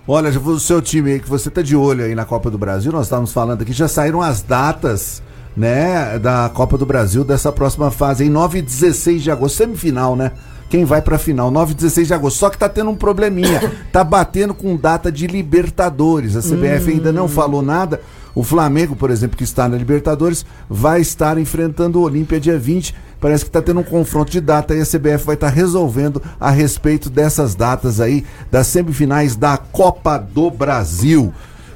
Olha, 0.07 0.31
o 0.31 0.59
seu 0.59 0.81
time 0.81 1.11
aí, 1.11 1.19
que 1.19 1.29
você 1.29 1.47
tá 1.47 1.61
de 1.61 1.75
olho 1.75 2.03
aí 2.03 2.15
na 2.15 2.25
Copa 2.25 2.49
do 2.49 2.57
Brasil, 2.57 2.91
nós 2.91 3.05
estávamos 3.05 3.31
falando 3.31 3.61
aqui, 3.61 3.71
já 3.71 3.87
saíram 3.87 4.23
as 4.23 4.41
datas, 4.41 5.21
né, 5.55 6.17
da 6.17 6.49
Copa 6.51 6.79
do 6.79 6.87
Brasil 6.87 7.23
dessa 7.23 7.51
próxima 7.51 7.91
fase, 7.91 8.25
em 8.25 8.29
9 8.31 8.57
e 8.57 8.61
16 8.63 9.21
de 9.21 9.29
agosto, 9.29 9.57
semifinal, 9.57 10.15
né? 10.15 10.31
Quem 10.67 10.83
vai 10.83 10.99
pra 10.99 11.19
final, 11.19 11.51
9 11.51 11.73
e 11.73 11.75
16 11.75 12.07
de 12.07 12.13
agosto. 12.15 12.37
Só 12.37 12.49
que 12.49 12.57
tá 12.57 12.67
tendo 12.67 12.89
um 12.89 12.95
probleminha. 12.95 13.71
tá 13.93 14.03
batendo 14.03 14.55
com 14.55 14.75
data 14.75 15.11
de 15.11 15.27
Libertadores. 15.27 16.35
A 16.35 16.41
CBF 16.41 16.89
ainda 16.89 17.11
não 17.11 17.27
falou 17.27 17.61
nada. 17.61 18.01
O 18.35 18.43
Flamengo, 18.43 18.95
por 18.95 19.09
exemplo, 19.11 19.37
que 19.37 19.43
está 19.43 19.67
na 19.67 19.75
Libertadores, 19.77 20.45
vai 20.69 21.01
estar 21.01 21.37
enfrentando 21.37 21.99
o 21.99 22.03
Olímpia 22.03 22.39
dia 22.39 22.57
20. 22.59 22.93
Parece 23.19 23.43
que 23.43 23.49
está 23.49 23.61
tendo 23.61 23.81
um 23.81 23.83
confronto 23.83 24.31
de 24.31 24.39
data 24.39 24.73
e 24.73 24.81
a 24.81 24.85
CBF 24.85 25.25
vai 25.25 25.35
estar 25.35 25.49
resolvendo 25.49 26.21
a 26.39 26.49
respeito 26.51 27.09
dessas 27.09 27.53
datas 27.55 27.99
aí, 27.99 28.23
das 28.49 28.67
semifinais 28.67 29.35
da 29.35 29.57
Copa 29.57 30.17
do 30.17 30.49
Brasil. 30.49 31.33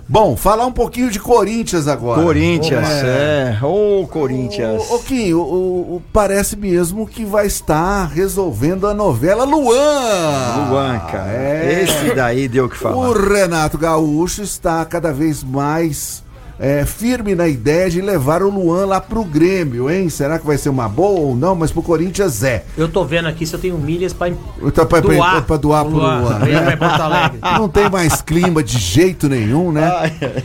Bom, 0.07 0.35
falar 0.37 0.65
um 0.65 0.71
pouquinho 0.71 1.09
de 1.09 1.19
Corinthians 1.19 1.87
agora. 1.87 2.21
Corinthians, 2.21 2.87
É. 2.87 3.57
é. 3.61 3.65
Ô, 3.65 4.05
Corinthians. 4.05 4.83
Ô, 4.91 4.99
Kim, 4.99 5.33
o- 5.33 6.01
parece 6.11 6.55
mesmo 6.55 7.07
que 7.07 7.25
vai 7.25 7.47
estar 7.47 8.05
resolvendo 8.07 8.85
a 8.85 8.93
novela 8.93 9.43
Luan. 9.45 10.69
Luan, 10.69 10.99
cara. 11.11 11.31
É. 11.31 11.83
Esse 11.83 12.13
daí 12.15 12.47
deu 12.47 12.65
o 12.65 12.69
que 12.69 12.77
falar. 12.77 12.95
O 13.09 13.13
Renato 13.13 13.77
Gaúcho 13.77 14.41
está 14.43 14.83
cada 14.85 15.11
vez 15.11 15.43
mais 15.43 16.22
é, 16.63 16.86
firme 16.86 17.36
na 17.36 17.45
ideia 17.45 17.89
de 17.89 17.99
levar 17.99 18.41
o 18.41 18.49
Luan 18.49 18.86
lá 18.86 19.02
pro 19.02 19.21
Grêmio, 19.26 19.91
hein? 19.91 20.08
Será 20.10 20.39
que 20.39 20.45
vai 20.45 20.58
ser 20.58 20.69
uma 20.69 20.88
boa 20.88 21.19
ou 21.19 21.36
não? 21.36 21.54
Mas 21.56 21.73
pro 21.73 21.82
Corinthians 21.84 22.41
é. 22.41 22.63
Eu 22.78 22.88
tô 22.88 23.04
vendo 23.04 23.28
aqui 23.28 23.45
se 23.45 23.54
eu 23.54 23.60
tenho 23.60 23.78
milhas 23.78 24.13
pra, 24.13 24.32
Tá 24.73 24.86
pra, 24.86 25.02
pra- 25.02 25.13
doar, 25.13 25.43
pra 25.43 25.58
doar 25.58 25.84
pro 25.84 25.95
Luan. 25.95 26.21
Vai 26.39 26.52
né? 26.52 26.76
pra. 26.78 27.34
Não 27.60 27.67
tem 27.67 27.89
mais 27.89 28.21
clima 28.21 28.63
de 28.63 28.78
jeito 28.80 29.28
nenhum, 29.28 29.73
né? 29.73 29.91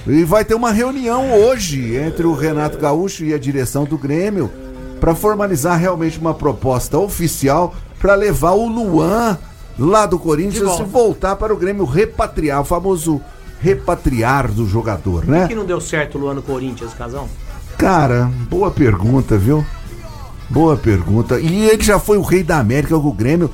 E 0.08 0.24
vai 0.24 0.44
ter 0.44 0.54
uma 0.54 0.72
reunião 0.72 1.32
hoje 1.32 1.94
entre 1.94 2.26
o 2.26 2.34
Renato 2.34 2.78
Gaúcho 2.78 3.22
e 3.24 3.32
a 3.32 3.38
direção 3.38 3.84
do 3.84 3.96
Grêmio 3.96 4.50
para 4.98 5.14
formalizar 5.14 5.78
realmente 5.78 6.18
uma 6.18 6.34
proposta 6.34 6.98
oficial 6.98 7.76
para 8.00 8.16
levar 8.16 8.54
o 8.54 8.66
Luan 8.66 9.38
lá 9.78 10.04
do 10.04 10.18
Corinthians 10.18 10.80
e 10.80 10.82
voltar 10.82 11.36
para 11.36 11.54
o 11.54 11.56
Grêmio 11.56 11.84
repatriar, 11.84 12.60
o 12.60 12.64
famoso 12.64 13.20
repatriar 13.60 14.50
do 14.50 14.66
jogador, 14.66 15.22
Por 15.24 15.30
né? 15.30 15.48
que 15.48 15.54
não 15.54 15.64
deu 15.66 15.80
certo 15.80 16.16
o 16.16 16.20
Luan 16.20 16.34
no 16.34 16.42
Corinthians, 16.42 16.92
casão? 16.94 17.28
Cara, 17.76 18.30
boa 18.50 18.70
pergunta, 18.70 19.36
viu? 19.38 19.64
Boa 20.50 20.76
pergunta. 20.76 21.38
E 21.38 21.68
ele 21.68 21.82
já 21.82 21.98
foi 21.98 22.16
o 22.18 22.22
rei 22.22 22.42
da 22.42 22.58
América 22.58 22.98
com 22.98 23.08
o 23.08 23.12
Grêmio. 23.12 23.50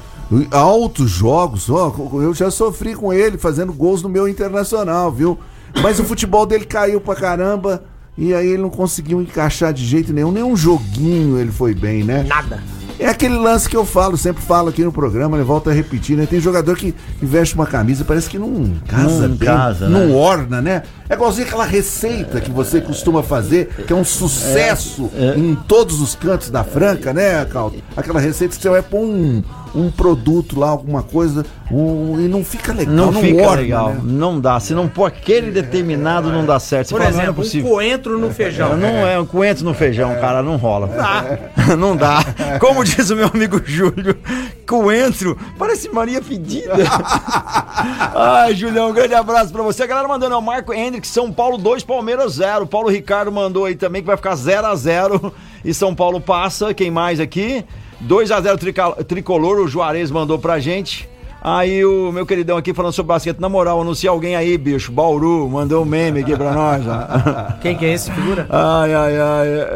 Altos 0.51 1.11
jogos, 1.11 1.69
ó. 1.69 1.95
Eu 2.23 2.33
já 2.33 2.51
sofri 2.51 2.95
com 2.95 3.13
ele 3.13 3.37
fazendo 3.37 3.73
gols 3.73 4.03
no 4.03 4.09
meu 4.09 4.27
internacional, 4.29 5.11
viu? 5.13 5.39
Mas 5.83 5.99
o 5.99 6.05
futebol 6.05 6.47
dele 6.47 6.65
caiu 6.65 7.01
pra 7.01 7.15
caramba. 7.15 7.83
E 8.17 8.33
aí 8.33 8.47
ele 8.49 8.63
não 8.63 8.71
conseguiu 8.71 9.21
encaixar 9.21 9.73
de 9.73 9.85
jeito 9.85 10.13
nenhum. 10.13 10.31
Nenhum 10.31 10.57
joguinho 10.57 11.37
ele 11.39 11.51
foi 11.51 11.75
bem, 11.75 12.05
né? 12.05 12.23
Nada. 12.23 12.63
É 12.99 13.09
aquele 13.09 13.37
lance 13.37 13.69
que 13.69 13.77
eu 13.77 13.85
falo, 13.85 14.17
sempre 14.17 14.43
falo 14.43 14.69
aqui 14.69 14.83
no 14.85 14.93
programa, 14.93 15.37
ele 15.37 15.45
volta 15.45 15.71
a 15.71 15.73
repetir, 15.73 16.17
né? 16.17 16.27
Tem 16.27 16.41
jogador 16.41 16.77
que, 16.77 16.93
que 16.93 17.27
veste 17.27 17.55
uma 17.55 17.67
camisa, 17.67 18.05
parece 18.05 18.31
que 18.31 18.39
não 18.39 18.75
casa 18.87 19.29
Não 19.29 19.37
bem, 19.37 19.49
casa, 19.49 19.89
não 19.89 20.09
né? 20.09 20.15
orna, 20.15 20.63
né? 20.63 20.83
É 21.15 21.17
igualzinho 21.17 21.47
aquela 21.47 21.65
receita 21.65 22.41
que 22.41 22.51
você 22.51 22.81
costuma 22.81 23.23
fazer, 23.23 23.69
que 23.87 23.93
é 23.93 23.97
um 23.97 24.03
sucesso 24.05 25.09
em 25.37 25.55
todos 25.55 26.01
os 26.01 26.17
cantos 26.17 26.51
da 26.51 26.65
Franca, 26.65 27.13
né, 27.13 27.45
Caldo? 27.45 27.77
Aquela 27.97 28.19
receita 28.19 28.57
que 28.57 28.61
você 28.61 28.69
vai 28.69 28.83
pôr 28.83 28.99
um, 28.99 29.41
um 29.77 29.93
produto 29.93 30.59
lá, 30.59 30.71
alguma 30.71 31.05
coisa, 31.05 31.47
um- 31.71 32.19
e 32.21 32.27
não 32.27 32.43
fica 32.45 32.73
legal, 32.73 32.93
Não, 32.95 33.13
não, 33.13 33.21
fica 33.21 33.43
orna, 33.43 33.63
legal. 33.63 33.91
né? 33.91 34.01
Não 34.03 34.41
dá. 34.41 34.59
Se 34.59 34.75
não 34.75 34.89
pôr 34.89 35.05
aquele 35.05 35.53
determinado, 35.53 36.33
não 36.33 36.45
dá 36.45 36.59
certo. 36.59 36.89
Você 36.89 36.95
Por 36.95 37.01
fala, 37.03 37.11
não, 37.13 37.17
não 37.19 37.25
é 37.43 37.45
exemplo, 37.47 37.69
um 37.69 37.71
coentro 37.75 38.19
no 38.19 38.31
feijão. 38.33 38.77
Não 38.77 39.07
é 39.07 39.19
um 39.21 39.25
coentro 39.27 39.65
no 39.65 39.73
feijão, 39.73 40.17
cara, 40.17 40.43
não 40.43 40.57
rola. 40.57 40.91
Não 41.79 41.97
dá. 41.97 42.23
Como 42.61 42.85
diz 42.85 43.09
o 43.11 43.17
meu 43.17 43.31
amigo 43.33 43.61
Júlio, 43.65 44.17
coentro 44.65 45.37
parece 45.59 45.89
Maria 45.89 46.23
Fedida. 46.23 46.73
Ai, 48.15 48.55
Julião, 48.55 48.91
um 48.91 48.93
grande 48.93 49.15
abraço 49.15 49.53
pra 49.53 49.63
você. 49.63 49.83
A 49.83 49.87
galera 49.87 50.09
mandando 50.09 50.35
é 50.35 50.39
o 50.39 50.43
Marco 50.43 50.73
Hendrick, 50.73 51.07
São 51.07 51.33
Paulo 51.33 51.59
2, 51.59 51.83
Palmeiras 51.85 52.35
0. 52.35 52.67
Paulo 52.67 52.89
Ricardo 52.89 53.31
mandou 53.33 53.65
aí 53.65 53.75
também 53.75 54.03
que 54.03 54.07
vai 54.07 54.17
ficar 54.17 54.35
0 54.35 54.67
a 54.67 54.75
0 54.75 55.33
e 55.65 55.73
São 55.75 55.95
Paulo 55.95 56.21
passa. 56.21 56.73
Quem 56.75 56.91
mais 56.91 57.21
aqui? 57.21 57.65
2 58.01 58.31
a 58.31 58.41
0 58.41 58.59
trica- 58.59 59.05
tricolor, 59.05 59.59
o 59.61 59.69
Juarez 59.69 60.11
mandou 60.11 60.39
pra 60.39 60.59
gente. 60.59 61.09
Aí 61.47 61.85
o 61.85 62.11
meu 62.11 62.25
queridão 62.25 62.57
aqui 62.57 62.73
falando 62.73 62.95
sobre 62.95 63.09
basquete, 63.09 63.39
na 63.39 63.51
moral, 63.51 63.79
anuncia 63.79 64.09
alguém 64.09 64.35
aí, 64.35 64.57
bicho. 64.57 64.91
Bauru, 64.91 65.47
mandou 65.47 65.83
um 65.83 65.85
meme 65.85 66.21
aqui 66.21 66.35
pra 66.35 66.53
nós. 66.53 66.83
ó. 66.87 67.53
Quem 67.61 67.77
que 67.77 67.85
é 67.85 67.93
esse 67.93 68.11
figura? 68.11 68.47
Ai, 68.49 68.95
ai, 68.95 69.13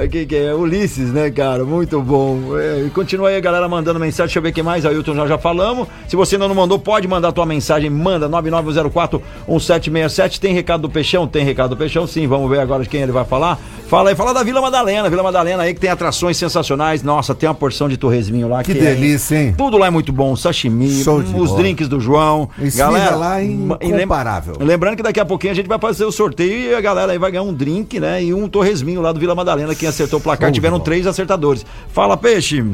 ai. 0.01 0.09
Quem 0.09 0.27
que 0.27 0.35
é? 0.35 0.55
Ulisses, 0.55 1.13
né, 1.13 1.31
cara? 1.31 1.67
Muito 1.67 2.01
bom. 2.01 2.59
É, 2.59 2.85
e 2.87 2.91
continua 2.91 3.29
aí 3.29 3.37
a 3.37 3.41
galera 3.41 3.69
mandando 3.69 4.01
mensagem. 4.01 4.29
Deixa 4.29 4.39
eu 4.39 4.43
ver 4.43 4.53
quem 4.53 4.65
mais. 4.65 4.87
Ailton, 4.87 5.13
nós 5.13 5.29
já 5.29 5.37
falamos. 5.37 5.87
Se 6.09 6.17
você 6.17 6.37
ainda 6.37 6.49
não 6.49 6.55
mandou, 6.55 6.79
pode 6.79 7.07
mandar 7.07 7.33
tua 7.33 7.45
mensagem. 7.45 7.91
Manda 7.91 8.27
9904-1767. 8.31 10.41
Tem 10.41 10.55
recado 10.55 10.81
do 10.83 10.91
Peixão? 10.91 11.27
Tem 11.27 11.45
recado 11.45 11.71
do 11.71 11.77
Peixão, 11.77 12.07
sim. 12.07 12.27
Vamos 12.27 12.49
ver 12.51 12.61
agora 12.61 12.83
de 12.83 12.89
quem 12.89 13.03
ele 13.03 13.13
vai 13.13 13.25
falar. 13.27 13.59
Fala 13.89 14.11
aí, 14.11 14.17
fala 14.17 14.35
da 14.35 14.43
Vila 14.43 14.61
Madalena. 14.61 15.09
Vila 15.09 15.23
Madalena 15.23 15.63
aí 15.63 15.73
que 15.75 15.81
tem 15.81 15.89
atrações 15.91 16.37
sensacionais. 16.37 17.03
Nossa, 17.03 17.35
tem 17.35 17.49
uma 17.49 17.55
porção 17.55 17.89
de 17.89 17.97
torresminho 17.97 18.49
lá. 18.49 18.63
Que 18.63 18.73
é- 18.73 18.75
delícia, 18.75 19.37
hein? 19.37 19.55
tudo 19.57 19.79
lá 19.79 19.87
é 19.87 19.91
muito 19.91 20.13
bom, 20.13 20.37
sashimi, 20.37 21.03
Show 21.03 21.23
de 21.23 21.35
os 21.35 21.51
bola. 21.51 21.58
Drinks 21.59 21.89
do 21.89 22.01
João. 22.01 22.49
Esfirra 22.59 23.17
lá 23.17 23.41
é 23.41 23.45
incomparável. 23.45 24.57
Lembrando 24.61 24.97
que 24.97 25.03
daqui 25.03 25.21
a 25.21 25.25
pouquinho 25.25 25.53
a 25.53 25.57
gente 25.57 25.69
vai 25.69 25.79
fazer 25.79 26.05
o 26.05 26.13
sorteio 26.13 26.71
e 26.71 26.75
a 26.75 26.81
galera 26.81 27.13
aí 27.13 27.19
vai 27.19 27.31
ganhar 27.31 27.43
um 27.43 27.53
drink, 27.53 27.99
né? 28.01 28.23
E 28.23 28.33
um 28.33 28.49
torresminho 28.49 29.01
lá 29.01 29.13
do 29.13 29.21
Vila 29.21 29.35
Madalena. 29.35 29.75
Quem 29.75 29.89
acertou 29.89 30.19
o 30.19 30.23
placar, 30.23 30.49
Show 30.49 30.55
tiveram 30.55 30.81
três 30.81 31.07
acertadores. 31.07 31.65
Fala, 31.93 32.17
peixe. 32.17 32.65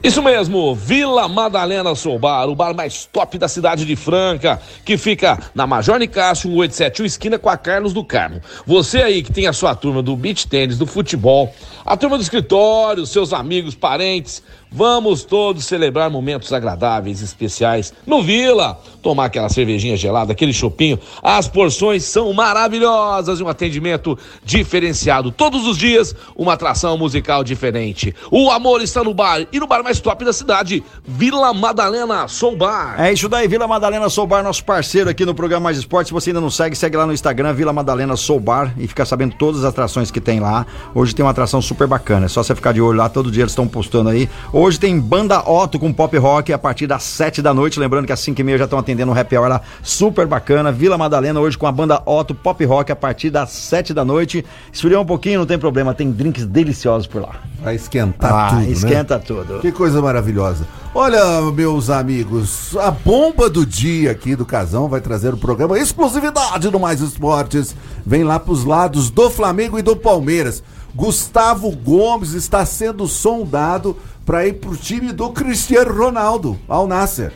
Isso 0.00 0.22
mesmo, 0.22 0.76
Vila 0.76 1.26
Madalena 1.26 1.92
Sou 1.96 2.20
Bar, 2.20 2.48
o 2.48 2.54
bar 2.54 2.72
mais 2.72 3.04
top 3.04 3.36
da 3.36 3.48
cidade 3.48 3.84
de 3.84 3.96
Franca, 3.96 4.60
que 4.84 4.96
fica 4.96 5.36
na 5.52 5.66
Major 5.66 5.98
Nicásio 5.98 6.48
1871, 6.50 7.04
esquina 7.04 7.36
com 7.36 7.48
a 7.48 7.56
Carlos 7.56 7.92
do 7.92 8.04
Carmo. 8.04 8.40
Você 8.64 9.02
aí 9.02 9.24
que 9.24 9.32
tem 9.32 9.48
a 9.48 9.52
sua 9.52 9.74
turma 9.74 10.00
do 10.00 10.14
beach 10.14 10.46
tênis, 10.46 10.78
do 10.78 10.86
futebol, 10.86 11.52
a 11.84 11.96
turma 11.96 12.16
do 12.16 12.22
escritório, 12.22 13.04
seus 13.06 13.32
amigos, 13.32 13.74
parentes, 13.74 14.40
vamos 14.70 15.24
todos 15.24 15.64
celebrar 15.64 16.10
momentos 16.10 16.52
agradáveis, 16.52 17.20
especiais 17.22 17.92
no 18.06 18.22
Vila. 18.22 18.80
Tomar 19.02 19.26
aquela 19.26 19.48
cervejinha 19.48 19.96
gelada, 19.96 20.32
aquele 20.32 20.52
chopinho. 20.52 20.98
As 21.22 21.48
porções 21.48 22.04
são 22.04 22.32
maravilhosas 22.32 23.40
e 23.40 23.42
um 23.42 23.48
atendimento 23.48 24.18
diferenciado. 24.44 25.30
Todos 25.30 25.66
os 25.66 25.78
dias, 25.78 26.14
uma 26.36 26.54
atração 26.54 26.98
musical 26.98 27.44
diferente. 27.44 28.14
O 28.30 28.50
amor 28.50 28.82
está 28.82 29.02
no 29.04 29.14
bar 29.14 29.46
e 29.52 29.60
no 29.60 29.66
bar 29.66 29.82
mais 29.82 30.00
top 30.00 30.24
da 30.24 30.32
cidade, 30.32 30.82
Vila 31.04 31.54
Madalena 31.54 32.26
Soul 32.28 32.56
Bar. 32.56 33.00
É 33.00 33.12
isso 33.12 33.28
daí, 33.28 33.46
Vila 33.46 33.66
Madalena 33.66 34.08
Soul 34.08 34.26
Bar, 34.26 34.42
nosso 34.42 34.64
parceiro 34.64 35.08
aqui 35.08 35.24
no 35.24 35.34
programa 35.34 35.64
Mais 35.64 35.78
Esporte. 35.78 36.08
Se 36.08 36.12
você 36.12 36.30
ainda 36.30 36.40
não 36.40 36.50
segue, 36.50 36.76
segue 36.76 36.96
lá 36.96 37.06
no 37.06 37.12
Instagram, 37.12 37.54
Vila 37.54 37.72
Madalena 37.72 38.16
Soul 38.16 38.40
Bar 38.40 38.74
e 38.76 38.86
fica 38.86 39.04
sabendo 39.04 39.34
todas 39.36 39.60
as 39.60 39.66
atrações 39.66 40.10
que 40.10 40.20
tem 40.20 40.40
lá. 40.40 40.66
Hoje 40.94 41.14
tem 41.14 41.24
uma 41.24 41.30
atração 41.30 41.62
super 41.62 41.86
bacana, 41.86 42.26
é 42.26 42.28
só 42.28 42.42
você 42.42 42.54
ficar 42.54 42.72
de 42.72 42.80
olho 42.80 42.98
lá, 42.98 43.08
todo 43.08 43.30
dia 43.30 43.44
eles 43.44 43.52
estão 43.52 43.68
postando 43.68 44.10
aí. 44.10 44.28
Hoje 44.60 44.76
tem 44.76 44.98
banda 44.98 45.38
Otto 45.48 45.78
com 45.78 45.92
pop 45.92 46.18
rock 46.18 46.52
a 46.52 46.58
partir 46.58 46.88
das 46.88 47.04
7 47.04 47.40
da 47.40 47.54
noite, 47.54 47.78
lembrando 47.78 48.06
que 48.06 48.12
às 48.12 48.18
5 48.18 48.40
e 48.40 48.42
meia 48.42 48.58
já 48.58 48.64
estão 48.64 48.76
atendendo 48.76 49.12
um 49.12 49.16
happy 49.16 49.36
hour 49.36 49.48
lá, 49.48 49.60
super 49.84 50.26
bacana. 50.26 50.72
Vila 50.72 50.98
Madalena 50.98 51.38
hoje 51.38 51.56
com 51.56 51.64
a 51.64 51.70
banda 51.70 52.02
Otto 52.04 52.34
pop 52.34 52.64
rock 52.64 52.90
a 52.90 52.96
partir 52.96 53.30
das 53.30 53.50
7 53.50 53.94
da 53.94 54.04
noite. 54.04 54.44
Esfriou 54.72 55.00
um 55.04 55.06
pouquinho, 55.06 55.38
não 55.38 55.46
tem 55.46 55.56
problema, 55.60 55.94
tem 55.94 56.10
drinks 56.10 56.44
deliciosos 56.44 57.06
por 57.06 57.22
lá. 57.22 57.36
Vai 57.62 57.76
esquentar 57.76 58.34
Ah, 58.34 58.48
tudo, 58.48 58.62
né? 58.62 58.70
esquenta 58.72 59.16
tudo. 59.20 59.60
Que 59.60 59.70
coisa 59.70 60.02
maravilhosa. 60.02 60.66
Olha, 60.92 61.40
meus 61.52 61.88
amigos, 61.88 62.76
a 62.78 62.90
bomba 62.90 63.48
do 63.48 63.64
dia 63.64 64.10
aqui 64.10 64.34
do 64.34 64.44
Casão 64.44 64.88
vai 64.88 65.00
trazer 65.00 65.32
o 65.32 65.36
programa 65.36 65.78
Exclusividade 65.78 66.68
do 66.68 66.80
Mais 66.80 67.00
Esportes. 67.00 67.76
Vem 68.04 68.24
lá 68.24 68.40
pros 68.40 68.64
lados 68.64 69.08
do 69.08 69.30
Flamengo 69.30 69.78
e 69.78 69.82
do 69.82 69.94
Palmeiras. 69.94 70.64
Gustavo 70.96 71.70
Gomes 71.70 72.32
está 72.32 72.66
sendo 72.66 73.06
sondado 73.06 73.96
para 74.28 74.46
ir 74.46 74.56
pro 74.56 74.76
time 74.76 75.10
do 75.10 75.30
Cristiano 75.30 75.90
Ronaldo, 75.90 76.58
ao 76.68 76.86
Nasser. 76.86 77.32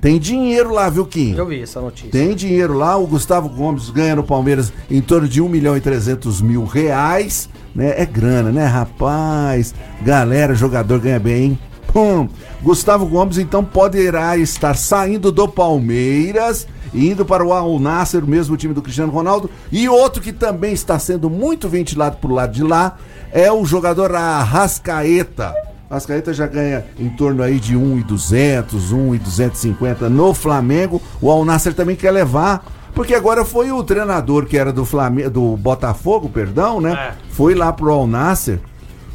Tem 0.00 0.16
dinheiro 0.16 0.72
lá, 0.72 0.88
viu, 0.88 1.04
Kim? 1.04 1.34
Eu 1.34 1.44
vi 1.44 1.60
essa 1.60 1.80
notícia. 1.80 2.08
Tem 2.12 2.36
dinheiro 2.36 2.72
lá, 2.72 2.96
o 2.96 3.04
Gustavo 3.04 3.48
Gomes 3.48 3.90
ganha 3.90 4.14
no 4.14 4.22
Palmeiras 4.22 4.72
em 4.88 5.00
torno 5.00 5.26
de 5.26 5.42
1 5.42 5.48
milhão 5.48 5.76
e 5.76 5.80
300 5.80 6.40
mil 6.40 6.64
reais, 6.64 7.48
né? 7.74 8.00
É 8.00 8.06
grana, 8.06 8.52
né, 8.52 8.64
rapaz? 8.64 9.74
Galera, 10.02 10.54
jogador 10.54 11.00
ganha 11.00 11.18
bem, 11.18 11.42
hein? 11.42 11.58
Pum. 11.92 12.28
Gustavo 12.62 13.06
Gomes 13.06 13.38
então 13.38 13.64
poderá 13.64 14.36
estar 14.36 14.76
saindo 14.76 15.32
do 15.32 15.48
Palmeiras 15.48 16.68
e 16.94 17.10
indo 17.10 17.26
para 17.26 17.44
o 17.44 17.52
Al 17.52 17.76
Nasser, 17.80 18.22
o 18.22 18.28
mesmo 18.28 18.56
time 18.56 18.72
do 18.72 18.82
Cristiano 18.82 19.10
Ronaldo. 19.10 19.50
E 19.72 19.88
outro 19.88 20.22
que 20.22 20.32
também 20.32 20.72
está 20.72 20.96
sendo 20.96 21.28
muito 21.28 21.68
ventilado 21.68 22.18
pro 22.18 22.32
lado 22.32 22.52
de 22.52 22.62
lá 22.62 22.98
é 23.32 23.50
o 23.50 23.64
jogador 23.64 24.14
Arrascaeta. 24.14 25.66
Arrascaeta 25.88 26.34
já 26.34 26.46
ganha 26.46 26.84
em 26.98 27.08
torno 27.08 27.42
aí 27.42 27.60
de 27.60 27.76
1,200, 27.76 28.92
1,250 28.92 30.08
no 30.08 30.34
Flamengo. 30.34 31.00
O 31.20 31.30
Al 31.30 31.44
Nasser 31.44 31.72
também 31.72 31.94
quer 31.94 32.10
levar, 32.10 32.64
porque 32.92 33.14
agora 33.14 33.44
foi 33.44 33.70
o 33.70 33.82
treinador 33.84 34.46
que 34.46 34.58
era 34.58 34.72
do 34.72 34.84
Flamengo, 34.84 35.30
do 35.30 35.56
Botafogo, 35.56 36.28
perdão, 36.28 36.80
né? 36.80 37.14
Foi 37.30 37.54
lá 37.54 37.72
pro 37.72 37.92
Al 37.92 38.06
Nasser, 38.06 38.58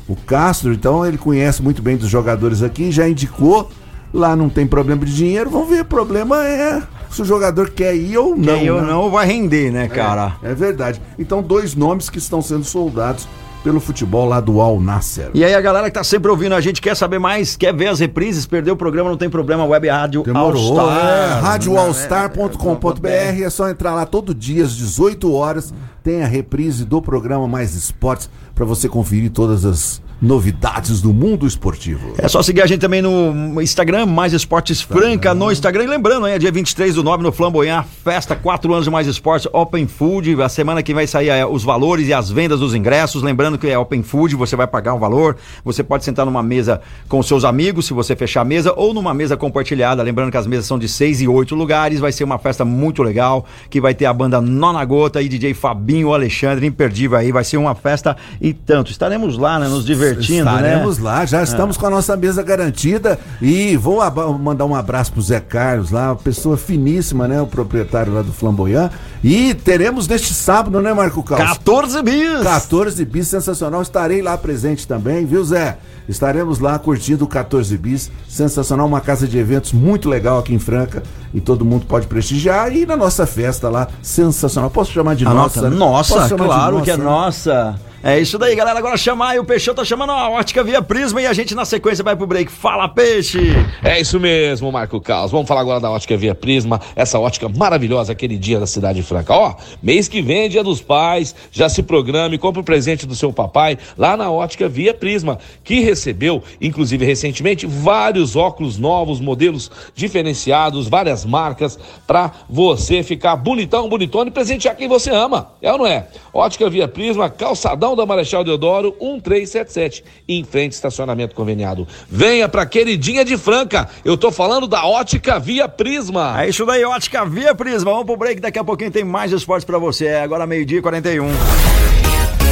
o 0.07 0.15
Castro, 0.15 0.72
então 0.72 1.05
ele 1.05 1.17
conhece 1.17 1.61
muito 1.61 1.82
bem 1.82 1.97
dos 1.97 2.09
jogadores 2.09 2.63
aqui, 2.63 2.91
já 2.91 3.07
indicou. 3.07 3.69
Lá 4.13 4.36
não 4.36 4.49
tem 4.49 4.67
problema 4.67 5.05
de 5.05 5.15
dinheiro, 5.15 5.49
vamos 5.49 5.69
ver. 5.69 5.82
O 5.82 5.86
problema 5.86 6.43
é 6.45 6.82
se 7.09 7.22
o 7.22 7.26
jogador 7.26 7.69
quer 7.69 7.95
ir 7.95 8.17
ou 8.17 8.36
não. 8.36 8.59
Quem 8.59 8.69
ou 8.69 8.82
né? 8.82 8.88
não 8.88 9.09
vai 9.09 9.26
render, 9.26 9.72
né, 9.72 9.88
cara? 9.88 10.36
É, 10.43 10.51
é 10.51 10.53
verdade. 10.53 11.01
Então, 11.17 11.41
dois 11.41 11.76
nomes 11.76 12.09
que 12.09 12.17
estão 12.17 12.41
sendo 12.41 12.65
soldados 12.65 13.28
pelo 13.64 13.80
futebol 13.80 14.26
lá 14.28 14.39
do 14.39 14.59
Al 14.59 14.80
Nasser. 14.80 15.30
E 15.34 15.43
aí 15.43 15.53
a 15.53 15.62
galera 15.62 15.88
que 15.89 15.93
tá 15.93 16.03
sempre 16.03 16.30
ouvindo 16.30 16.55
a 16.55 16.62
gente 16.62 16.82
quer 16.82 16.95
saber 16.95 17.20
mais, 17.20 17.55
quer 17.55 17.74
ver 17.74 17.88
as 17.88 17.99
reprises, 17.99 18.45
perdeu 18.45 18.74
o 18.74 18.78
programa, 18.78 19.09
não 19.09 19.18
tem 19.18 19.30
problema, 19.30 19.64
Web 19.66 19.88
Rádio 19.88 20.24
Demorou, 20.24 20.80
All 20.80 20.89
Star. 20.89 21.05
é, 21.05 21.39
radioallstar.com.br 21.41 23.07
é 23.07 23.49
só 23.49 23.70
entrar 23.70 23.93
lá 23.93 24.05
todo 24.05 24.34
dia 24.34 24.64
às 24.64 24.76
18 24.76 25.32
horas, 25.34 25.74
tem 26.03 26.24
a 26.24 26.28
reprise 26.28 26.86
do 26.86 27.01
programa 27.01 27.47
Mais 27.47 27.76
Esportes 27.76 28.30
para 28.55 28.66
você 28.66 28.89
conferir 28.89 29.32
todas 29.32 29.66
as 29.66 30.01
novidades 30.22 31.01
do 31.01 31.11
mundo 31.11 31.47
esportivo. 31.47 32.13
É 32.17 32.28
só 32.28 32.43
seguir 32.43 32.61
a 32.61 32.67
gente 32.67 32.80
também 32.80 33.01
no 33.01 33.59
Instagram, 33.59 34.05
Mais 34.05 34.34
Esportes 34.34 34.80
Franca 34.82 35.34
no 35.34 35.51
Instagram. 35.51 35.86
E 35.86 35.88
lembrando, 35.88 36.28
hein, 36.28 36.36
é 36.36 36.39
dia 36.39 36.51
23 36.51 36.93
do 36.93 37.03
9 37.03 37.24
no 37.24 37.32
Flamboyant, 37.32 37.84
festa 38.03 38.36
4 38.36 38.72
anos 38.72 38.86
de 38.86 38.91
Mais 38.91 39.07
Esportes, 39.07 39.49
Open 39.51 39.88
Food. 39.88 40.39
A 40.43 40.47
semana 40.47 40.84
que 40.84 40.93
vai 40.93 41.07
sair 41.07 41.30
é, 41.30 41.45
os 41.45 41.63
valores 41.63 42.07
e 42.07 42.13
as 42.13 42.30
vendas 42.30 42.59
dos 42.59 42.76
ingressos. 42.76 43.24
Lembrando 43.24 43.57
que 43.57 43.67
é 43.67 43.78
Open 43.78 44.03
Food, 44.03 44.36
você 44.36 44.55
vai 44.55 44.67
pagar 44.67 44.93
um 44.93 44.99
valor. 44.99 45.38
Você 45.65 45.84
pode 45.84 46.03
sentar 46.03 46.26
numa 46.26 46.43
mesa 46.43 46.82
com 47.09 47.24
seus 47.24 47.43
amigos, 47.43 47.88
se 47.88 47.93
você 47.93 48.15
fechar 48.15 48.41
a 48.41 48.45
mesa, 48.45 48.74
ou 48.76 48.93
numa 48.93 49.15
mesa 49.15 49.36
compartilhada. 49.36 50.03
Lembrando 50.03 50.30
que 50.30 50.38
as 50.38 50.45
mesas 50.45 50.67
são 50.67 50.78
de 50.78 50.88
6 50.88 51.22
e 51.22 51.28
8 51.28 51.55
lugares. 51.55 51.99
Vai 51.99 52.11
ser 52.11 52.24
uma 52.24 52.38
festa 52.38 52.63
muito 52.63 53.01
legal, 53.01 53.45
que 53.72 53.82
vai 53.82 53.95
ter 53.95 54.05
a 54.05 54.13
banda 54.13 54.39
Nona 54.39 54.86
Gota 54.86 55.19
e 55.19 55.28
DJ 55.28 55.55
Fabinho 55.55 56.13
Alexandre, 56.13 56.67
imperdível 56.67 57.17
aí. 57.17 57.32
Vai 57.32 57.43
ser 57.43 57.57
uma 57.57 57.74
festa 57.74 58.15
e 58.39 58.53
tanto. 58.53 58.91
Estaremos 58.91 59.38
lá, 59.38 59.57
né, 59.57 59.67
nos 59.67 59.84
divertindo, 59.84 60.11
Estaremos 60.20 60.97
né? 60.97 61.03
lá, 61.03 61.26
já 61.26 61.43
estamos 61.43 61.78
com 61.78 61.86
a 61.86 61.89
nossa 61.89 62.16
mesa 62.16 62.43
garantida 62.43 63.20
e 63.41 63.76
vou 63.78 63.99
mandar 64.38 64.66
um 64.66 64.76
abraço 64.76 65.14
pro 65.14 65.22
Zé 65.22 65.39
Carlos 65.39 65.91
lá, 65.91 66.09
uma 66.09 66.16
pessoa 66.16 66.57
finíssima, 66.57 67.28
né, 67.28 67.41
o 67.41 67.47
proprietário 67.47 68.14
lá 68.14 68.22
do 68.22 68.34
Flamboyant. 68.34 68.91
E 69.24 69.53
teremos 69.53 70.07
neste 70.07 70.34
sábado, 70.34 70.82
né, 70.82 70.93
Marco 70.93 71.22
Carlos? 71.22 71.57
14 71.57 72.01
bis! 72.01 72.41
14 72.41 73.05
bis, 73.05 73.28
sensacional. 73.28 73.82
Estarei 73.82 74.22
lá 74.22 74.38
presente 74.38 74.88
também, 74.88 75.26
viu, 75.26 75.43
Zé? 75.43 75.78
Estaremos 76.09 76.59
lá 76.59 76.78
curtindo 76.80 77.26
o 77.26 77.28
14 77.28 77.78
bis, 77.78 78.12
sensacional, 78.28 78.88
uma 78.88 78.99
casa 78.99 79.28
de 79.28 79.38
eventos 79.38 79.72
muito 79.72 80.09
legal 80.09 80.39
aqui 80.39 80.53
em 80.53 80.59
Franca 80.59 81.03
e 81.34 81.39
todo 81.39 81.64
mundo 81.64 81.86
pode 81.86 82.07
prestigiar. 82.07 82.76
E 82.76 82.86
na 82.86 82.97
nossa 82.97 83.26
festa 83.26 83.70
lá, 83.70 83.88
sensacional. 84.01 84.70
Posso 84.70 84.91
chamar 84.91 85.16
de 85.16 85.26
A 85.26 85.34
nossa? 85.34 85.62
nossa, 85.62 85.70
né? 85.70 85.76
nossa, 85.76 86.36
claro 86.36 86.82
que 86.82 86.91
é 86.91 86.97
né? 86.97 87.03
nossa. 87.03 87.80
É 88.04 88.20
isso 88.20 88.39
daí, 88.39 88.56
galera. 88.56 88.80
Agora 88.80 88.97
chamar 88.97 89.30
aí 89.30 89.39
o 89.39 89.45
Peixão 89.45 89.76
tá 89.76 89.86
chamando 89.86 90.12
a 90.12 90.28
ótica 90.28 90.64
via 90.64 90.82
Prisma 90.82 91.22
e 91.22 91.28
a 91.28 91.34
gente 91.34 91.54
na 91.54 91.66
sequência 91.66 92.04
vai 92.04 92.16
pro 92.16 92.26
break. 92.26 92.52
Fala, 92.52 92.89
peixe! 92.89 93.54
É 93.84 94.02
isso 94.02 94.20
mesmo, 94.20 94.72
Marco 94.72 94.99
Carlos. 94.99 95.32
Vamos 95.32 95.47
falar 95.47 95.62
agora 95.62 95.80
da 95.80 95.91
ótica 95.91 96.18
Via 96.18 96.34
Prisma, 96.34 96.82
essa 96.95 97.20
ótica 97.20 97.47
maravilhosa, 97.47 98.12
aquele 98.12 98.39
dia 98.39 98.60
da 98.60 98.66
cidade 98.66 99.02
de 99.02 99.06
Franca. 99.06 99.36
Ó, 99.36 99.54
mês 99.84 100.08
que 100.08 100.20
vem, 100.20 100.49
dia 100.49 100.64
dos 100.64 100.82
pais, 100.82 101.36
já 101.52 101.70
se 101.70 101.84
programe, 101.84 102.39
compre 102.39 102.62
o 102.62 102.64
presente 102.64 103.06
do 103.06 103.14
seu 103.14 103.32
papai 103.32 103.78
lá 103.95 104.18
na 104.18 104.32
ótica 104.32 104.68
Via 104.68 104.95
Prisma, 104.95 105.38
que 105.64 105.82
recebeu, 105.82 106.43
inclusive 106.60 107.06
recentemente, 107.06 107.68
vários 107.68 108.36
óculos 108.36 108.80
novos, 108.80 109.20
modelos 109.20 109.70
diferenciados, 109.93 110.88
várias 110.88 111.24
marcas, 111.24 111.78
pra 112.08 112.32
você 112.49 113.04
ficar 113.04 113.36
bonitão, 113.36 113.88
bonitona 113.88 114.32
e 114.32 114.34
presentear 114.34 114.76
quem 114.76 114.88
você 114.88 115.12
ama. 115.12 115.52
É 115.62 115.72
ou 115.72 115.78
não 115.78 115.86
é? 115.86 116.08
Ótica 116.34 116.68
Via 116.68 116.88
Prisma, 116.88 117.30
calçadão 117.30 117.90
da 117.95 118.05
Marechal 118.05 118.43
Deodoro, 118.43 118.95
1377, 118.99 120.03
em 120.27 120.43
frente 120.43 120.73
ao 120.73 120.75
estacionamento 120.75 121.35
conveniado. 121.35 121.87
Venha 122.09 122.47
pra 122.47 122.65
queridinha 122.65 123.23
de 123.23 123.37
Franca. 123.37 123.89
Eu 124.03 124.17
tô 124.17 124.31
falando 124.31 124.67
da 124.67 124.85
Ótica 124.85 125.39
Via 125.39 125.67
Prisma. 125.67 126.41
É 126.43 126.49
isso 126.49 126.65
daí, 126.65 126.83
ótica 126.83 127.25
via 127.25 127.53
Prisma. 127.55 127.91
Vamos 127.91 128.05
pro 128.05 128.17
break, 128.17 128.39
daqui 128.41 128.59
a 128.59 128.63
pouquinho 128.63 128.91
tem 128.91 129.03
mais 129.03 129.31
esportes 129.31 129.65
pra 129.65 129.77
você. 129.77 130.07
É 130.07 130.21
agora 130.21 130.47
meio-dia 130.47 130.79
e 130.79 130.81
41. 130.81 131.29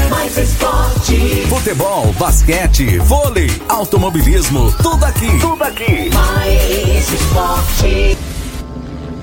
Mais 0.09 0.37
esporte. 0.37 1.45
Futebol, 1.47 2.07
basquete, 2.19 2.97
vôlei, 2.99 3.49
automobilismo, 3.67 4.71
tudo 4.81 5.05
aqui. 5.05 5.39
Tudo 5.39 5.63
aqui. 5.63 6.09
Mais 6.13 7.13
esporte. 7.13 8.17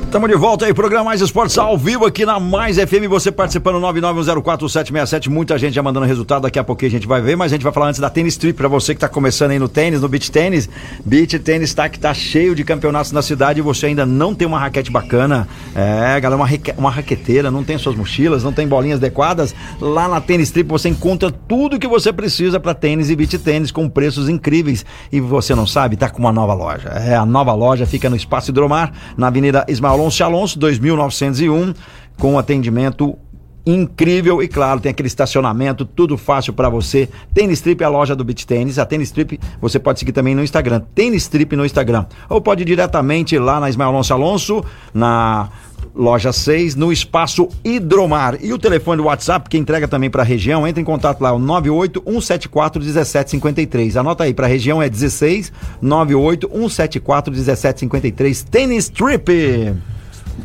Estamos 0.07 0.31
de 0.31 0.37
volta 0.37 0.65
aí, 0.65 0.73
programa 0.73 1.07
Mais 1.07 1.21
Esportes 1.21 1.59
ao 1.59 1.77
vivo 1.77 2.07
aqui 2.07 2.25
na 2.25 2.39
Mais 2.39 2.79
FM, 2.79 3.09
você 3.09 3.33
participando 3.33 3.81
991047767, 3.81 5.29
muita 5.29 5.59
gente 5.59 5.75
já 5.75 5.83
mandando 5.83 6.07
resultado, 6.07 6.43
daqui 6.43 6.61
a 6.61 6.65
pouquinho 6.65 6.91
a 6.91 6.93
gente 6.93 7.09
vai 7.09 7.21
ver, 7.21 7.37
mas 7.37 7.53
a 7.53 7.57
gente 7.57 7.65
vai 7.65 7.73
falar 7.73 7.89
antes 7.89 8.01
da 8.01 8.09
Tênis 8.09 8.37
Trip, 8.37 8.57
para 8.57 8.69
você 8.69 8.95
que 8.95 9.01
tá 9.01 9.09
começando 9.09 9.51
aí 9.51 9.59
no 9.59 9.69
tênis, 9.69 10.01
no 10.01 10.09
beach 10.09 10.31
tênis, 10.31 10.71
beach 11.05 11.37
tênis 11.41 11.75
tá 11.75 11.89
que 11.89 11.99
tá 11.99 12.15
cheio 12.15 12.55
de 12.55 12.63
campeonatos 12.63 13.11
na 13.11 13.21
cidade 13.21 13.59
e 13.59 13.63
você 13.63 13.87
ainda 13.87 14.07
não 14.07 14.33
tem 14.33 14.47
uma 14.47 14.61
raquete 14.61 14.93
bacana, 14.93 15.47
é, 15.75 16.19
galera, 16.21 16.37
uma, 16.41 16.49
uma 16.79 16.91
raqueteira, 16.91 17.51
não 17.51 17.65
tem 17.65 17.77
suas 17.77 17.97
mochilas, 17.97 18.45
não 18.45 18.53
tem 18.53 18.67
bolinhas 18.67 18.99
adequadas, 18.99 19.55
lá 19.81 20.09
na 20.09 20.21
Tênis 20.21 20.53
Trip 20.53 20.69
você 20.69 20.89
encontra 20.89 21.33
tudo 21.33 21.81
que 21.81 21.89
você 21.89 22.13
precisa 22.13 22.61
para 22.61 22.73
tênis 22.75 23.11
e 23.11 23.17
beach 23.17 23.37
tênis 23.39 23.73
com 23.73 23.89
preços 23.89 24.29
incríveis. 24.29 24.87
E 25.11 25.21
você 25.21 25.53
não 25.55 25.67
sabe, 25.67 25.97
tá 25.97 26.09
com 26.09 26.21
uma 26.21 26.33
nova 26.33 26.55
loja, 26.55 26.91
é, 26.91 27.17
a 27.17 27.27
nova 27.27 27.53
loja 27.53 27.85
fica 27.85 28.09
no 28.09 28.15
Espaço 28.15 28.51
Hidromar, 28.51 28.93
na 29.17 29.27
Avenida 29.27 29.65
Ismael 29.69 29.96
Alonso 29.97 30.23
Alonso, 30.23 30.59
2901, 30.59 31.75
com 32.19 32.39
atendimento 32.39 33.19
incrível 33.67 34.41
e 34.41 34.47
claro, 34.47 34.79
tem 34.79 34.91
aquele 34.91 35.09
estacionamento, 35.09 35.85
tudo 35.85 36.17
fácil 36.17 36.53
pra 36.53 36.69
você. 36.69 37.09
Tênis 37.35 37.61
Trip 37.61 37.83
é 37.83 37.85
a 37.87 37.89
loja 37.89 38.15
do 38.15 38.23
Beach 38.23 38.47
Tênis. 38.47 38.79
A 38.79 38.87
Tênis 38.87 39.11
Trip 39.11 39.41
você 39.61 39.79
pode 39.79 39.99
seguir 39.99 40.13
também 40.13 40.35
no 40.35 40.45
Instagram. 40.45 40.83
Tênis 40.95 41.27
Trip 41.27 41.57
no 41.57 41.67
Instagram. 41.67 42.07
Ou 42.29 42.41
pode 42.41 42.63
ir 42.63 42.67
diretamente 42.67 43.37
lá 43.39 43.59
na 43.59 43.69
Ismael 43.69 43.91
Alonso 43.91 44.15
Alonso, 44.15 44.65
na 44.95 45.49
Loja 45.97 46.31
6, 46.31 46.75
no 46.75 46.93
espaço 46.93 47.49
Hidromar. 47.65 48.37
E 48.43 48.53
o 48.53 48.59
telefone 48.59 49.01
do 49.01 49.07
WhatsApp, 49.07 49.49
que 49.49 49.57
entrega 49.57 49.89
também 49.89 50.11
para 50.11 50.23
a 50.23 50.25
região, 50.25 50.67
entra 50.67 50.81
em 50.81 50.85
contato 50.85 51.23
lá, 51.23 51.33
o 51.33 51.39
98 51.39 52.03
1753. 52.05 53.97
Anota 53.97 54.25
aí, 54.25 54.35
para 54.35 54.45
a 54.47 54.49
região 54.49 54.83
é 54.83 54.91
16 54.91 55.51
98 55.81 56.51
1753. 56.53 58.43
Tênis 58.43 58.91
Trip. 58.91 59.75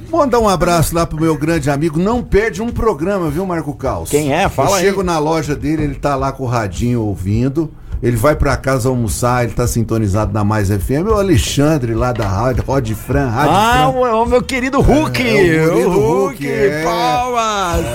Mandar 0.09 0.39
um 0.39 0.47
abraço 0.47 0.95
lá 0.95 1.05
pro 1.05 1.19
meu 1.19 1.37
grande 1.37 1.69
amigo. 1.69 1.99
Não 1.99 2.23
perde 2.23 2.61
um 2.61 2.69
programa, 2.69 3.29
viu, 3.29 3.45
Marco 3.45 3.73
Caos? 3.73 4.09
Quem 4.09 4.33
é? 4.33 4.47
Fala 4.47 4.69
Eu 4.69 4.75
aí. 4.75 4.85
chego 4.85 5.03
na 5.03 5.19
loja 5.19 5.53
dele, 5.53 5.83
ele 5.83 5.95
tá 5.95 6.15
lá 6.15 6.31
com 6.31 6.43
o 6.43 6.47
radinho 6.47 7.01
ouvindo. 7.01 7.69
Ele 8.01 8.17
vai 8.17 8.35
pra 8.35 8.57
casa 8.57 8.89
almoçar, 8.89 9.43
ele 9.43 9.53
tá 9.53 9.67
sintonizado 9.67 10.33
na 10.33 10.43
Mais 10.43 10.69
FM. 10.69 11.05
O 11.07 11.13
Alexandre 11.13 11.93
lá 11.93 12.11
da 12.11 12.27
rádio, 12.27 12.63
Rod 12.65 12.89
Fran, 12.93 13.27
Rádio 13.29 13.51
Ah, 13.55 13.91
Fran. 13.91 13.99
o, 13.99 14.23
o 14.23 14.25
meu 14.25 14.41
querido 14.41 14.81
Hulk. 14.81 15.21
É, 15.21 15.31
o 15.67 15.69
querido 15.71 15.89
o 15.89 16.23
Hulk, 16.23 16.47
é. 16.49 16.83
palmas. 16.83 17.85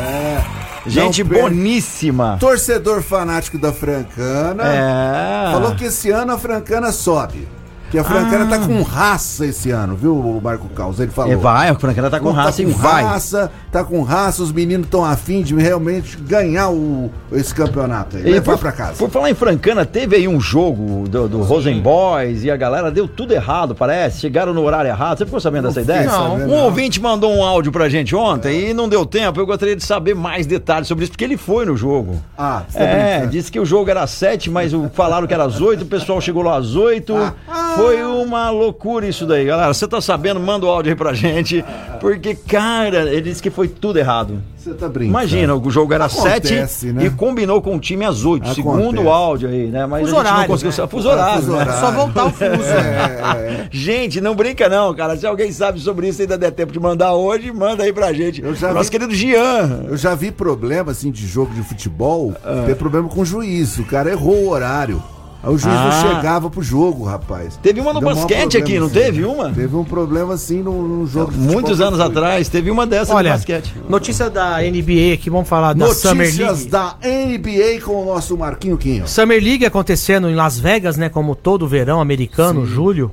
Gente 0.86 1.24
Não 1.24 1.30
perde. 1.30 1.42
boníssima. 1.42 2.36
Torcedor 2.38 3.02
fanático 3.02 3.58
da 3.58 3.72
Francana. 3.72 4.62
É. 4.64 5.50
Falou 5.52 5.74
que 5.74 5.86
esse 5.86 6.10
ano 6.10 6.32
a 6.32 6.38
Francana 6.38 6.92
sobe. 6.92 7.48
Que 7.90 7.98
a 8.00 8.04
Francana 8.04 8.46
tá 8.46 8.58
com 8.66 8.82
raça 8.82 9.46
esse 9.46 9.70
ano, 9.70 9.94
viu, 9.94 10.12
o 10.18 10.40
Marco 10.42 10.68
Caos? 10.70 10.98
Ele 10.98 11.10
falou. 11.12 11.32
É, 11.32 11.36
vai, 11.36 11.68
a 11.68 11.74
Francana 11.76 12.10
tá 12.10 12.18
com 12.18 12.30
raça 12.32 12.56
tá 12.62 12.68
e 12.68 12.72
com 12.72 12.78
vai. 12.80 13.04
raça, 13.04 13.50
tá 13.70 13.84
com 13.84 14.02
raça, 14.02 14.42
os 14.42 14.50
meninos 14.50 14.86
estão 14.86 15.04
afim 15.04 15.40
de 15.42 15.54
realmente 15.54 16.16
ganhar 16.16 16.68
o, 16.70 17.10
esse 17.32 17.54
campeonato 17.54 18.16
aí. 18.16 18.22
E 18.26 18.30
Levar 18.32 18.54
por, 18.54 18.58
pra 18.60 18.72
casa. 18.72 18.94
por 18.98 19.08
falar 19.08 19.30
em 19.30 19.34
Francana, 19.34 19.86
teve 19.86 20.16
aí 20.16 20.26
um 20.26 20.40
jogo 20.40 21.08
do, 21.08 21.28
do 21.28 21.42
Rosen 21.42 21.80
Boys 21.80 22.42
e 22.42 22.50
a 22.50 22.56
galera 22.56 22.90
deu 22.90 23.06
tudo 23.06 23.32
errado, 23.32 23.72
parece. 23.72 24.18
Chegaram 24.20 24.52
no 24.52 24.62
horário 24.64 24.88
errado. 24.88 25.18
Você 25.18 25.24
ficou 25.24 25.40
sabendo 25.40 25.68
dessa 25.68 25.80
ideia? 25.80 26.10
sabendo, 26.10 26.44
Um 26.44 26.56
não. 26.56 26.64
ouvinte 26.64 27.00
mandou 27.00 27.32
um 27.32 27.44
áudio 27.44 27.70
pra 27.70 27.88
gente 27.88 28.16
ontem 28.16 28.70
e 28.70 28.74
não 28.74 28.88
deu 28.88 29.06
tempo. 29.06 29.38
Eu 29.40 29.46
gostaria 29.46 29.76
de 29.76 29.84
saber 29.84 30.14
mais 30.16 30.44
detalhes 30.44 30.88
sobre 30.88 31.04
isso, 31.04 31.12
porque 31.12 31.24
ele 31.24 31.36
foi 31.36 31.64
no 31.64 31.76
jogo. 31.76 32.20
Ah, 32.36 32.64
você 32.68 32.78
tá 32.78 32.84
É, 32.84 33.10
brincando. 33.12 33.30
disse 33.32 33.52
que 33.52 33.60
o 33.60 33.64
jogo 33.64 33.88
era 33.90 34.02
às 34.02 34.10
sete, 34.10 34.50
mas 34.50 34.74
o- 34.74 34.90
falaram 34.92 35.24
que 35.28 35.32
era 35.34 35.44
às 35.44 35.60
oito, 35.60 35.82
o 35.82 35.86
pessoal 35.86 36.20
chegou 36.20 36.42
lá 36.42 36.56
às 36.56 36.74
oito. 36.74 37.14
Ah. 37.16 37.74
Foi 37.76 37.85
uma 37.94 38.50
loucura 38.50 39.06
isso 39.06 39.26
daí, 39.26 39.44
galera. 39.46 39.72
Você 39.72 39.86
tá 39.86 40.00
sabendo? 40.00 40.38
Manda 40.40 40.66
o 40.66 40.68
áudio 40.68 40.90
aí 40.92 40.96
pra 40.96 41.12
gente. 41.14 41.64
Porque, 42.00 42.34
cara, 42.34 43.10
ele 43.12 43.22
disse 43.22 43.42
que 43.42 43.50
foi 43.50 43.68
tudo 43.68 43.98
errado. 43.98 44.42
Você 44.56 44.74
tá 44.74 44.88
brincando. 44.88 45.10
Imagina, 45.10 45.54
o 45.54 45.70
jogo 45.70 45.94
era 45.94 46.06
Acontece, 46.06 46.66
sete 46.68 46.92
né? 46.92 47.06
e 47.06 47.10
combinou 47.10 47.62
com 47.62 47.76
o 47.76 47.78
time 47.80 48.04
às 48.04 48.24
oito. 48.24 48.42
Acontece. 48.42 48.56
Segundo 48.62 49.02
o 49.02 49.10
áudio 49.10 49.48
aí, 49.48 49.68
né? 49.68 49.86
Mas 49.86 50.02
Fuso 50.02 50.14
a 50.16 50.18
gente 50.18 50.24
não 50.26 50.32
horário, 50.32 50.48
conseguiu 50.52 50.82
né? 50.84 50.88
Fuso 50.90 51.08
horário, 51.08 51.40
Fuso 51.42 51.52
né? 51.52 51.58
horário. 51.62 51.80
Só 51.80 51.90
voltar 51.92 52.24
o 52.26 52.30
fuso. 52.34 52.46
É, 52.50 53.68
Gente, 53.70 54.20
não 54.20 54.34
brinca 54.34 54.68
não, 54.68 54.92
cara. 54.94 55.16
Se 55.16 55.24
alguém 55.26 55.52
sabe 55.52 55.78
sobre 55.78 56.08
isso 56.08 56.20
e 56.20 56.22
ainda 56.22 56.36
der 56.36 56.50
tempo 56.50 56.72
de 56.72 56.80
mandar 56.80 57.12
hoje, 57.14 57.52
manda 57.52 57.84
aí 57.84 57.92
pra 57.92 58.12
gente. 58.12 58.42
Eu 58.42 58.54
já 58.56 58.72
Nosso 58.72 58.84
vi- 58.84 58.90
querido 58.98 59.14
Gian. 59.14 59.84
Eu 59.88 59.96
já 59.96 60.14
vi 60.16 60.32
problema, 60.32 60.90
assim, 60.90 61.12
de 61.12 61.26
jogo 61.26 61.54
de 61.54 61.62
futebol, 61.62 62.34
Ah. 62.44 62.64
ter 62.66 62.74
problema 62.74 63.08
com 63.08 63.20
o 63.20 63.24
juiz. 63.24 63.78
O 63.78 63.84
cara 63.84 64.10
errou 64.10 64.46
o 64.46 64.48
horário. 64.50 65.00
Aí 65.46 65.54
o 65.54 65.56
juiz 65.58 65.74
Ah. 65.76 66.02
não 66.04 66.16
chegava 66.16 66.50
pro 66.50 66.60
jogo, 66.60 67.04
rapaz. 67.04 67.56
Teve 67.62 67.80
uma 67.80 67.92
no 67.92 68.00
Deu 68.00 68.08
basquete 68.12 68.56
aqui, 68.56 68.78
não 68.80 68.86
assim. 68.86 68.94
teve 68.94 69.24
uma? 69.24 69.50
Teve 69.52 69.76
um 69.76 69.84
problema, 69.84 70.34
assim, 70.34 70.60
no, 70.60 70.82
no 70.86 71.06
jogo 71.06 71.30
de 71.30 71.38
Muitos 71.38 71.80
anos 71.80 72.00
atrás, 72.00 72.48
teve 72.48 72.68
uma 72.70 72.84
dessa 72.84 73.14
Olha, 73.14 73.30
no 73.30 73.36
basquete. 73.36 73.72
notícia 73.88 74.28
da 74.28 74.58
NBA 74.60 75.14
aqui, 75.14 75.30
vamos 75.30 75.48
falar 75.48 75.72
da 75.72 75.86
Summer 75.94 76.26
Notícias 76.26 76.58
League. 76.64 76.70
da 76.70 76.96
NBA 77.02 77.80
com 77.84 78.02
o 78.02 78.04
nosso 78.06 78.36
Marquinho 78.36 78.76
Quinho. 78.76 79.06
Summer 79.06 79.40
League 79.42 79.64
acontecendo 79.64 80.28
em 80.28 80.34
Las 80.34 80.58
Vegas, 80.58 80.96
né? 80.96 81.08
Como 81.08 81.36
todo 81.36 81.68
verão 81.68 82.00
americano, 82.00 82.66
julho. 82.66 83.12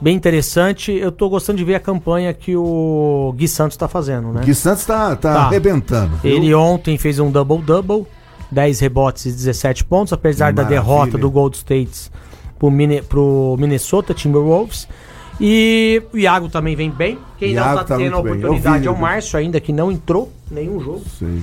Bem 0.00 0.16
interessante. 0.16 0.92
Eu 0.92 1.12
tô 1.12 1.28
gostando 1.28 1.56
de 1.58 1.64
ver 1.64 1.76
a 1.76 1.80
campanha 1.80 2.34
que 2.34 2.56
o 2.56 3.32
Gui 3.36 3.46
Santos 3.48 3.76
tá 3.76 3.86
fazendo, 3.88 4.28
né? 4.32 4.42
Que 4.44 4.52
Santos 4.52 4.84
tá, 4.84 5.14
tá, 5.16 5.32
Tá. 5.32 5.40
arrebentando. 5.44 6.16
viu? 6.22 6.34
Ele 6.36 6.52
ontem 6.54 6.98
fez 6.98 7.18
um 7.20 7.30
double-double, 7.30 8.04
10 8.52 8.80
rebotes 8.80 9.26
e 9.26 9.32
17 9.32 9.84
pontos, 9.84 10.12
apesar 10.12 10.48
Que 10.48 10.56
da 10.56 10.62
maravilha. 10.62 10.80
derrota 10.82 11.18
do 11.18 11.30
Gold 11.30 11.56
State 11.56 12.10
pro, 12.58 12.70
Mine- 12.70 13.02
pro 13.02 13.56
Minnesota 13.58 14.12
Timberwolves. 14.14 14.86
E 15.40 16.02
o 16.12 16.18
Iago 16.18 16.48
também 16.48 16.76
vem 16.76 16.90
bem. 16.90 17.18
Quem 17.38 17.52
Iago 17.52 17.68
não 17.70 17.76
tá, 17.78 17.84
tá 17.84 17.96
tendo 17.96 18.14
a 18.16 18.18
oportunidade 18.20 18.86
é 18.86 18.90
o. 18.90 18.96
Márcio 18.96 19.38
ainda, 19.38 19.58
que 19.60 19.72
não 19.72 19.90
entrou 19.90 20.30
nenhum 20.50 20.78
jogo. 20.80 21.02
Sei. 21.18 21.40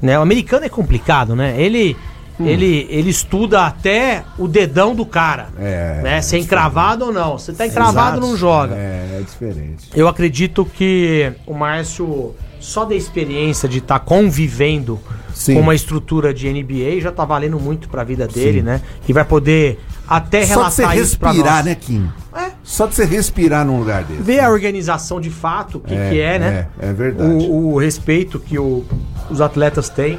Né? 0.00 0.18
O 0.18 0.22
americano 0.22 0.64
é 0.64 0.68
complicado, 0.68 1.34
né? 1.36 1.60
Ele, 1.60 1.96
Hum. 2.40 2.46
ele, 2.46 2.86
ele 2.88 3.10
estuda 3.10 3.66
até 3.66 4.24
o 4.38 4.48
dedão 4.48 4.94
do 4.94 5.04
cara. 5.04 5.48
É, 5.58 6.00
Né? 6.02 6.22
Se 6.22 6.36
é 6.36 6.38
encravado 6.38 7.06
ou 7.06 7.12
não. 7.12 7.36
Se 7.36 7.52
tá 7.52 7.66
encravado, 7.66 8.16
Exato. 8.16 8.20
não 8.26 8.36
joga. 8.36 8.74
É, 8.74 9.18
é 9.20 9.22
diferente. 9.22 9.90
Eu 9.94 10.08
acredito 10.08 10.64
que 10.64 11.32
o 11.46 11.52
Márcio, 11.52 12.34
só 12.62 12.84
da 12.84 12.94
experiência 12.94 13.68
de 13.68 13.78
estar 13.78 13.98
convivendo 13.98 15.00
Sim. 15.34 15.54
com 15.54 15.60
uma 15.60 15.74
estrutura 15.74 16.32
de 16.32 16.48
NBA, 16.48 17.00
já 17.00 17.10
tá 17.10 17.24
valendo 17.24 17.58
muito 17.58 17.88
pra 17.88 18.04
vida 18.04 18.26
dele, 18.28 18.62
né? 18.62 18.80
E 19.08 19.12
vai 19.12 19.24
poder 19.24 19.80
até 20.06 20.46
Só 20.46 20.64
de 20.64 20.70
você 20.74 20.82
relatar 20.82 20.98
respirar, 20.98 21.64
né, 21.64 21.74
Kim? 21.74 22.08
É. 22.36 22.50
Só 22.62 22.86
de 22.86 22.94
você 22.94 23.04
respirar 23.04 23.66
num 23.66 23.78
lugar 23.80 24.04
desse. 24.04 24.22
Ver 24.22 24.40
a 24.40 24.48
organização 24.50 25.20
de 25.20 25.30
fato, 25.30 25.78
o 25.78 25.80
que 25.80 25.94
que 25.94 26.20
é, 26.20 26.38
né? 26.38 26.68
É, 26.80 26.88
é 26.90 26.92
verdade. 26.92 27.30
O, 27.30 27.72
o 27.74 27.78
respeito 27.78 28.38
que 28.38 28.56
o- 28.58 28.84
os 29.28 29.40
atletas 29.40 29.88
têm, 29.88 30.18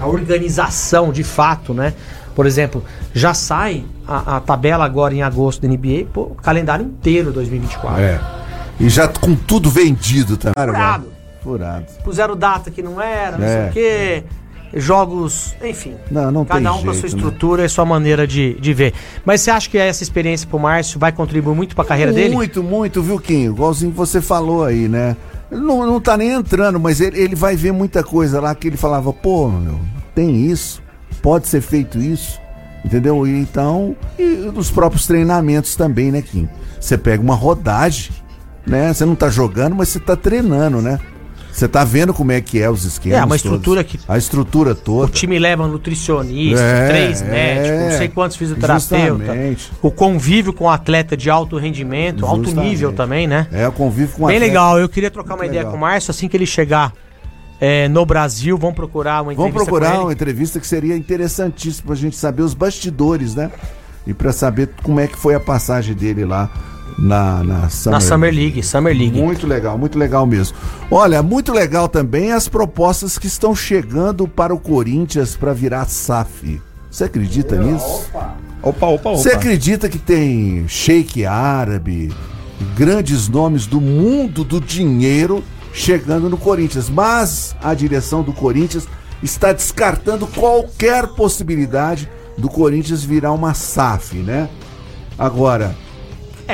a 0.00 0.06
organização 0.06 1.10
de 1.10 1.24
fato, 1.24 1.72
né? 1.72 1.94
Por 2.34 2.44
exemplo, 2.46 2.84
já 3.14 3.32
sai 3.32 3.84
a, 4.06 4.36
a 4.36 4.40
tabela 4.40 4.84
agora 4.84 5.14
em 5.14 5.22
agosto 5.22 5.62
da 5.62 5.68
NBA, 5.68 6.06
pô, 6.12 6.22
o 6.22 6.34
calendário 6.34 6.84
inteiro 6.84 7.32
2024. 7.32 8.00
É. 8.02 8.20
E 8.78 8.88
já 8.88 9.08
com 9.08 9.34
tudo 9.34 9.70
vendido 9.70 10.36
também. 10.36 10.54
Furado. 10.56 11.19
Furado. 11.42 11.86
Puseram 12.04 12.36
data 12.36 12.70
que 12.70 12.82
não 12.82 13.00
era, 13.00 13.38
não 13.38 13.44
É. 13.46 13.60
sei 13.62 13.68
o 13.68 13.72
quê. 13.72 14.24
Jogos, 14.72 15.54
enfim. 15.64 15.96
Não, 16.10 16.30
não 16.30 16.44
Cada 16.44 16.72
um 16.72 16.82
com 16.82 16.90
a 16.90 16.92
jeito, 16.92 17.08
sua 17.08 17.08
né? 17.10 17.16
estrutura 17.16 17.64
e 17.64 17.68
sua 17.68 17.84
maneira 17.84 18.24
de, 18.24 18.54
de 18.60 18.72
ver. 18.72 18.94
Mas 19.24 19.40
você 19.40 19.50
acha 19.50 19.68
que 19.68 19.76
essa 19.76 20.02
experiência 20.04 20.46
pro 20.46 20.60
Márcio 20.60 20.98
vai 20.98 21.10
contribuir 21.10 21.56
muito 21.56 21.74
pra 21.74 21.84
carreira 21.84 22.12
dele? 22.12 22.34
Muito, 22.34 22.62
muito, 22.62 23.02
viu, 23.02 23.18
Kim? 23.18 23.46
Igualzinho 23.46 23.90
você 23.92 24.20
falou 24.20 24.64
aí, 24.64 24.86
né? 24.88 25.16
Ele 25.50 25.60
não, 25.60 25.84
não 25.84 26.00
tá 26.00 26.16
nem 26.16 26.30
entrando, 26.30 26.78
mas 26.78 27.00
ele, 27.00 27.18
ele 27.20 27.34
vai 27.34 27.56
ver 27.56 27.72
muita 27.72 28.04
coisa 28.04 28.40
lá 28.40 28.54
que 28.54 28.68
ele 28.68 28.76
falava, 28.76 29.12
pô, 29.12 29.48
meu, 29.48 29.80
tem 30.14 30.46
isso, 30.46 30.80
pode 31.20 31.48
ser 31.48 31.60
feito 31.60 31.98
isso, 31.98 32.38
entendeu? 32.84 33.26
E 33.26 33.40
então, 33.40 33.96
e 34.16 34.48
dos 34.54 34.70
próprios 34.70 35.04
treinamentos 35.04 35.74
também, 35.74 36.12
né, 36.12 36.22
Kim? 36.22 36.48
Você 36.78 36.96
pega 36.96 37.20
uma 37.20 37.34
rodagem, 37.34 38.12
né? 38.64 38.92
Você 38.94 39.04
não 39.04 39.16
tá 39.16 39.28
jogando, 39.28 39.74
mas 39.74 39.88
você 39.88 39.98
tá 39.98 40.14
treinando, 40.14 40.80
né? 40.80 41.00
Você 41.52 41.66
tá 41.68 41.84
vendo 41.84 42.14
como 42.14 42.32
é 42.32 42.40
que 42.40 42.60
é 42.60 42.70
os 42.70 42.84
esquemas. 42.84 43.18
É, 43.18 43.20
uma 43.20 43.28
todos. 43.30 43.44
estrutura 43.44 43.84
que- 43.84 43.98
A 44.08 44.16
estrutura 44.16 44.70
O 44.72 44.74
toda. 44.74 45.12
time 45.12 45.38
leva 45.38 45.66
nutricionista, 45.66 46.60
É, 46.60 46.88
três 46.88 47.22
é, 47.22 47.24
médicos, 47.24 47.80
não 47.90 47.98
sei 47.98 48.08
quantos 48.08 48.36
fisioterapeutas. 48.36 49.18
justamente. 49.18 49.72
O 49.82 49.90
convívio 49.90 50.52
com 50.52 50.64
o 50.64 50.70
atleta 50.70 51.16
de 51.16 51.28
alto 51.28 51.56
rendimento, 51.58 52.24
alto 52.24 52.44
Justamente. 52.44 52.68
nível 52.70 52.92
também, 52.92 53.26
né? 53.26 53.46
É, 53.52 53.66
eu 53.66 53.72
convivo 53.72 54.12
com 54.12 54.26
Bem 54.26 54.36
atleta. 54.36 54.46
legal, 54.52 54.78
eu 54.78 54.88
queria 54.88 55.10
trocar 55.10 55.34
uma 55.34 55.46
ideia 55.46 55.64
com 55.64 55.76
o 55.76 55.80
Márcio 55.80 56.10
assim 56.10 56.28
que 56.28 56.36
ele 56.36 56.46
chegar 56.46 56.92
é, 57.60 57.88
no 57.88 58.06
Brasil. 58.06 58.56
Vamos 58.56 58.74
procurar 58.76 59.22
uma 59.22 59.34
Vamos 59.34 59.50
entrevista 59.50 59.64
procurar 59.70 59.96
com 59.98 60.04
uma 60.04 60.12
entrevista 60.12 60.58
que 60.60 60.66
seria 60.66 60.96
interessantíssima 60.96 61.88
pra 61.88 61.94
gente 61.96 62.16
saber 62.16 62.42
os 62.42 62.54
bastidores, 62.54 63.34
né? 63.34 63.50
E 64.06 64.14
pra 64.14 64.32
saber 64.32 64.70
como 64.82 64.98
é 64.98 65.06
que 65.06 65.16
foi 65.16 65.34
a 65.34 65.40
passagem 65.40 65.94
dele 65.94 66.24
lá 66.24 66.48
na, 66.98 67.42
na 67.42 67.68
Summer, 67.68 67.98
na 67.98 68.00
Summer 68.00 68.34
League. 68.34 68.62
Summer 68.62 68.96
League. 68.96 69.20
Muito 69.20 69.46
legal, 69.46 69.78
muito 69.78 69.98
legal 69.98 70.26
mesmo. 70.26 70.56
Olha, 70.90 71.22
muito 71.22 71.52
legal 71.52 71.88
também 71.88 72.32
as 72.32 72.48
propostas 72.48 73.18
que 73.18 73.26
estão 73.26 73.54
chegando 73.54 74.26
para 74.28 74.54
o 74.54 74.58
Corinthians 74.58 75.36
para 75.36 75.52
virar 75.52 75.86
SAF. 75.86 76.60
Você 76.90 77.04
acredita 77.04 77.56
nisso? 77.56 78.08
Opa, 78.12 78.86
opa, 78.86 78.86
opa. 78.86 79.10
Você 79.10 79.30
acredita 79.30 79.88
que 79.88 79.98
tem 79.98 80.66
sheik 80.66 81.24
árabe, 81.24 82.12
grandes 82.76 83.28
nomes 83.28 83.66
do 83.66 83.80
mundo 83.80 84.44
do 84.44 84.60
dinheiro 84.60 85.42
chegando 85.72 86.28
no 86.28 86.36
Corinthians, 86.36 86.90
mas 86.90 87.54
a 87.62 87.72
direção 87.74 88.22
do 88.22 88.32
Corinthians 88.32 88.88
está 89.22 89.52
descartando 89.52 90.26
qualquer 90.26 91.06
possibilidade 91.08 92.08
do 92.36 92.48
Corinthians 92.48 93.04
virar 93.04 93.32
uma 93.32 93.54
SAF, 93.54 94.16
né? 94.16 94.48
Agora, 95.18 95.76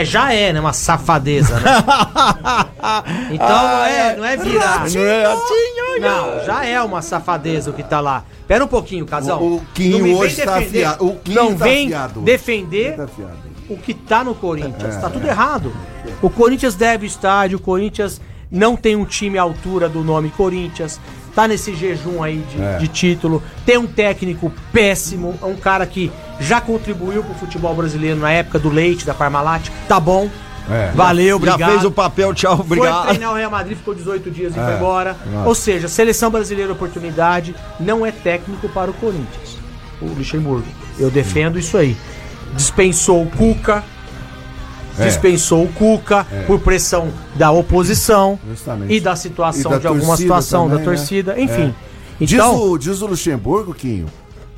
É, 0.00 0.04
já 0.04 0.32
é, 0.32 0.52
né? 0.52 0.60
Uma 0.60 0.72
safadeza, 0.72 1.58
né? 1.60 1.70
então 3.32 3.48
não, 3.48 3.84
é, 3.84 4.16
não 4.16 4.24
é 4.24 4.36
virar. 4.36 4.88
Não 4.90 5.00
é 5.02 5.24
assim, 5.26 6.00
Não, 6.00 6.44
já 6.44 6.64
é 6.64 6.80
uma 6.82 7.02
safadeza 7.02 7.70
o 7.70 7.72
que 7.72 7.82
tá 7.82 8.00
lá. 8.00 8.24
Pera 8.46 8.64
um 8.64 8.68
pouquinho, 8.68 9.06
casal. 9.06 9.42
O- 9.42 9.56
o 9.56 9.62
Quinho 9.74 10.16
hoje 10.16 10.42
tá 10.42 10.58
defender- 10.58 10.84
afiado. 10.84 11.06
O 11.06 11.16
Quinho 11.16 11.34
Não 11.42 11.56
tá 11.56 11.64
vem 11.64 11.86
afiado 11.86 12.20
defender 12.20 12.96
tá 12.96 13.06
o 13.68 13.76
que 13.76 13.94
tá 13.94 14.22
no 14.24 14.34
Corinthians. 14.34 14.96
Tá 14.96 15.10
tudo 15.10 15.26
errado. 15.26 15.72
O 16.22 16.30
Corinthians 16.30 16.74
deve 16.74 17.06
estádio, 17.06 17.58
o 17.58 17.60
Corinthians 17.60 18.20
não 18.50 18.76
tem 18.76 18.94
um 18.94 19.04
time 19.04 19.38
à 19.38 19.42
altura 19.42 19.88
do 19.88 20.04
nome 20.04 20.30
Corinthians. 20.30 21.00
Tá 21.36 21.46
nesse 21.46 21.72
jejum 21.76 22.22
aí 22.22 22.38
de, 22.50 22.60
É. 22.60 22.78
de 22.78 22.88
título, 22.88 23.40
tem 23.64 23.76
um 23.76 23.86
técnico 23.86 24.50
péssimo, 24.72 25.38
é 25.40 25.44
um 25.44 25.54
cara 25.56 25.86
que 25.86 26.10
já 26.40 26.60
contribuiu 26.60 27.22
pro 27.22 27.34
futebol 27.34 27.74
brasileiro 27.74 28.18
na 28.18 28.32
época 28.32 28.58
do 28.58 28.70
Leite, 28.70 29.04
da 29.06 29.14
Parmalat, 29.14 29.68
tá 29.86 30.00
bom. 30.00 30.28
É. 30.68 30.90
Valeu, 30.96 31.36
obrigado. 31.36 31.60
Já 31.60 31.68
fez 31.68 31.84
o 31.84 31.90
papel, 31.92 32.34
tchau, 32.34 32.56
Foi 32.56 32.64
obrigado. 32.78 33.06
treinar 33.08 33.30
o 33.32 33.36
Real 33.36 33.50
Madrid, 33.50 33.76
ficou 33.76 33.94
18 33.94 34.30
dias 34.32 34.56
e 34.56 34.58
É, 34.58 34.64
foi 34.64 34.74
embora. 34.74 35.16
nossa. 35.30 35.48
Ou 35.48 35.54
seja, 35.54 35.86
seleção 35.86 36.28
brasileira 36.30 36.72
oportunidade 36.72 37.54
não 37.78 38.04
é 38.04 38.10
técnico 38.10 38.68
para 38.70 38.90
o 38.90 38.94
Corinthians. 38.94 39.56
O 40.02 40.06
Luxemburgo. 40.06 40.66
Eu 40.98 41.08
defendo 41.10 41.56
isso 41.58 41.76
aí. 41.76 41.96
Dispensou 42.54 43.22
o 43.22 43.30
Cuca. 43.30 43.84
É. 44.98 45.04
Dispensou 45.04 45.64
o 45.64 45.68
Cuca 45.72 46.26
por 46.46 46.58
pressão 46.60 47.08
da 47.34 47.50
oposição 47.50 48.38
Justamente. 48.48 48.92
e 48.94 49.00
da 49.00 49.14
situação 49.16 49.70
E 49.70 49.74
da 49.74 49.80
de 49.80 49.86
alguma 49.86 50.16
situação 50.16 50.68
também, 50.68 50.84
da 50.84 50.90
né? 50.90 50.96
torcida, 50.96 51.40
enfim. 51.40 51.74
Diz, 52.20 52.32
Então, 52.32 52.70
o, 52.70 52.78
diz 52.78 53.02
o 53.02 53.06
Luxemburgo, 53.06 53.74
Quinho, 53.74 54.06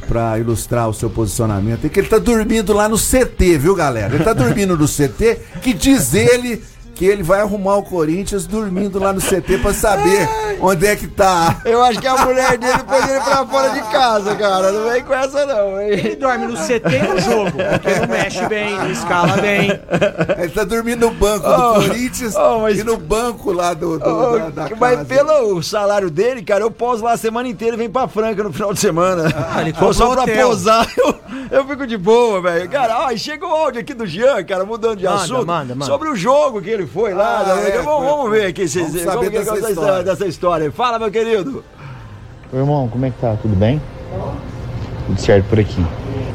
pra 0.07 0.39
ilustrar 0.39 0.89
o 0.89 0.95
seu 0.95 1.11
posicionamento, 1.11 1.85
é 1.85 1.89
que 1.89 1.99
ele 2.01 2.09
tá 2.09 2.19
dormindo 2.19 2.73
lá 2.73 2.89
no 2.89 2.97
CT, 2.97 3.59
viu, 3.59 3.75
galera? 3.75 4.15
Ele 4.15 4.23
tá 4.25 4.33
dormindo 4.33 4.77
no 4.77 4.87
CT, 4.87 5.39
que 5.61 5.75
diz 5.75 6.15
ele 6.15 6.63
que 6.99 7.07
ele 7.07 7.23
vai 7.23 7.41
arrumar 7.41 7.77
o 7.77 7.83
Corinthians 7.85 8.45
dormindo 8.45 8.99
lá 8.99 9.13
no 9.13 9.21
CT 9.21 9.59
pra 9.63 9.73
saber 9.73 10.29
onde 10.61 10.85
é 10.85 10.97
que 10.97 11.07
tá. 11.07 11.61
Eu 11.65 11.81
acho 11.85 12.01
que 12.01 12.07
a 12.09 12.17
mulher 12.27 12.59
dele 12.59 12.79
pôs 12.85 13.09
ele 13.09 13.21
pra 13.21 13.47
fora 13.47 13.69
de 13.71 13.81
casa, 13.83 14.35
cara. 14.35 14.73
Não 14.73 14.91
vem 14.91 15.05
com 15.05 15.15
essa, 15.15 15.47
não, 15.47 15.81
ele 15.81 16.09
hein? 16.11 16.17
dorme 16.19 16.47
no 16.49 16.57
CT 16.57 16.83
e 16.97 17.09
no 17.09 17.21
jogo, 17.21 17.53
porque 17.53 18.01
não 18.01 18.09
mexe 18.09 18.45
bem, 18.49 18.77
não 18.77 18.91
escala 18.91 19.37
bem. 19.37 19.71
Ele 20.39 20.49
tá 20.51 20.65
dormindo 20.65 21.07
no 21.09 21.15
banco 21.15 21.47
do 21.47 21.55
Oh, 21.55 21.75
Corinthians 21.75 22.35
oh, 22.35 22.59
mas- 22.63 22.79
e 22.81 22.83
no 22.83 22.97
banco 22.97 23.53
lá 23.53 23.75
do, 23.75 23.97
do- 23.97 24.09
Ô, 24.09 24.39
da, 24.39 24.49
da 24.51 24.77
mas 24.77 24.97
casa. 24.97 25.05
pelo 25.05 25.63
salário 25.63 26.11
dele, 26.11 26.43
cara, 26.43 26.65
eu 26.65 26.71
poso 26.73 27.05
lá 27.05 27.13
a 27.13 27.17
semana 27.17 27.47
inteira 27.49 27.75
e 27.77 27.79
vem 27.79 27.89
pra 27.89 28.09
Franca 28.09 28.43
no 28.43 28.53
final 28.53 28.75
de 28.75 28.81
semana. 28.81 29.33
Ah, 29.55 29.61
ele 29.63 29.73
Ou 29.81 29.93
só 29.95 30.11
pra 30.15 30.23
hotel. 30.25 30.49
posar, 30.49 30.85
eu, 30.99 31.15
eu 31.53 31.65
fico 31.69 31.87
de 31.87 31.97
boa, 31.97 32.43
velho. 32.43 32.69
Cara, 32.69 33.07
ó, 33.07 33.17
chega 33.17 33.47
o 33.47 33.51
áudio 33.51 33.81
aqui 33.83 33.95
do 33.95 34.05
Jean, 34.05 34.43
cara, 34.43 34.65
mudando 34.65 34.97
de 34.99 35.05
Manda, 35.05 35.17
assunto. 35.23 35.47
manda, 35.47 35.75
manda. 35.77 35.85
Sobre 35.87 36.09
o 36.09 36.17
jogo 36.17 36.61
que 36.61 36.69
ele 36.71 36.88
foi 36.89 37.15
lá. 37.15 37.41
Ah, 37.47 37.55
né? 37.57 37.69
é, 37.71 37.83
vamos, 37.83 37.85
foi, 38.01 38.07
vamos 38.07 38.31
ver 38.33 38.47
aqui 38.47 38.67
se, 38.67 38.79
Vamos 38.81 38.93
se- 38.95 39.05
saber 39.05 39.31
dessa 39.31 39.57
essa 39.57 39.71
história. 39.71 40.03
dessa 40.05 40.27
história. 40.27 40.73
Fala, 40.73 40.99
meu 40.99 41.11
querido. 41.11 41.65
Irmão, 42.53 42.89
como 42.89 43.05
é 43.07 43.11
que 43.11 43.19
tá? 43.21 43.37
Tudo 43.41 43.55
bem? 43.55 43.81
Tudo 45.07 45.21
certo 45.21 45.47
por 45.49 45.61
aqui. 45.61 45.85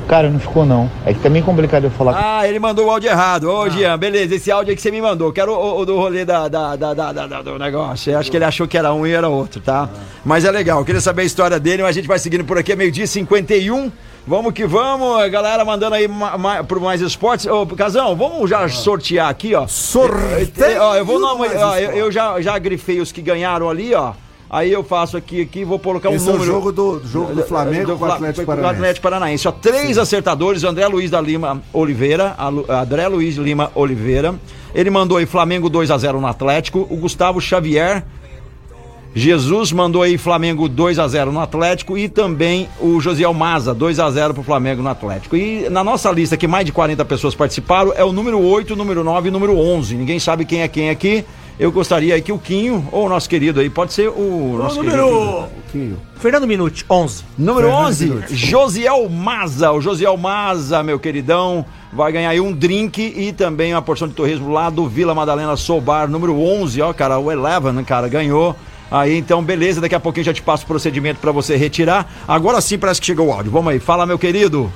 Cara, 0.08 0.30
não 0.30 0.40
ficou 0.40 0.66
não. 0.66 0.92
É 1.06 1.14
que 1.14 1.20
tá 1.20 1.30
meio 1.30 1.44
complicado 1.46 1.86
eu 1.86 1.92
falar 1.92 2.40
Ah, 2.40 2.48
ele 2.48 2.60
mandou 2.60 2.86
o 2.88 2.92
áudio 2.92 3.10
errado. 3.10 3.50
Ah. 3.50 3.54
Ô, 3.62 3.70
Jean, 3.70 3.98
beleza, 3.98 4.36
esse 4.36 4.52
áudio 4.52 4.72
aí 4.72 4.76
que 4.76 4.82
você 4.82 4.92
me 4.92 5.02
mandou. 5.02 5.32
Quero 5.32 5.52
o, 5.54 5.80
o 5.80 5.86
do 5.86 5.96
rolê 5.98 6.24
da, 6.26 6.48
da, 6.48 6.76
da, 6.76 6.94
da- 6.94 7.42
do 7.42 7.58
negócio. 7.58 8.12
Eu 8.12 8.20
acho 8.20 8.30
que 8.30 8.38
ele 8.38 8.46
achou 8.46 8.68
que 8.68 8.78
era 8.78 8.94
um 8.94 9.08
e 9.08 9.12
era 9.14 9.28
outro, 9.30 9.62
tá? 9.62 9.90
Mas 10.24 10.46
é 10.46 10.52
legal, 10.52 10.80
eu 10.80 10.86
queria 10.86 11.02
saber 11.02 11.24
a 11.24 11.26
história 11.26 11.60
dele, 11.60 11.82
mas 11.84 11.90
a 11.92 11.94
gente 11.94 12.08
vai 12.08 12.20
seguindo 12.20 12.44
por 12.44 12.58
aqui, 12.58 12.72
é 12.72 12.76
meio-dia 12.76 13.06
e 13.06 13.08
51. 13.08 13.92
Vamos 14.26 14.54
que 14.54 14.66
vamos, 14.66 15.22
a 15.22 15.28
galera 15.28 15.66
mandando 15.66 15.96
aí 15.96 16.08
ma, 16.08 16.38
ma, 16.38 16.64
pro 16.64 16.80
mais 16.80 17.02
esportes. 17.02 17.46
Ô, 17.46 17.66
Casão, 17.68 18.16
vamos 18.16 18.50
já 18.50 18.68
sortear 18.70 19.30
aqui, 19.30 19.54
ó. 19.54 19.68
Sorteio 19.68 20.82
Ó, 20.82 20.96
eu 20.96 21.04
vou 21.06 21.18
do 21.20 21.26
dar 21.26 21.34
uma, 21.34 21.46
Mais 21.48 21.62
ó, 21.62 21.78
eu, 21.78 21.92
eu 21.92 22.12
já, 22.12 22.40
já 22.40 22.58
grifei 22.58 23.02
os 23.02 23.12
que 23.12 23.22
ganharam 23.22 23.70
ali, 23.70 23.94
ó. 23.94 24.14
Aí 24.54 24.72
eu 24.72 24.84
faço 24.84 25.18
aqui, 25.18 25.42
aqui 25.42 25.66
vou 25.66 25.80
colocar 25.80 26.12
um 26.12 26.14
Esse 26.14 26.28
é 26.28 26.30
o 26.30 26.34
número. 26.34 26.52
jogo 26.52 26.72
do, 26.72 27.02
jogo 27.04 27.34
do 27.34 27.42
Flamengo 27.42 27.94
Do 27.94 27.98
com 27.98 28.06
o 28.06 28.12
Atlético 28.12 28.46
Paranaense. 28.46 28.76
Atlético 28.76 29.02
Paranaense. 29.02 29.52
Três 29.60 29.98
acertadores, 29.98 30.64
André 30.64 30.86
Luiz 30.86 31.10
da 31.10 31.20
Lima 31.20 31.60
Oliveira, 31.74 32.36
André 32.70 33.08
Luiz 33.08 33.36
Lima 33.36 33.72
Oliveira. 33.74 34.36
Ele 34.76 34.92
mandou 34.92 35.18
aí 35.18 35.26
Flamengo 35.26 35.72
2 35.72 35.90
a 35.90 35.98
0 35.98 36.22
no 36.22 36.28
Atlético. 36.28 36.88
O 36.88 36.98
Gustavo 36.98 37.42
Xavier 37.42 38.06
Jesus 39.16 39.72
mandou 39.72 40.02
aí 40.02 40.18
Flamengo 40.20 40.68
2 40.68 40.98
a 40.98 41.08
0 41.08 41.32
no 41.32 41.40
Atlético 41.40 41.98
e 41.98 42.10
também 42.10 42.68
o 42.80 43.00
Josiel 43.00 43.34
Maza 43.34 43.74
2 43.74 44.00
a 44.00 44.10
0 44.10 44.36
pro 44.36 44.44
Flamengo 44.44 44.82
no 44.82 44.90
Atlético. 44.90 45.36
E 45.36 45.68
na 45.70 45.84
nossa 45.84 46.12
lista 46.12 46.36
que 46.38 46.48
mais 46.48 46.66
de 46.66 46.72
40 46.72 47.04
pessoas 47.06 47.34
participaram 47.36 47.92
é 47.96 48.04
o 48.04 48.12
número 48.12 48.40
8, 48.40 48.76
número 48.76 49.04
9 49.04 49.30
e 49.30 49.32
número 49.32 49.58
11. 49.58 49.96
Ninguém 49.96 50.20
sabe 50.20 50.46
quem 50.46 50.62
é 50.62 50.68
quem 50.68 50.90
aqui. 50.92 51.24
Eu 51.60 51.72
gostaria 51.72 52.16
aí 52.16 52.22
que 52.22 52.32
o 52.32 52.40
Quinho 52.40 52.88
ou 52.92 53.06
o 53.06 53.10
nosso 53.10 53.30
querido 53.30 53.60
aí, 53.60 53.70
pode 53.70 53.94
ser 53.94 54.10
o 54.10 54.58
nosso 54.58 54.82
querido. 54.82 54.98
número... 54.98 55.48
Quinho. 55.72 56.02
Fernando 56.16 56.48
Minuti, 56.48 56.86
11. 56.90 57.24
Número 57.38 57.68
Fernando 57.68 57.88
11, 57.88 58.06
Minuti. 58.06 58.36
Josiel 58.36 59.10
Maza. 59.10 59.72
O 59.72 59.82
Josiel 59.82 60.18
Maza, 60.18 60.82
meu 60.82 61.00
queridão, 61.00 61.66
vai 61.92 62.12
ganhar 62.12 62.30
aí 62.30 62.40
um 62.40 62.52
drink 62.52 63.02
e 63.02 63.32
também 63.32 63.74
uma 63.74 63.82
porção 63.82 64.08
de 64.08 64.14
torresmo 64.14 64.52
lá 64.52 64.70
do 64.70 64.88
Vila 64.88 65.14
Madalena 65.14 65.56
Sobar, 65.56 66.10
número 66.10 66.40
11, 66.40 66.82
ó, 66.82 66.94
cara, 66.94 67.20
o 67.20 67.32
Eleven, 67.32 67.84
cara, 67.84 68.08
ganhou. 68.08 68.56
Aí 68.90 69.18
então, 69.18 69.44
beleza, 69.44 69.82
daqui 69.82 69.96
a 69.96 70.00
pouquinho 70.00 70.22
eu 70.22 70.26
já 70.28 70.34
te 70.34 70.42
passo 70.42 70.64
o 70.64 70.68
procedimento 70.68 71.20
pra 71.20 71.32
você 71.32 71.56
retirar. 71.56 72.12
Agora 72.28 72.62
sim 72.62 72.78
parece 72.78 73.00
que 73.00 73.08
chegou 73.08 73.28
o 73.28 73.32
áudio. 73.32 73.52
Vamos 73.52 73.74
aí, 73.74 73.80
fala, 73.80 74.06
meu 74.06 74.20
querido. 74.20 74.72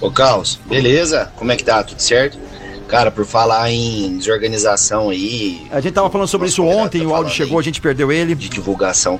Ô 0.00 0.10
Caos, 0.10 0.58
beleza? 0.66 1.30
Como 1.36 1.52
é 1.52 1.56
que 1.56 1.62
tá? 1.62 1.82
Tudo 1.84 2.00
certo? 2.02 2.36
Cara, 2.92 3.10
por 3.10 3.24
falar 3.24 3.70
em 3.70 4.18
desorganização 4.18 5.08
aí, 5.08 5.66
A 5.70 5.80
gente 5.80 5.94
tava 5.94 6.10
falando 6.10 6.28
sobre 6.28 6.48
isso 6.48 6.62
ontem, 6.62 7.06
o 7.06 7.14
áudio 7.14 7.32
chegou, 7.32 7.58
a 7.58 7.62
gente 7.62 7.80
perdeu 7.80 8.12
ele. 8.12 8.34
de 8.34 8.50
divulgação, 8.50 9.18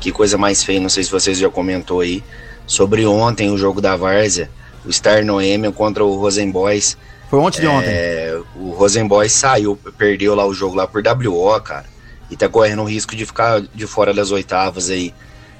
que 0.00 0.10
coisa 0.10 0.38
mais 0.38 0.64
feia, 0.64 0.80
não 0.80 0.88
sei 0.88 1.04
se 1.04 1.10
vocês 1.10 1.36
já 1.36 1.50
comentou 1.50 2.00
aí, 2.00 2.24
sobre 2.66 3.04
ontem 3.04 3.50
o 3.50 3.58
jogo 3.58 3.78
da 3.78 3.94
Várzea, 3.94 4.50
o 4.86 4.90
Star 4.90 5.22
Noêmia 5.22 5.70
contra 5.70 6.02
o 6.02 6.16
Rosenboys. 6.16 6.96
Foi 7.28 7.38
ontem 7.38 7.60
de 7.60 7.66
ontem. 7.66 7.90
É, 7.90 8.40
o 8.56 8.70
Rosenboys 8.70 9.32
saiu, 9.32 9.78
perdeu 9.98 10.34
lá 10.34 10.46
o 10.46 10.54
jogo 10.54 10.74
lá 10.74 10.86
por 10.86 11.02
WO, 11.06 11.60
cara, 11.60 11.84
e 12.30 12.36
tá 12.36 12.48
correndo 12.48 12.80
o 12.80 12.86
risco 12.86 13.14
de 13.14 13.26
ficar 13.26 13.60
de 13.60 13.86
fora 13.86 14.14
das 14.14 14.30
oitavas 14.30 14.88
aí. 14.88 15.12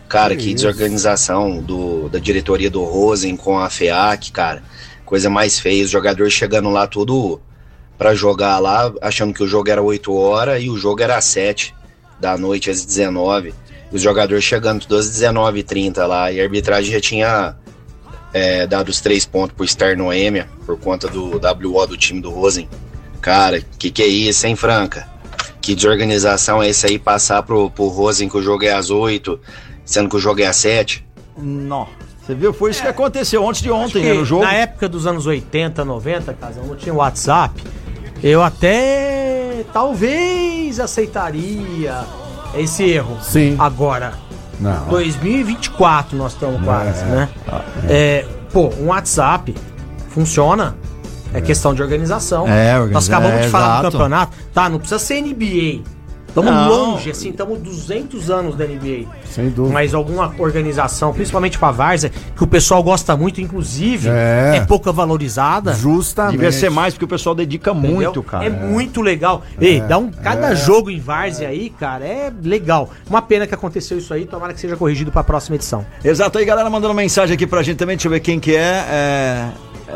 Cara, 0.09 0.35
que, 0.35 0.55
desorganização 0.55 1.59
do, 1.59 2.09
da 2.09 2.19
diretoria 2.19 2.71
do 2.71 2.83
Rosen 2.85 3.37
com 3.37 3.59
a 3.59 3.69
FEAC, 3.69 4.33
cara. 4.33 4.63
Coisa 5.05 5.29
mais 5.29 5.61
feia, 5.61 5.85
os 5.85 5.91
jogadores 5.91 6.33
chegando 6.33 6.71
lá 6.71 6.87
tudo 6.87 7.39
pra 8.01 8.15
jogar 8.15 8.59
lá, 8.59 8.91
achando 9.03 9.35
que 9.35 9.43
o 9.43 9.47
jogo 9.47 9.69
era 9.69 9.83
8 9.83 10.11
horas 10.15 10.63
e 10.63 10.71
o 10.71 10.79
jogo 10.79 11.03
era 11.03 11.19
às 11.19 11.25
7 11.27 11.75
da 12.19 12.35
noite, 12.39 12.71
às 12.71 12.83
19. 12.83 13.53
Os 13.93 14.01
jogadores 14.01 14.43
chegando 14.43 14.83
às 14.97 15.11
19h30 15.11 16.07
lá, 16.07 16.33
e 16.33 16.41
a 16.41 16.43
arbitragem 16.43 16.95
já 16.95 16.99
tinha 16.99 17.57
é, 18.33 18.67
dado 18.67 18.89
os 18.89 19.03
três 19.03 19.27
pontos 19.27 19.55
pro 19.55 19.69
Star 19.69 19.99
Noêmia, 19.99 20.49
por 20.65 20.79
conta 20.79 21.09
do 21.09 21.39
WO 21.39 21.87
do 21.87 21.97
time 21.99 22.23
do 22.23 22.31
Rosen. 22.31 22.71
Cara, 23.21 23.61
que 23.79 23.91
que 23.91 24.03
é 24.03 24.07
isso, 24.07 24.47
hein, 24.47 24.57
Franca? 24.57 25.07
Que 25.61 25.75
desorganização 25.75 26.63
é 26.63 26.71
esse 26.71 26.87
aí 26.87 26.99
passar 26.99 27.43
pro, 27.43 27.71
pro 27.71 27.89
Rosen 27.89 28.31
que 28.31 28.39
o 28.39 28.43
jogo 28.43 28.65
é 28.65 28.73
às 28.73 28.89
8, 28.89 29.39
sendo 29.85 30.09
que 30.09 30.17
o 30.17 30.19
jogo 30.19 30.41
é 30.41 30.47
às 30.47 30.57
7? 30.57 31.07
Não. 31.37 31.87
Você 32.23 32.35
viu? 32.35 32.55
Foi 32.55 32.71
isso 32.71 32.81
que 32.81 32.89
aconteceu 32.89 33.45
ontem 33.45 33.63
de 33.63 33.71
ontem, 33.71 34.05
né, 34.05 34.15
no 34.15 34.25
jogo. 34.25 34.45
Na 34.45 34.55
época 34.55 34.89
dos 34.89 35.07
anos 35.07 35.27
80, 35.27 35.85
90, 35.85 36.33
casal, 36.33 36.65
não 36.65 36.77
tinha 36.77 36.95
WhatsApp. 36.95 37.63
Eu 38.23 38.43
até 38.43 39.65
talvez 39.73 40.79
aceitaria 40.79 42.05
esse 42.55 42.85
erro. 42.85 43.17
Sim. 43.23 43.57
Agora, 43.59 44.13
Não. 44.59 44.87
2024 44.89 46.17
nós 46.17 46.33
estamos 46.33 46.63
quase, 46.63 47.03
É, 47.03 47.07
né? 47.07 47.29
É, 47.89 48.27
pô, 48.53 48.69
um 48.81 48.87
WhatsApp 48.89 49.55
funciona. 50.11 50.75
É, 51.33 51.41
questão 51.41 51.73
de 51.73 51.81
organização. 51.81 52.49
É, 52.49 52.73
organiza- 52.75 52.93
Nós 52.95 53.09
acabamos 53.09 53.37
é, 53.37 53.43
de 53.43 53.49
falar 53.51 53.67
exato. 53.67 53.83
do 53.87 53.93
campeonato. 53.93 54.37
Tá, 54.53 54.69
não 54.69 54.79
precisa 54.81 54.99
ser 54.99 55.21
NBA. 55.23 55.83
Estamos 56.31 56.67
longe, 56.69 57.11
assim, 57.11 57.31
estamos 57.31 57.59
200 57.59 58.31
anos 58.31 58.55
da 58.57 58.65
NBA. 58.65 59.07
Sem 59.25 59.51
dúvida. 59.51 59.75
Mas 59.75 59.95
alguma 59.95 60.33
organização, 60.39 61.13
principalmente 61.13 61.59
pra 61.59 61.71
Várzea, 61.71 62.11
que 62.37 62.43
o 62.43 62.47
pessoal 62.47 62.83
gosta 62.83 63.17
muito, 63.17 63.41
inclusive, 63.41 64.09
É. 64.09 64.57
é, 64.57 64.61
pouca 64.61 64.93
valorizada. 64.93 65.75
Justamente. 65.75 66.33
Devia 66.33 66.53
ser 66.53 66.71
mais, 66.71 66.95
porque 66.95 67.05
o 67.05 67.09
pessoal 67.09 67.35
dedica 67.35 67.73
entendeu? 67.73 67.95
muito, 67.97 68.23
cara. 68.23 68.45
É 68.45 68.51
muito 68.51 69.01
legal. 69.03 69.43
Ei, 69.61 69.81
dá 69.81 69.99
um, 69.99 70.11
cada 70.11 70.55
jogo 70.55 70.91
em 70.91 71.01
Várzea 71.01 71.49
aí, 71.49 71.71
cara, 71.71 72.05
é 72.05 72.33
legal. 72.43 72.91
Uma 73.09 73.21
pena 73.21 73.47
que 73.47 73.55
aconteceu 73.55 73.99
isso 73.99 74.15
aí, 74.15 74.25
tomara 74.25 74.55
que 74.55 74.61
seja 74.61 74.77
corrigido 74.77 75.11
pra 75.11 75.25
próxima 75.25 75.57
edição. 75.57 75.85
Exato, 76.05 76.39
aí 76.39 76.45
galera 76.45 76.71
mandando 76.71 76.95
mensagem 76.95 77.35
aqui 77.35 77.47
pra 77.47 77.63
gente 77.63 77.77
também, 77.77 77.97
deixa 77.97 78.09
eu 78.09 78.13
ver 78.13 78.21
quem 78.21 78.39
que 78.39 78.55
é. 78.55 78.85
é... 78.89 79.49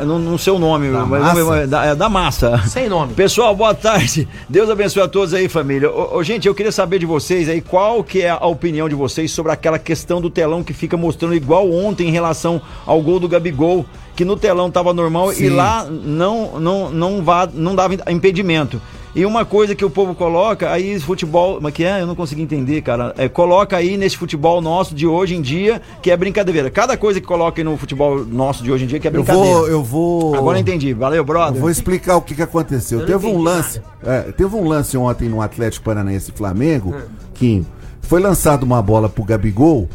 Não, 0.04 0.18
não 0.18 0.38
sei 0.38 0.52
o 0.52 0.58
nome, 0.58 0.90
Da 0.90 1.04
mas 1.04 1.22
massa? 1.22 1.66
da, 1.66 1.84
é 1.84 1.94
da 1.94 2.08
massa. 2.08 2.58
Sem 2.66 2.88
nome. 2.88 3.14
Pessoal, 3.14 3.54
boa 3.54 3.74
tarde. 3.74 4.26
Deus 4.48 4.68
abençoe 4.70 5.02
a 5.02 5.08
todos 5.08 5.34
aí, 5.34 5.48
família. 5.48 5.90
Ô, 5.90 6.16
ô, 6.16 6.22
gente, 6.22 6.48
eu 6.48 6.54
queria 6.54 6.72
saber 6.72 6.98
de 6.98 7.06
vocês 7.06 7.48
aí 7.48 7.60
qual 7.60 8.02
que 8.02 8.22
é 8.22 8.30
a 8.30 8.46
opinião 8.46 8.88
de 8.88 8.94
vocês 8.94 9.30
sobre 9.30 9.52
aquela 9.52 9.78
questão 9.78 10.20
do 10.20 10.30
telão 10.30 10.62
que 10.62 10.72
fica 10.72 10.96
mostrando 10.96 11.34
igual 11.34 11.70
ontem 11.70 12.08
em 12.08 12.12
relação 12.12 12.60
ao 12.86 13.00
gol 13.02 13.20
do 13.20 13.28
Gabigol, 13.28 13.84
que 14.16 14.24
no 14.24 14.36
telão 14.36 14.70
tava 14.70 14.92
normal 14.94 15.32
e 15.32 15.36
Sim. 15.36 15.48
lá 15.50 15.84
não 15.84 16.58
não 16.60 16.90
não 16.90 17.22
vá, 17.22 17.48
não 17.52 17.74
dava 17.74 17.94
impedimento. 18.10 18.80
E 19.14 19.24
uma 19.24 19.44
coisa 19.44 19.76
que 19.76 19.84
o 19.84 19.90
povo 19.90 20.12
coloca, 20.12 20.72
aí 20.72 20.98
futebol, 20.98 21.60
mas 21.60 21.72
que 21.72 21.84
é, 21.84 22.02
eu 22.02 22.06
não 22.06 22.16
consegui 22.16 22.42
entender, 22.42 22.82
cara. 22.82 23.14
É, 23.16 23.28
coloca 23.28 23.76
aí 23.76 23.96
nesse 23.96 24.16
futebol 24.16 24.60
nosso 24.60 24.92
de 24.92 25.06
hoje 25.06 25.36
em 25.36 25.40
dia, 25.40 25.80
que 26.02 26.10
é 26.10 26.16
brincadeira. 26.16 26.68
Cada 26.68 26.96
coisa 26.96 27.20
que 27.20 27.26
coloca 27.26 27.60
aí 27.60 27.64
no 27.64 27.76
futebol 27.76 28.24
nosso 28.24 28.64
de 28.64 28.72
hoje 28.72 28.84
em 28.84 28.86
dia 28.88 28.98
que 28.98 29.06
é 29.06 29.10
Eu 29.10 29.12
brincadeira. 29.12 29.46
vou, 29.48 29.68
eu 29.68 29.82
vou. 29.84 30.34
Agora 30.34 30.58
eu 30.58 30.62
entendi. 30.62 30.92
Valeu, 30.92 31.18
Eu 31.18 31.24
brother. 31.24 31.60
vou 31.60 31.70
explicar 31.70 32.16
o 32.16 32.22
que, 32.22 32.34
que 32.34 32.42
aconteceu. 32.42 33.00
Eu 33.00 33.06
Teve 33.06 33.28
um 33.28 33.38
lance, 33.40 33.80
é, 34.02 34.32
teve 34.32 34.56
um 34.56 34.66
lance 34.66 34.96
ontem 34.96 35.28
no 35.28 35.40
Atlético 35.40 35.84
Paranaense 35.84 36.32
e 36.34 36.36
Flamengo, 36.36 36.94
Quinho, 37.34 37.64
Foi 38.02 38.20
lançada 38.20 38.64
uma 38.64 38.82
bola 38.82 39.08
pro 39.08 39.22
Gabigol 39.22 39.88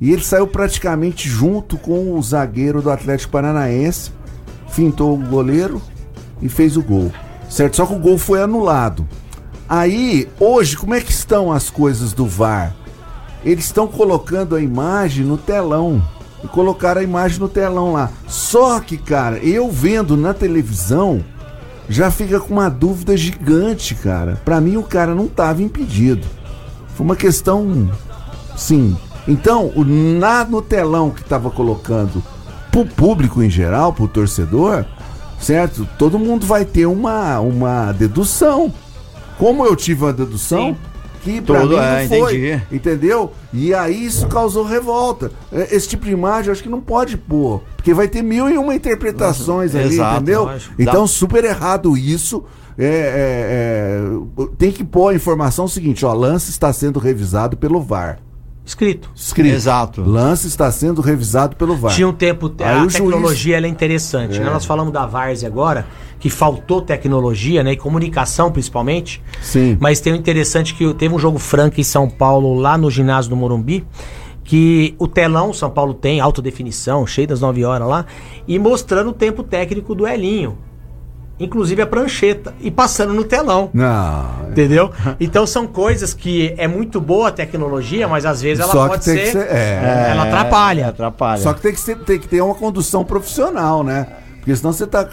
e 0.00 0.12
ele 0.12 0.24
saiu 0.24 0.46
praticamente 0.46 1.28
junto 1.28 1.78
com 1.78 2.12
o 2.18 2.22
zagueiro 2.22 2.82
do 2.82 2.90
Atlético 2.90 3.30
Paranaense, 3.32 4.10
fintou 4.68 5.14
o 5.14 5.16
goleiro 5.18 5.80
e 6.42 6.48
fez 6.48 6.76
o 6.76 6.82
gol. 6.82 7.12
Certo? 7.48 7.76
Só 7.76 7.86
que 7.86 7.94
o 7.94 7.98
gol 7.98 8.18
foi 8.18 8.42
anulado. 8.42 9.06
Aí, 9.68 10.28
hoje, 10.38 10.76
como 10.76 10.94
é 10.94 11.00
que 11.00 11.10
estão 11.10 11.50
as 11.52 11.70
coisas 11.70 12.12
do 12.12 12.26
VAR? 12.26 12.74
Eles 13.44 13.64
estão 13.64 13.86
colocando 13.86 14.54
a 14.54 14.60
imagem 14.60 15.24
no 15.24 15.36
telão. 15.36 16.02
E 16.44 16.48
colocaram 16.48 17.00
a 17.00 17.04
imagem 17.04 17.40
no 17.40 17.48
telão 17.48 17.92
lá. 17.92 18.10
Só 18.28 18.78
que, 18.78 18.96
cara, 18.96 19.38
eu 19.38 19.70
vendo 19.70 20.16
na 20.16 20.34
televisão, 20.34 21.24
já 21.88 22.10
fica 22.10 22.38
com 22.38 22.54
uma 22.54 22.68
dúvida 22.68 23.16
gigante, 23.16 23.94
cara. 23.94 24.40
Pra 24.44 24.60
mim, 24.60 24.76
o 24.76 24.82
cara 24.82 25.14
não 25.14 25.26
tava 25.26 25.62
impedido. 25.62 26.26
Foi 26.94 27.04
uma 27.04 27.16
questão. 27.16 27.90
Sim. 28.56 28.96
Então, 29.26 29.72
o, 29.74 29.84
na, 29.84 30.44
no 30.44 30.62
telão 30.62 31.10
que 31.10 31.24
tava 31.24 31.50
colocando 31.50 32.22
pro 32.70 32.84
público 32.86 33.42
em 33.42 33.50
geral, 33.50 33.92
pro 33.92 34.06
torcedor, 34.06 34.84
certo? 35.40 35.86
Todo 35.98 36.18
mundo 36.18 36.46
vai 36.46 36.64
ter 36.64 36.86
uma, 36.86 37.40
uma 37.40 37.92
dedução. 37.92 38.72
Como 39.38 39.66
eu 39.66 39.76
tive 39.76 40.04
uma 40.04 40.12
dedução, 40.12 40.76
que 41.22 41.40
pra 41.40 41.60
Tudo, 41.60 41.70
mim 41.70 41.76
não 41.76 41.82
é, 41.82 42.08
foi. 42.08 42.36
entendi. 42.36 42.62
Entendeu? 42.72 43.32
E 43.52 43.74
aí 43.74 44.06
isso 44.06 44.26
causou 44.28 44.64
revolta. 44.64 45.30
É, 45.52 45.74
Esse 45.74 45.88
tipo 45.88 46.04
de 46.06 46.12
imagem 46.12 46.46
eu 46.46 46.52
acho 46.52 46.62
que 46.62 46.68
não 46.68 46.80
pode 46.80 47.16
pôr. 47.16 47.62
Porque 47.76 47.92
vai 47.92 48.08
ter 48.08 48.22
mil 48.22 48.48
e 48.48 48.56
uma 48.56 48.74
interpretações 48.74 49.74
ali, 49.74 49.94
Exato, 49.94 50.16
entendeu? 50.16 50.48
Então, 50.78 51.06
super 51.06 51.44
errado 51.44 51.96
isso. 51.96 52.44
É, 52.78 52.84
é, 52.84 54.42
é, 54.42 54.46
tem 54.58 54.70
que 54.70 54.84
pôr 54.84 55.08
a 55.08 55.14
informação 55.14 55.66
seguinte: 55.66 56.04
ó, 56.04 56.12
lance 56.12 56.50
está 56.50 56.72
sendo 56.72 56.98
revisado 56.98 57.56
pelo 57.56 57.80
VAR. 57.80 58.18
Escrito. 58.66 59.08
Escrito. 59.14 59.54
Exato. 59.54 60.02
Lance 60.02 60.48
está 60.48 60.70
sendo 60.72 61.00
revisado 61.00 61.54
pelo 61.54 61.76
VAR. 61.76 61.94
Tinha 61.94 62.08
um 62.08 62.12
tempo. 62.12 62.52
Aí 62.58 62.66
a 62.66 62.78
juiz- 62.80 62.94
tecnologia 62.94 63.56
ela 63.56 63.66
é 63.66 63.68
interessante. 63.68 64.40
né? 64.40 64.46
É. 64.48 64.50
Nós 64.50 64.64
falamos 64.64 64.92
da 64.92 65.06
Várzea 65.06 65.48
agora, 65.48 65.86
que 66.18 66.28
faltou 66.28 66.82
tecnologia, 66.82 67.62
né? 67.62 67.72
E 67.72 67.76
comunicação 67.76 68.50
principalmente. 68.50 69.22
Sim. 69.40 69.76
Mas 69.80 70.00
tem 70.00 70.12
o 70.12 70.16
interessante 70.16 70.74
que 70.74 70.92
teve 70.94 71.14
um 71.14 71.18
jogo 71.18 71.38
franco 71.38 71.80
em 71.80 71.84
São 71.84 72.10
Paulo, 72.10 72.54
lá 72.58 72.76
no 72.76 72.90
ginásio 72.90 73.30
do 73.30 73.36
Morumbi, 73.36 73.86
que 74.42 74.94
o 74.98 75.06
telão 75.06 75.52
São 75.52 75.70
Paulo 75.70 75.94
tem, 75.94 76.18
alta 76.20 76.42
definição, 76.42 77.06
cheio 77.06 77.28
das 77.28 77.40
9 77.40 77.64
horas 77.64 77.86
lá, 77.88 78.04
e 78.48 78.58
mostrando 78.58 79.10
o 79.10 79.12
tempo 79.12 79.44
técnico 79.44 79.94
do 79.94 80.06
Elinho. 80.08 80.58
Inclusive 81.38 81.82
a 81.82 81.86
prancheta. 81.86 82.54
E 82.60 82.70
passando 82.70 83.12
no 83.12 83.22
telão. 83.24 83.68
Não. 83.74 84.48
Entendeu? 84.50 84.90
Então 85.20 85.46
são 85.46 85.66
coisas 85.66 86.14
que 86.14 86.54
é 86.56 86.66
muito 86.66 87.00
boa 87.00 87.28
a 87.28 87.30
tecnologia, 87.32 88.08
mas 88.08 88.24
às 88.24 88.40
vezes 88.40 88.62
ela 88.62 88.72
Só 88.72 88.88
pode 88.88 89.00
que 89.00 89.04
tem 89.10 89.16
ser. 89.16 89.24
que 89.24 89.32
ser. 89.32 89.54
é. 89.54 90.08
Ela 90.12 90.22
atrapalha. 90.24 90.88
Atrapalha. 90.88 91.42
Só 91.42 91.52
que 91.52 91.60
tem 91.60 91.72
que, 91.72 91.80
ser- 91.80 91.98
tem 91.98 92.18
que 92.18 92.26
ter 92.26 92.40
uma 92.40 92.54
condução 92.54 93.04
profissional, 93.04 93.84
né? 93.84 94.06
Porque 94.38 94.54
senão 94.56 94.72
você 94.72 94.86
tá 94.86 95.04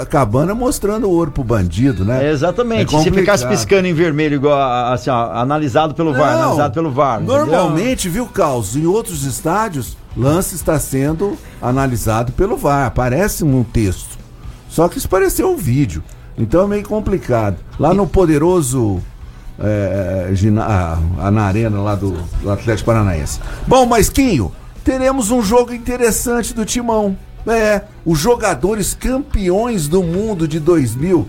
acabando 0.00 0.56
mostrando 0.56 1.06
o 1.06 1.10
ouro 1.10 1.30
pro 1.30 1.44
bandido, 1.44 2.04
né? 2.06 2.26
É, 2.26 2.30
Exatamente. 2.30 2.96
É 2.96 3.00
Se 3.00 3.10
ficasse 3.12 3.46
piscando 3.46 3.86
em 3.86 3.92
vermelho, 3.92 4.36
igual 4.36 4.58
assim, 4.92 5.10
ó, 5.10 5.30
analisado 5.32 5.94
pelo 5.94 6.12
VAR, 6.14 6.32
Não, 6.32 6.42
analisado 6.44 6.74
pelo 6.74 6.90
VAR. 6.90 7.16
entendeu? 7.22 7.36
Normalmente, 7.46 8.08
viu, 8.08 8.26
Caos, 8.26 8.74
em 8.76 8.86
outros 8.86 9.24
estádios, 9.24 9.96
lance 10.16 10.54
está 10.54 10.78
sendo 10.80 11.36
analisado 11.60 12.32
pelo 12.32 12.56
VAR. 12.56 12.86
Aparece 12.86 13.44
um 13.44 13.62
texto. 13.62 14.17
Só 14.68 14.88
que 14.88 14.98
isso 14.98 15.08
pareceu 15.08 15.50
um 15.50 15.56
vídeo. 15.56 16.02
Então 16.36 16.62
é 16.64 16.66
meio 16.68 16.86
complicado. 16.88 17.56
Lá 17.78 17.92
no 17.94 18.06
poderoso. 18.06 19.00
É, 19.60 20.30
gina- 20.34 20.64
ah, 21.18 21.30
na 21.32 21.42
arena 21.42 21.80
lá 21.80 21.96
do, 21.96 22.12
do 22.40 22.48
Atlético 22.50 22.86
Paranaense. 22.86 23.40
Bom, 23.66 23.86
mas 23.86 24.08
Quinho, 24.08 24.52
teremos 24.84 25.32
um 25.32 25.42
jogo 25.42 25.72
interessante 25.74 26.54
do 26.54 26.64
Timão. 26.64 27.16
É, 27.44 27.82
os 28.04 28.20
jogadores 28.20 28.94
campeões 28.94 29.88
do 29.88 30.00
mundo 30.02 30.46
de 30.46 30.60
2000. 30.60 31.26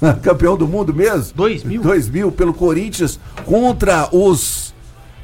Campeão 0.22 0.56
do 0.56 0.66
mundo 0.66 0.92
mesmo? 0.92 1.32
2000? 1.36 1.82
2000 1.82 2.32
pelo 2.32 2.52
Corinthians 2.52 3.20
contra 3.44 4.08
os 4.12 4.74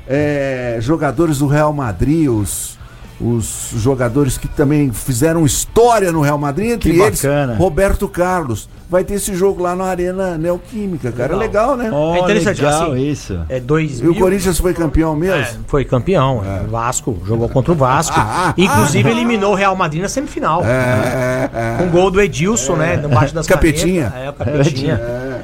é, 0.07 0.79
jogadores 0.81 1.39
do 1.39 1.47
Real 1.47 1.73
Madrid, 1.73 2.29
os, 2.29 2.79
os 3.21 3.71
jogadores 3.77 4.37
que 4.37 4.49
também 4.49 4.93
fizeram 4.93 5.47
história 5.47 6.11
no 6.11 6.21
Real 6.21 6.37
Madrid, 6.37 6.73
entre 6.73 6.93
Que 6.93 6.99
eles 7.01 7.23
bacana. 7.23 7.55
Roberto 7.55 8.09
Carlos. 8.09 8.69
Vai 8.91 9.03
ter 9.03 9.15
esse 9.15 9.35
jogo 9.35 9.63
lá 9.63 9.75
na 9.75 9.85
Arena 9.85 10.37
Neoquímica, 10.37 11.11
cara. 11.11 11.35
Legal, 11.35 11.77
né? 11.77 11.91
Ó, 11.93 12.15
É 12.15 12.19
interessante, 12.21 12.61
legal 12.63 12.93
assim, 12.93 13.09
isso. 13.09 13.41
É 13.49 13.57
E 13.57 13.61
2000. 13.61 14.11
o 14.13 14.15
Corinthians 14.15 14.59
foi 14.59 14.75
campeão 14.75 15.17
mesmo? 15.17 15.41
É, 15.41 15.55
foi 15.67 15.85
campeão. 15.85 16.43
O 16.67 16.71
Vasco 16.71 17.21
jogou 17.27 17.49
contra 17.49 17.73
o 17.73 17.75
Vasco. 17.75 18.15
Ah, 18.17 18.49
ah, 18.51 18.55
Inclusive 18.57 19.09
eliminou 19.09 19.53
o 19.53 19.55
Real 19.55 19.75
Madrid 19.75 20.03
na 20.03 20.09
semifinal. 20.09 20.63
É, 20.65 21.51
é, 21.53 21.77
Com 21.79 21.89
gol 21.91 22.11
do 22.11 22.21
Edilson, 22.21 22.77
né? 22.77 22.97
Embaixo 23.03 23.35
das 23.35 23.47
Capetinha. 23.47 24.11
canetas. 24.11 24.27
É, 24.27 24.31
o 24.31 24.33
Capetinha. 24.33 25.01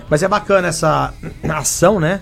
Mas 0.08 0.22
é 0.22 0.28
bacana 0.28 0.68
essa 0.68 1.12
ação, 1.48 1.98
né? 1.98 2.20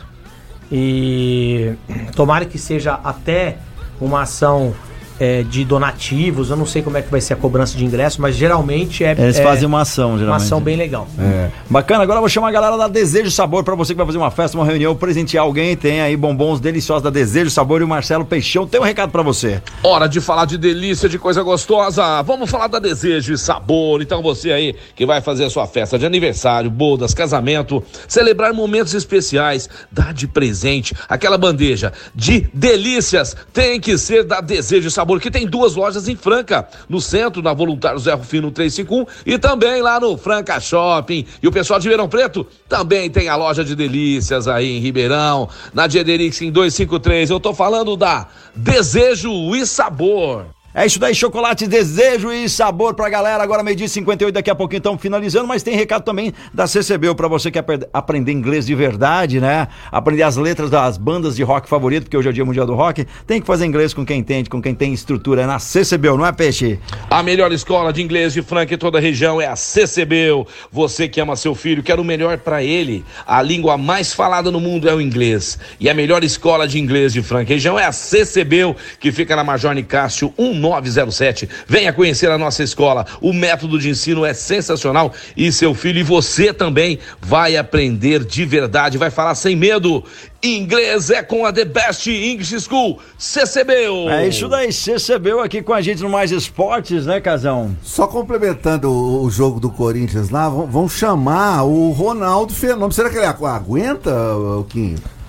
E 0.70 1.72
tomara 2.14 2.44
que 2.44 2.58
seja 2.58 2.98
até 3.02 3.56
uma 4.00 4.22
ação 4.22 4.72
é, 5.18 5.42
de 5.42 5.64
donativos. 5.64 6.50
Eu 6.50 6.56
não 6.56 6.66
sei 6.66 6.82
como 6.82 6.96
é 6.96 7.02
que 7.02 7.10
vai 7.10 7.20
ser 7.20 7.34
a 7.34 7.36
cobrança 7.36 7.76
de 7.76 7.84
ingresso, 7.84 8.20
mas 8.20 8.36
geralmente 8.36 9.04
é, 9.04 9.12
Eles 9.12 9.38
é 9.38 9.42
fazem 9.42 9.66
uma 9.66 9.82
ação, 9.82 10.10
uma 10.10 10.18
geralmente. 10.18 10.42
ação 10.44 10.60
bem 10.60 10.76
legal. 10.76 11.08
é. 11.18 11.48
Bacana, 11.70 12.02
agora 12.02 12.18
eu 12.18 12.22
vou 12.22 12.28
chamar 12.28 12.48
a 12.48 12.52
galera 12.52 12.76
da 12.76 12.88
Desejo 12.88 13.30
Sabor 13.30 13.62
pra 13.64 13.74
você 13.74 13.92
que 13.92 13.96
vai 13.98 14.06
fazer 14.06 14.18
uma 14.18 14.30
festa, 14.30 14.56
uma 14.56 14.64
reunião, 14.66 14.94
presentear 14.94 15.44
alguém, 15.44 15.76
tem 15.76 16.00
aí 16.00 16.16
bombons 16.16 16.60
deliciosos 16.60 17.02
da 17.02 17.10
Desejo 17.10 17.50
Sabor 17.50 17.80
e 17.80 17.84
o 17.84 17.88
Marcelo 17.88 18.24
Peixão 18.24 18.66
tem 18.66 18.80
um 18.80 18.84
recado 18.84 19.10
pra 19.10 19.22
você. 19.22 19.60
Hora 19.82 20.06
de 20.08 20.20
falar 20.20 20.44
de 20.44 20.58
delícia, 20.58 21.08
de 21.08 21.18
coisa 21.18 21.42
gostosa. 21.42 22.22
Vamos 22.22 22.50
falar 22.50 22.68
da 22.68 22.78
desejo 22.78 23.32
e 23.32 23.38
sabor. 23.38 24.02
Então 24.02 24.22
você 24.22 24.52
aí 24.52 24.76
que 24.94 25.06
vai 25.06 25.20
fazer 25.20 25.44
a 25.44 25.50
sua 25.50 25.66
festa 25.66 25.98
de 25.98 26.04
aniversário, 26.06 26.70
bodas, 26.70 27.14
casamento, 27.14 27.82
celebrar 28.06 28.52
momentos 28.52 28.94
especiais, 28.94 29.68
dar 29.90 30.12
de 30.12 30.26
presente 30.26 30.94
aquela 31.08 31.38
bandeja 31.38 31.92
de 32.14 32.48
delícias 32.52 33.36
tem 33.52 33.80
que 33.80 33.96
ser 33.96 34.24
da 34.24 34.40
Desejo 34.40 34.88
e 34.88 34.90
Sabor, 34.90 35.07
que 35.18 35.30
tem 35.30 35.46
duas 35.46 35.74
lojas 35.74 36.08
em 36.08 36.16
Franca, 36.16 36.68
no 36.88 37.00
centro, 37.00 37.40
na 37.40 37.54
Voluntário 37.54 37.98
Zé 37.98 38.12
Rufino 38.12 38.50
351 38.50 39.06
e 39.24 39.38
também 39.38 39.80
lá 39.80 39.98
no 39.98 40.18
Franca 40.18 40.60
Shopping. 40.60 41.24
E 41.42 41.48
o 41.48 41.52
pessoal 41.52 41.80
de 41.80 41.88
Ribeirão 41.88 42.08
Preto 42.08 42.46
também 42.68 43.08
tem 43.08 43.28
a 43.28 43.36
loja 43.36 43.64
de 43.64 43.74
delícias 43.74 44.46
aí 44.46 44.76
em 44.76 44.80
Ribeirão, 44.80 45.48
na 45.72 45.86
Diederix 45.86 46.42
em 46.42 46.50
253. 46.50 47.30
Eu 47.30 47.40
tô 47.40 47.54
falando 47.54 47.96
da 47.96 48.26
Desejo 48.54 49.54
e 49.56 49.64
Sabor. 49.64 50.57
É 50.74 50.84
isso 50.84 50.98
daí, 50.98 51.14
chocolate, 51.14 51.66
desejo 51.66 52.30
e 52.30 52.46
sabor 52.46 52.92
pra 52.92 53.08
galera. 53.08 53.42
Agora 53.42 53.62
meio-dia 53.62 53.86
e 53.86 53.88
58, 53.88 54.34
daqui 54.34 54.50
a 54.50 54.54
pouquinho 54.54 54.78
estamos 54.78 55.00
finalizando, 55.00 55.48
mas 55.48 55.62
tem 55.62 55.74
recado 55.74 56.02
também 56.02 56.32
da 56.52 56.66
CCBU 56.66 57.14
pra 57.14 57.26
você 57.26 57.50
que 57.50 57.60
quer 57.60 57.88
aprender 57.90 58.32
inglês 58.32 58.66
de 58.66 58.74
verdade, 58.74 59.40
né? 59.40 59.66
Aprender 59.90 60.24
as 60.24 60.36
letras 60.36 60.68
das 60.68 60.98
bandas 60.98 61.36
de 61.36 61.42
rock 61.42 61.66
favorito, 61.70 62.04
porque 62.04 62.18
hoje 62.18 62.28
é 62.28 62.30
o 62.30 62.34
Dia 62.34 62.44
Mundial 62.44 62.66
do 62.66 62.74
Rock. 62.74 63.06
Tem 63.26 63.40
que 63.40 63.46
fazer 63.46 63.64
inglês 63.64 63.94
com 63.94 64.04
quem 64.04 64.20
entende, 64.20 64.50
com 64.50 64.60
quem 64.60 64.74
tem 64.74 64.92
estrutura. 64.92 65.42
É 65.42 65.46
na 65.46 65.58
CCBU, 65.58 66.18
não 66.18 66.26
é, 66.26 66.32
Peixe? 66.32 66.78
A 67.08 67.22
melhor 67.22 67.50
escola 67.50 67.90
de 67.90 68.02
inglês 68.02 68.34
de 68.34 68.42
Franca 68.42 68.74
em 68.74 68.78
toda 68.78 68.98
a 68.98 69.00
região 69.00 69.40
é 69.40 69.46
a 69.46 69.56
CCBU. 69.56 70.46
Você 70.70 71.08
que 71.08 71.18
ama 71.18 71.34
seu 71.34 71.54
filho, 71.54 71.82
quer 71.82 71.98
o 71.98 72.04
melhor 72.04 72.36
para 72.36 72.62
ele. 72.62 73.06
A 73.26 73.40
língua 73.40 73.78
mais 73.78 74.12
falada 74.12 74.50
no 74.50 74.60
mundo 74.60 74.86
é 74.86 74.94
o 74.94 75.00
inglês. 75.00 75.58
E 75.80 75.88
a 75.88 75.94
melhor 75.94 76.22
escola 76.22 76.68
de 76.68 76.78
inglês 76.78 77.14
de 77.14 77.22
Franca 77.22 77.52
e 77.52 77.54
região 77.54 77.78
é 77.78 77.86
a 77.86 77.92
CCBU, 77.92 78.76
que 79.00 79.10
fica 79.10 79.34
na 79.34 79.42
Major 79.42 79.74
Nicásio 79.74 80.32
1907. 80.58 81.48
Venha 81.66 81.92
conhecer 81.92 82.30
a 82.30 82.38
nossa 82.38 82.62
escola. 82.62 83.06
O 83.20 83.32
método 83.32 83.78
de 83.78 83.88
ensino 83.90 84.24
é 84.24 84.34
sensacional 84.34 85.12
e 85.36 85.50
seu 85.52 85.74
filho 85.74 85.98
e 85.98 86.02
você 86.02 86.52
também 86.52 86.98
vai 87.20 87.56
aprender 87.56 88.24
de 88.24 88.44
verdade, 88.44 88.98
vai 88.98 89.10
falar 89.10 89.34
sem 89.34 89.56
medo. 89.56 90.04
Inglês 90.40 91.10
é 91.10 91.20
com 91.20 91.44
a 91.44 91.52
The 91.52 91.64
Best 91.64 92.06
English 92.08 92.60
School, 92.60 93.00
CCBU. 93.18 94.08
É 94.08 94.28
isso 94.28 94.48
daí, 94.48 94.72
CCBU 94.72 95.40
aqui 95.40 95.62
com 95.62 95.72
a 95.72 95.80
gente 95.80 96.00
no 96.00 96.08
Mais 96.08 96.30
Esportes, 96.30 97.06
né, 97.06 97.20
Casão? 97.20 97.76
Só 97.82 98.06
complementando 98.06 98.88
o, 98.88 99.28
jogo 99.30 99.58
do 99.58 99.68
Corinthians 99.68 100.30
lá, 100.30 100.48
vão, 100.48 100.88
chamar 100.88 101.64
o 101.64 101.90
Ronaldo 101.90 102.54
Fenômeno. 102.54 102.92
Será 102.92 103.10
que 103.10 103.16
ele 103.16 103.26
agu- 103.26 103.46
aguenta? 103.46 104.10
Não, 104.12 104.62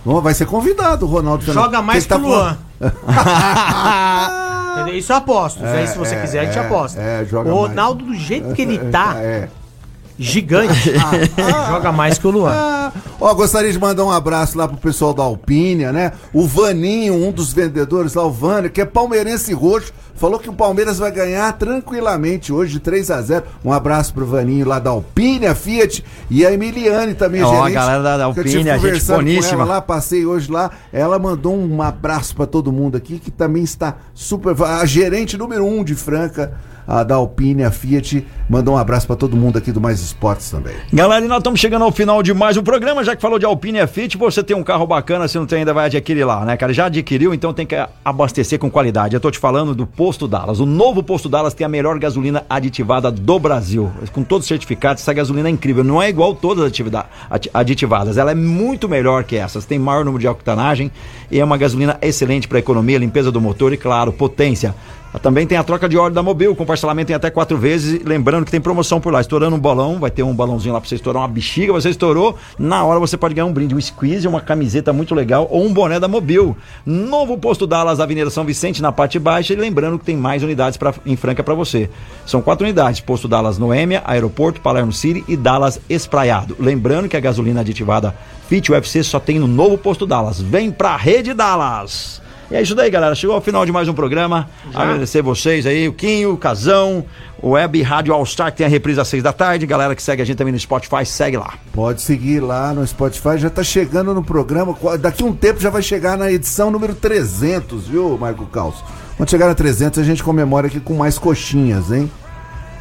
Vai 0.06 0.34
ser 0.34 0.46
convidado 0.46 1.06
o 1.06 1.10
Ronaldo. 1.10 1.44
Joga 1.52 1.82
mais 1.82 2.06
que 2.06 2.14
o 2.14 2.18
ele 2.18 2.18
Luan. 2.18 2.58
Isso 4.94 5.12
eu 5.12 5.18
aposto. 5.18 5.58
Isso 5.58 5.66
aí, 5.66 5.88
se 5.88 5.98
você 5.98 6.16
é, 6.16 6.22
quiser, 6.22 6.40
a 6.40 6.46
gente 6.46 6.58
é, 6.58 6.62
aposta. 6.62 7.02
é, 7.02 7.24
o 7.24 7.28
mais. 7.28 7.54
Ronaldo, 7.54 8.06
do 8.06 8.14
jeito 8.14 8.54
que 8.54 8.62
ele 8.62 8.78
tá, 8.90 9.16
É. 9.18 9.50
Gigante. 10.20 10.92
Joga 11.70 11.92
mais 11.94 12.18
que 12.18 12.28
o 12.28 12.30
Luan. 12.32 12.52
Ah, 12.54 12.92
ó, 13.22 13.34
gostaria 13.34 13.72
de 13.72 13.80
mandar 13.80 14.04
um 14.04 14.12
abraço 14.12 14.58
lá 14.58 14.68
pro 14.68 14.78
pessoal 14.78 15.14
da 15.14 15.24
Alpínia, 15.24 15.94
né? 15.94 16.12
O 16.34 16.46
Vaninho, 16.46 17.14
um 17.16 17.32
dos 17.32 17.54
vendedores 17.54 18.14
lá, 18.14 18.24
o 18.26 18.32
Vânio, 18.32 18.70
que 18.70 18.82
é 18.82 18.86
palmeirense 18.86 19.54
roxo, 19.54 19.94
falou 20.16 20.38
que 20.38 20.50
o 20.50 20.54
Palmeiras 20.54 20.98
vai 20.98 21.10
ganhar 21.12 21.52
tranquilamente 21.54 22.52
hoje 22.52 22.74
de 22.74 22.80
3 22.82 23.10
a 23.12 23.22
0 23.22 23.46
Um 23.64 23.72
abraço 23.72 24.14
pro 24.14 24.26
Vaninho 24.26 24.68
lá 24.68 24.78
da 24.78 24.90
Alpínia 24.90 25.56
Fiat 25.56 26.04
e 26.30 26.46
a 26.46 26.52
Emiliane 26.52 27.14
também, 27.14 27.42
Ó, 27.42 27.64
a 27.64 27.70
galera 27.70 28.04
da- 28.04 28.18
da 28.18 28.34
que 28.34 28.40
eu 28.42 28.44
tive 28.44 28.58
Alpínia, 28.58 28.74
gente 28.74 28.82
conversando 28.86 29.18
com 29.20 29.24
boníssima. 29.24 29.62
ela 29.64 29.74
lá, 29.76 29.82
passei 29.82 30.26
hoje 30.26 30.52
lá. 30.52 30.70
Ela 30.92 31.18
mandou 31.18 31.56
um 31.58 31.82
abraço 31.82 32.36
pra 32.36 32.46
todo 32.46 32.72
mundo 32.74 32.98
aqui, 32.98 33.20
que 33.20 33.32
também 33.32 33.64
está 33.64 33.96
super. 34.14 34.54
A 34.64 34.86
gerente 34.86 35.38
número 35.38 35.66
um 35.66 35.82
de 35.84 35.96
Franca, 35.96 36.54
a 36.90 37.04
da 37.04 37.14
Alpínia 37.14 37.70
Fiat, 37.70 38.26
mandou 38.50 38.74
um 38.74 38.78
abraço 38.78 39.06
pra 39.06 39.16
todo 39.16 39.38
mundo 39.38 39.60
aqui 39.60 39.72
do 39.72 39.80
Mais 39.80 40.00
Esportes 40.00 40.50
também. 40.50 40.74
Galera, 40.92 41.24
e 41.24 41.28
nós 41.28 41.38
estamos 41.38 41.60
chegando 41.60 41.84
ao 41.84 41.92
final 41.92 42.24
de 42.24 42.34
mais 42.34 42.58
um 42.58 42.64
programa, 42.64 43.04
já 43.04 43.16
que 43.16 43.22
falou 43.22 43.38
de 43.38 43.46
Alpine 43.46 43.78
e 43.78 43.86
Fit, 43.86 44.18
você 44.18 44.42
tem 44.42 44.58
um 44.58 44.64
carro 44.64 44.88
bacana, 44.88 45.28
se 45.28 45.38
não 45.38 45.46
tem 45.46 45.60
ainda 45.60 45.72
vai 45.72 45.86
adquirir 45.86 46.26
lá, 46.26 46.44
né, 46.44 46.58
cara? 46.58 46.74
Já 46.74 46.88
adquiriu, 46.88 47.32
então 47.32 47.54
tem 47.54 47.68
que 47.68 47.76
abastecer 48.04 48.58
com 48.58 48.72
qualidade. 48.72 49.14
Eu 49.14 49.20
tô 49.20 49.30
te 49.30 49.38
falando 49.38 49.76
do 49.76 49.86
Posto 49.86 50.28
Dallas. 50.28 50.60
O 50.60 50.66
novo 50.66 51.04
Posto 51.04 51.30
Dallas 51.30 51.54
tem 51.54 51.64
a 51.64 51.70
melhor 51.70 52.00
gasolina 52.00 52.44
aditivada 52.50 53.12
do 53.12 53.38
Brasil, 53.38 53.92
com 54.12 54.24
todos 54.24 54.46
os 54.46 54.48
certificados, 54.48 55.04
essa 55.04 55.14
gasolina 55.14 55.48
é 55.48 55.52
incrível, 55.52 55.84
não 55.84 56.02
é 56.02 56.10
igual 56.10 56.34
todas 56.34 56.64
as 56.64 56.72
aditivadas, 57.54 58.18
ela 58.18 58.32
é 58.32 58.36
muito 58.36 58.90
melhor 58.90 59.24
que 59.26 59.36
essas, 59.36 59.64
tem 59.64 59.78
maior 59.78 60.04
número 60.04 60.22
de 60.22 60.28
octanagem 60.28 60.92
e 61.30 61.40
é 61.40 61.46
uma 61.46 61.58
gasolina 61.58 62.00
excelente 62.02 62.48
para 62.48 62.58
economia, 62.58 62.98
limpeza 62.98 63.32
do 63.32 63.40
motor 63.40 63.74
e, 63.74 63.78
claro, 63.78 64.12
potência. 64.12 64.74
Também 65.18 65.48
tem 65.48 65.58
a 65.58 65.64
troca 65.64 65.90
de 65.90 65.98
óleo 65.98 66.14
da 66.14 66.22
Mobil, 66.22 66.56
com 66.56 66.66
parcelamento 66.66 67.12
em 67.12 67.16
até 67.16 67.32
quatro 67.32 67.58
vezes. 67.58 68.04
Lembrando 68.06 68.46
que 68.46 68.52
tem 68.52 68.62
promoção 68.62 69.02
por 69.02 69.12
lá. 69.12 69.20
Estourando 69.20 69.56
um 69.56 69.60
bolão, 69.60 70.00
vai 70.00 70.12
ter 70.12 70.22
um 70.22 70.36
balãozinho 70.36 70.74
lá 70.74 70.80
pra 70.80 70.88
você 70.88 70.96
estourar 70.96 71.24
uma 71.24 71.28
bexiga. 71.28 71.74
Você 71.74 71.90
estourou, 71.90 72.38
na 72.60 72.86
hora 72.86 73.00
você 73.00 73.18
pode 73.18 73.34
ganhar 73.34 73.48
um 73.48 73.54
brinde, 73.54 73.74
um 73.74 73.82
squeeze, 73.82 74.28
uma 74.28 74.40
camiseta 74.40 74.94
muito 74.94 75.16
legal 75.16 75.48
ou 75.50 75.66
um 75.66 75.74
boné 75.74 76.00
da 76.00 76.08
Mobil. 76.08 76.56
Novo 76.86 77.38
posto 77.38 77.66
Dallas, 77.66 78.00
Avenida 78.00 78.30
São 78.30 78.46
Vicente, 78.46 78.82
na 78.82 78.92
parte 78.92 79.18
baixa. 79.18 79.54
E 79.54 79.56
lembrando 79.56 79.98
que 79.98 80.06
tem 80.06 80.16
mais 80.16 80.44
unidades 80.44 80.78
pra, 80.78 80.94
em 81.06 81.16
Franca 81.16 81.44
para 81.44 81.56
você. 81.56 81.90
São 82.26 82.42
quatro 82.42 82.64
unidades: 82.66 83.02
posto 83.02 83.28
Dallas 83.28 83.58
Noêmia, 83.58 84.04
Aeroporto, 84.06 84.62
Palermo 84.62 84.94
City 84.94 85.24
e 85.28 85.36
Dallas 85.36 85.82
Espraiado. 85.90 86.56
Lembrando 86.60 87.10
que 87.10 87.18
a 87.18 87.20
gasolina 87.20 87.62
aditivada 87.62 88.16
Fit 88.48 88.72
UFC 88.72 89.04
só 89.04 89.20
tem 89.20 89.40
no 89.40 89.48
novo 89.48 89.78
posto 89.78 90.06
Dallas. 90.06 90.40
Vem 90.40 90.72
pra 90.72 90.96
Rede 90.96 91.34
Dallas! 91.34 92.22
E 92.52 92.56
é 92.56 92.62
isso 92.64 92.74
daí, 92.74 92.90
galera. 92.90 93.14
Chegou 93.14 93.36
ao 93.36 93.42
final 93.42 93.64
de 93.64 93.72
mais 93.72 93.88
um 93.88 93.94
programa. 93.94 94.50
Agradecer 94.74 95.22
vocês 95.22 95.68
aí, 95.68 95.88
o 95.88 95.94
Quinho, 95.94 96.34
o 96.34 96.38
Casão, 96.38 97.06
o 97.42 97.52
Web 97.52 97.80
Rádio 97.84 98.12
All 98.12 98.26
Star, 98.26 98.52
que 98.52 98.58
tem 98.58 98.66
a 98.66 98.70
reprise 98.70 99.00
às 99.00 99.08
seis 99.08 99.22
da 99.22 99.32
tarde. 99.32 99.68
Galera 99.68 99.94
que 99.96 100.02
segue 100.02 100.24
a 100.24 100.26
gente 100.26 100.38
também 100.38 100.52
no 100.52 100.60
Spotify, 100.60 101.06
segue 101.06 101.38
lá. 101.38 101.54
Pode 101.72 102.02
seguir 102.02 102.40
lá 102.40 102.74
no 102.74 102.86
Spotify, 102.88 103.38
já 103.38 103.52
tá 103.52 103.62
chegando 103.62 104.16
no 104.16 104.24
programa. 104.24 104.76
Daqui 105.00 105.24
um 105.24 105.32
tempo 105.32 105.60
já 105.60 105.70
vai 105.70 105.84
chegar 105.84 106.18
na 106.18 106.32
edição 106.32 106.72
número 106.72 106.96
300, 106.96 107.88
viu, 107.88 108.18
Marco 108.18 108.48
Caos? 108.48 108.84
Quando 109.16 109.30
chegar 109.30 109.48
na 109.48 109.54
300, 109.54 110.00
a 110.00 110.04
gente 110.04 110.24
comemora 110.24 110.68
aqui 110.68 110.80
com 110.80 110.96
mais 110.96 111.20
coxinhas, 111.20 111.92
hein? 111.92 112.10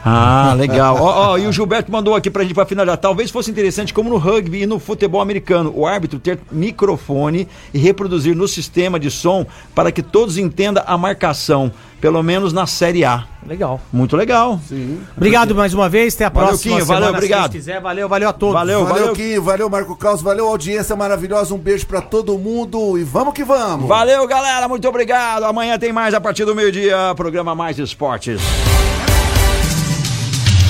Ah, 0.05 0.55
legal. 0.57 0.97
Ó, 1.01 1.31
ó, 1.33 1.39
e 1.39 1.47
o 1.47 1.53
Gilberto 1.53 1.91
mandou 1.91 2.15
aqui 2.15 2.31
pra 2.31 2.43
gente 2.43 2.55
pra 2.55 2.65
finalizar. 2.65 2.97
Talvez 2.99 3.31
fosse 3.31 3.51
interessante, 3.51 3.93
como 3.93 4.09
no 4.09 4.17
rugby 4.17 4.63
e 4.63 4.67
no 4.67 4.79
futebol 4.79 5.21
americano, 5.21 5.73
o 5.75 5.87
árbitro 5.87 6.19
ter 6.19 6.39
microfone 6.51 7.49
e 7.75 7.79
reproduzir 7.79 8.35
no 8.35 8.47
sistema 8.47 8.99
de 8.99 9.11
som 9.11 9.45
para 9.75 9.91
que 9.91 10.03
todos 10.03 10.39
entendam 10.39 10.83
a 10.87 10.97
marcação, 10.97 11.71
pelo 12.01 12.23
menos 12.23 12.53
na 12.53 12.67
Série 12.67 13.05
A. 13.05 13.25
Legal. 13.47 13.81
Muito 13.93 14.17
legal. 14.17 14.61
Sim. 14.69 15.01
Obrigado 15.17 15.55
mais 15.55 15.75
uma 15.75 15.89
vez. 15.89 16.15
Até 16.15 16.27
a 16.27 16.29
Valeu, 16.29 16.49
próxima 16.49 16.75
Quinho, 16.75 16.87
semana, 16.87 17.01
valeu, 17.07 17.13
se 17.13 17.17
obrigado. 17.17 17.53
Deus 17.53 17.65
quiser. 17.65 17.81
Valeu, 17.81 18.09
valeu 18.09 18.29
a 18.29 18.33
todos. 18.33 18.55
Valeu, 18.55 18.85
valeu, 18.85 18.99
valeu. 19.01 19.15
Quinho, 19.15 19.43
valeu, 19.43 19.71
Marco 19.71 19.97
Caos, 19.97 20.23
valeu, 20.23 20.49
audiência 20.49 20.95
maravilhosa. 20.95 21.55
Um 21.55 21.59
beijo 21.59 21.87
pra 21.87 22.01
todo 22.01 22.39
mundo 22.39 22.99
e 22.99 23.05
vamos 23.05 23.35
que 23.35 23.45
vamos. 23.45 23.89
Valeu, 23.89 24.27
galera. 24.27 24.69
Muito 24.69 24.87
obrigado. 24.89 25.45
Amanhã 25.45 25.79
tem 25.79 25.93
mais 25.93 26.15
a 26.15 26.21
partir 26.21 26.45
do 26.45 26.55
meio-dia. 26.55 27.15
Programa 27.17 27.55
Mais 27.55 27.79
Esportes. 27.79 28.41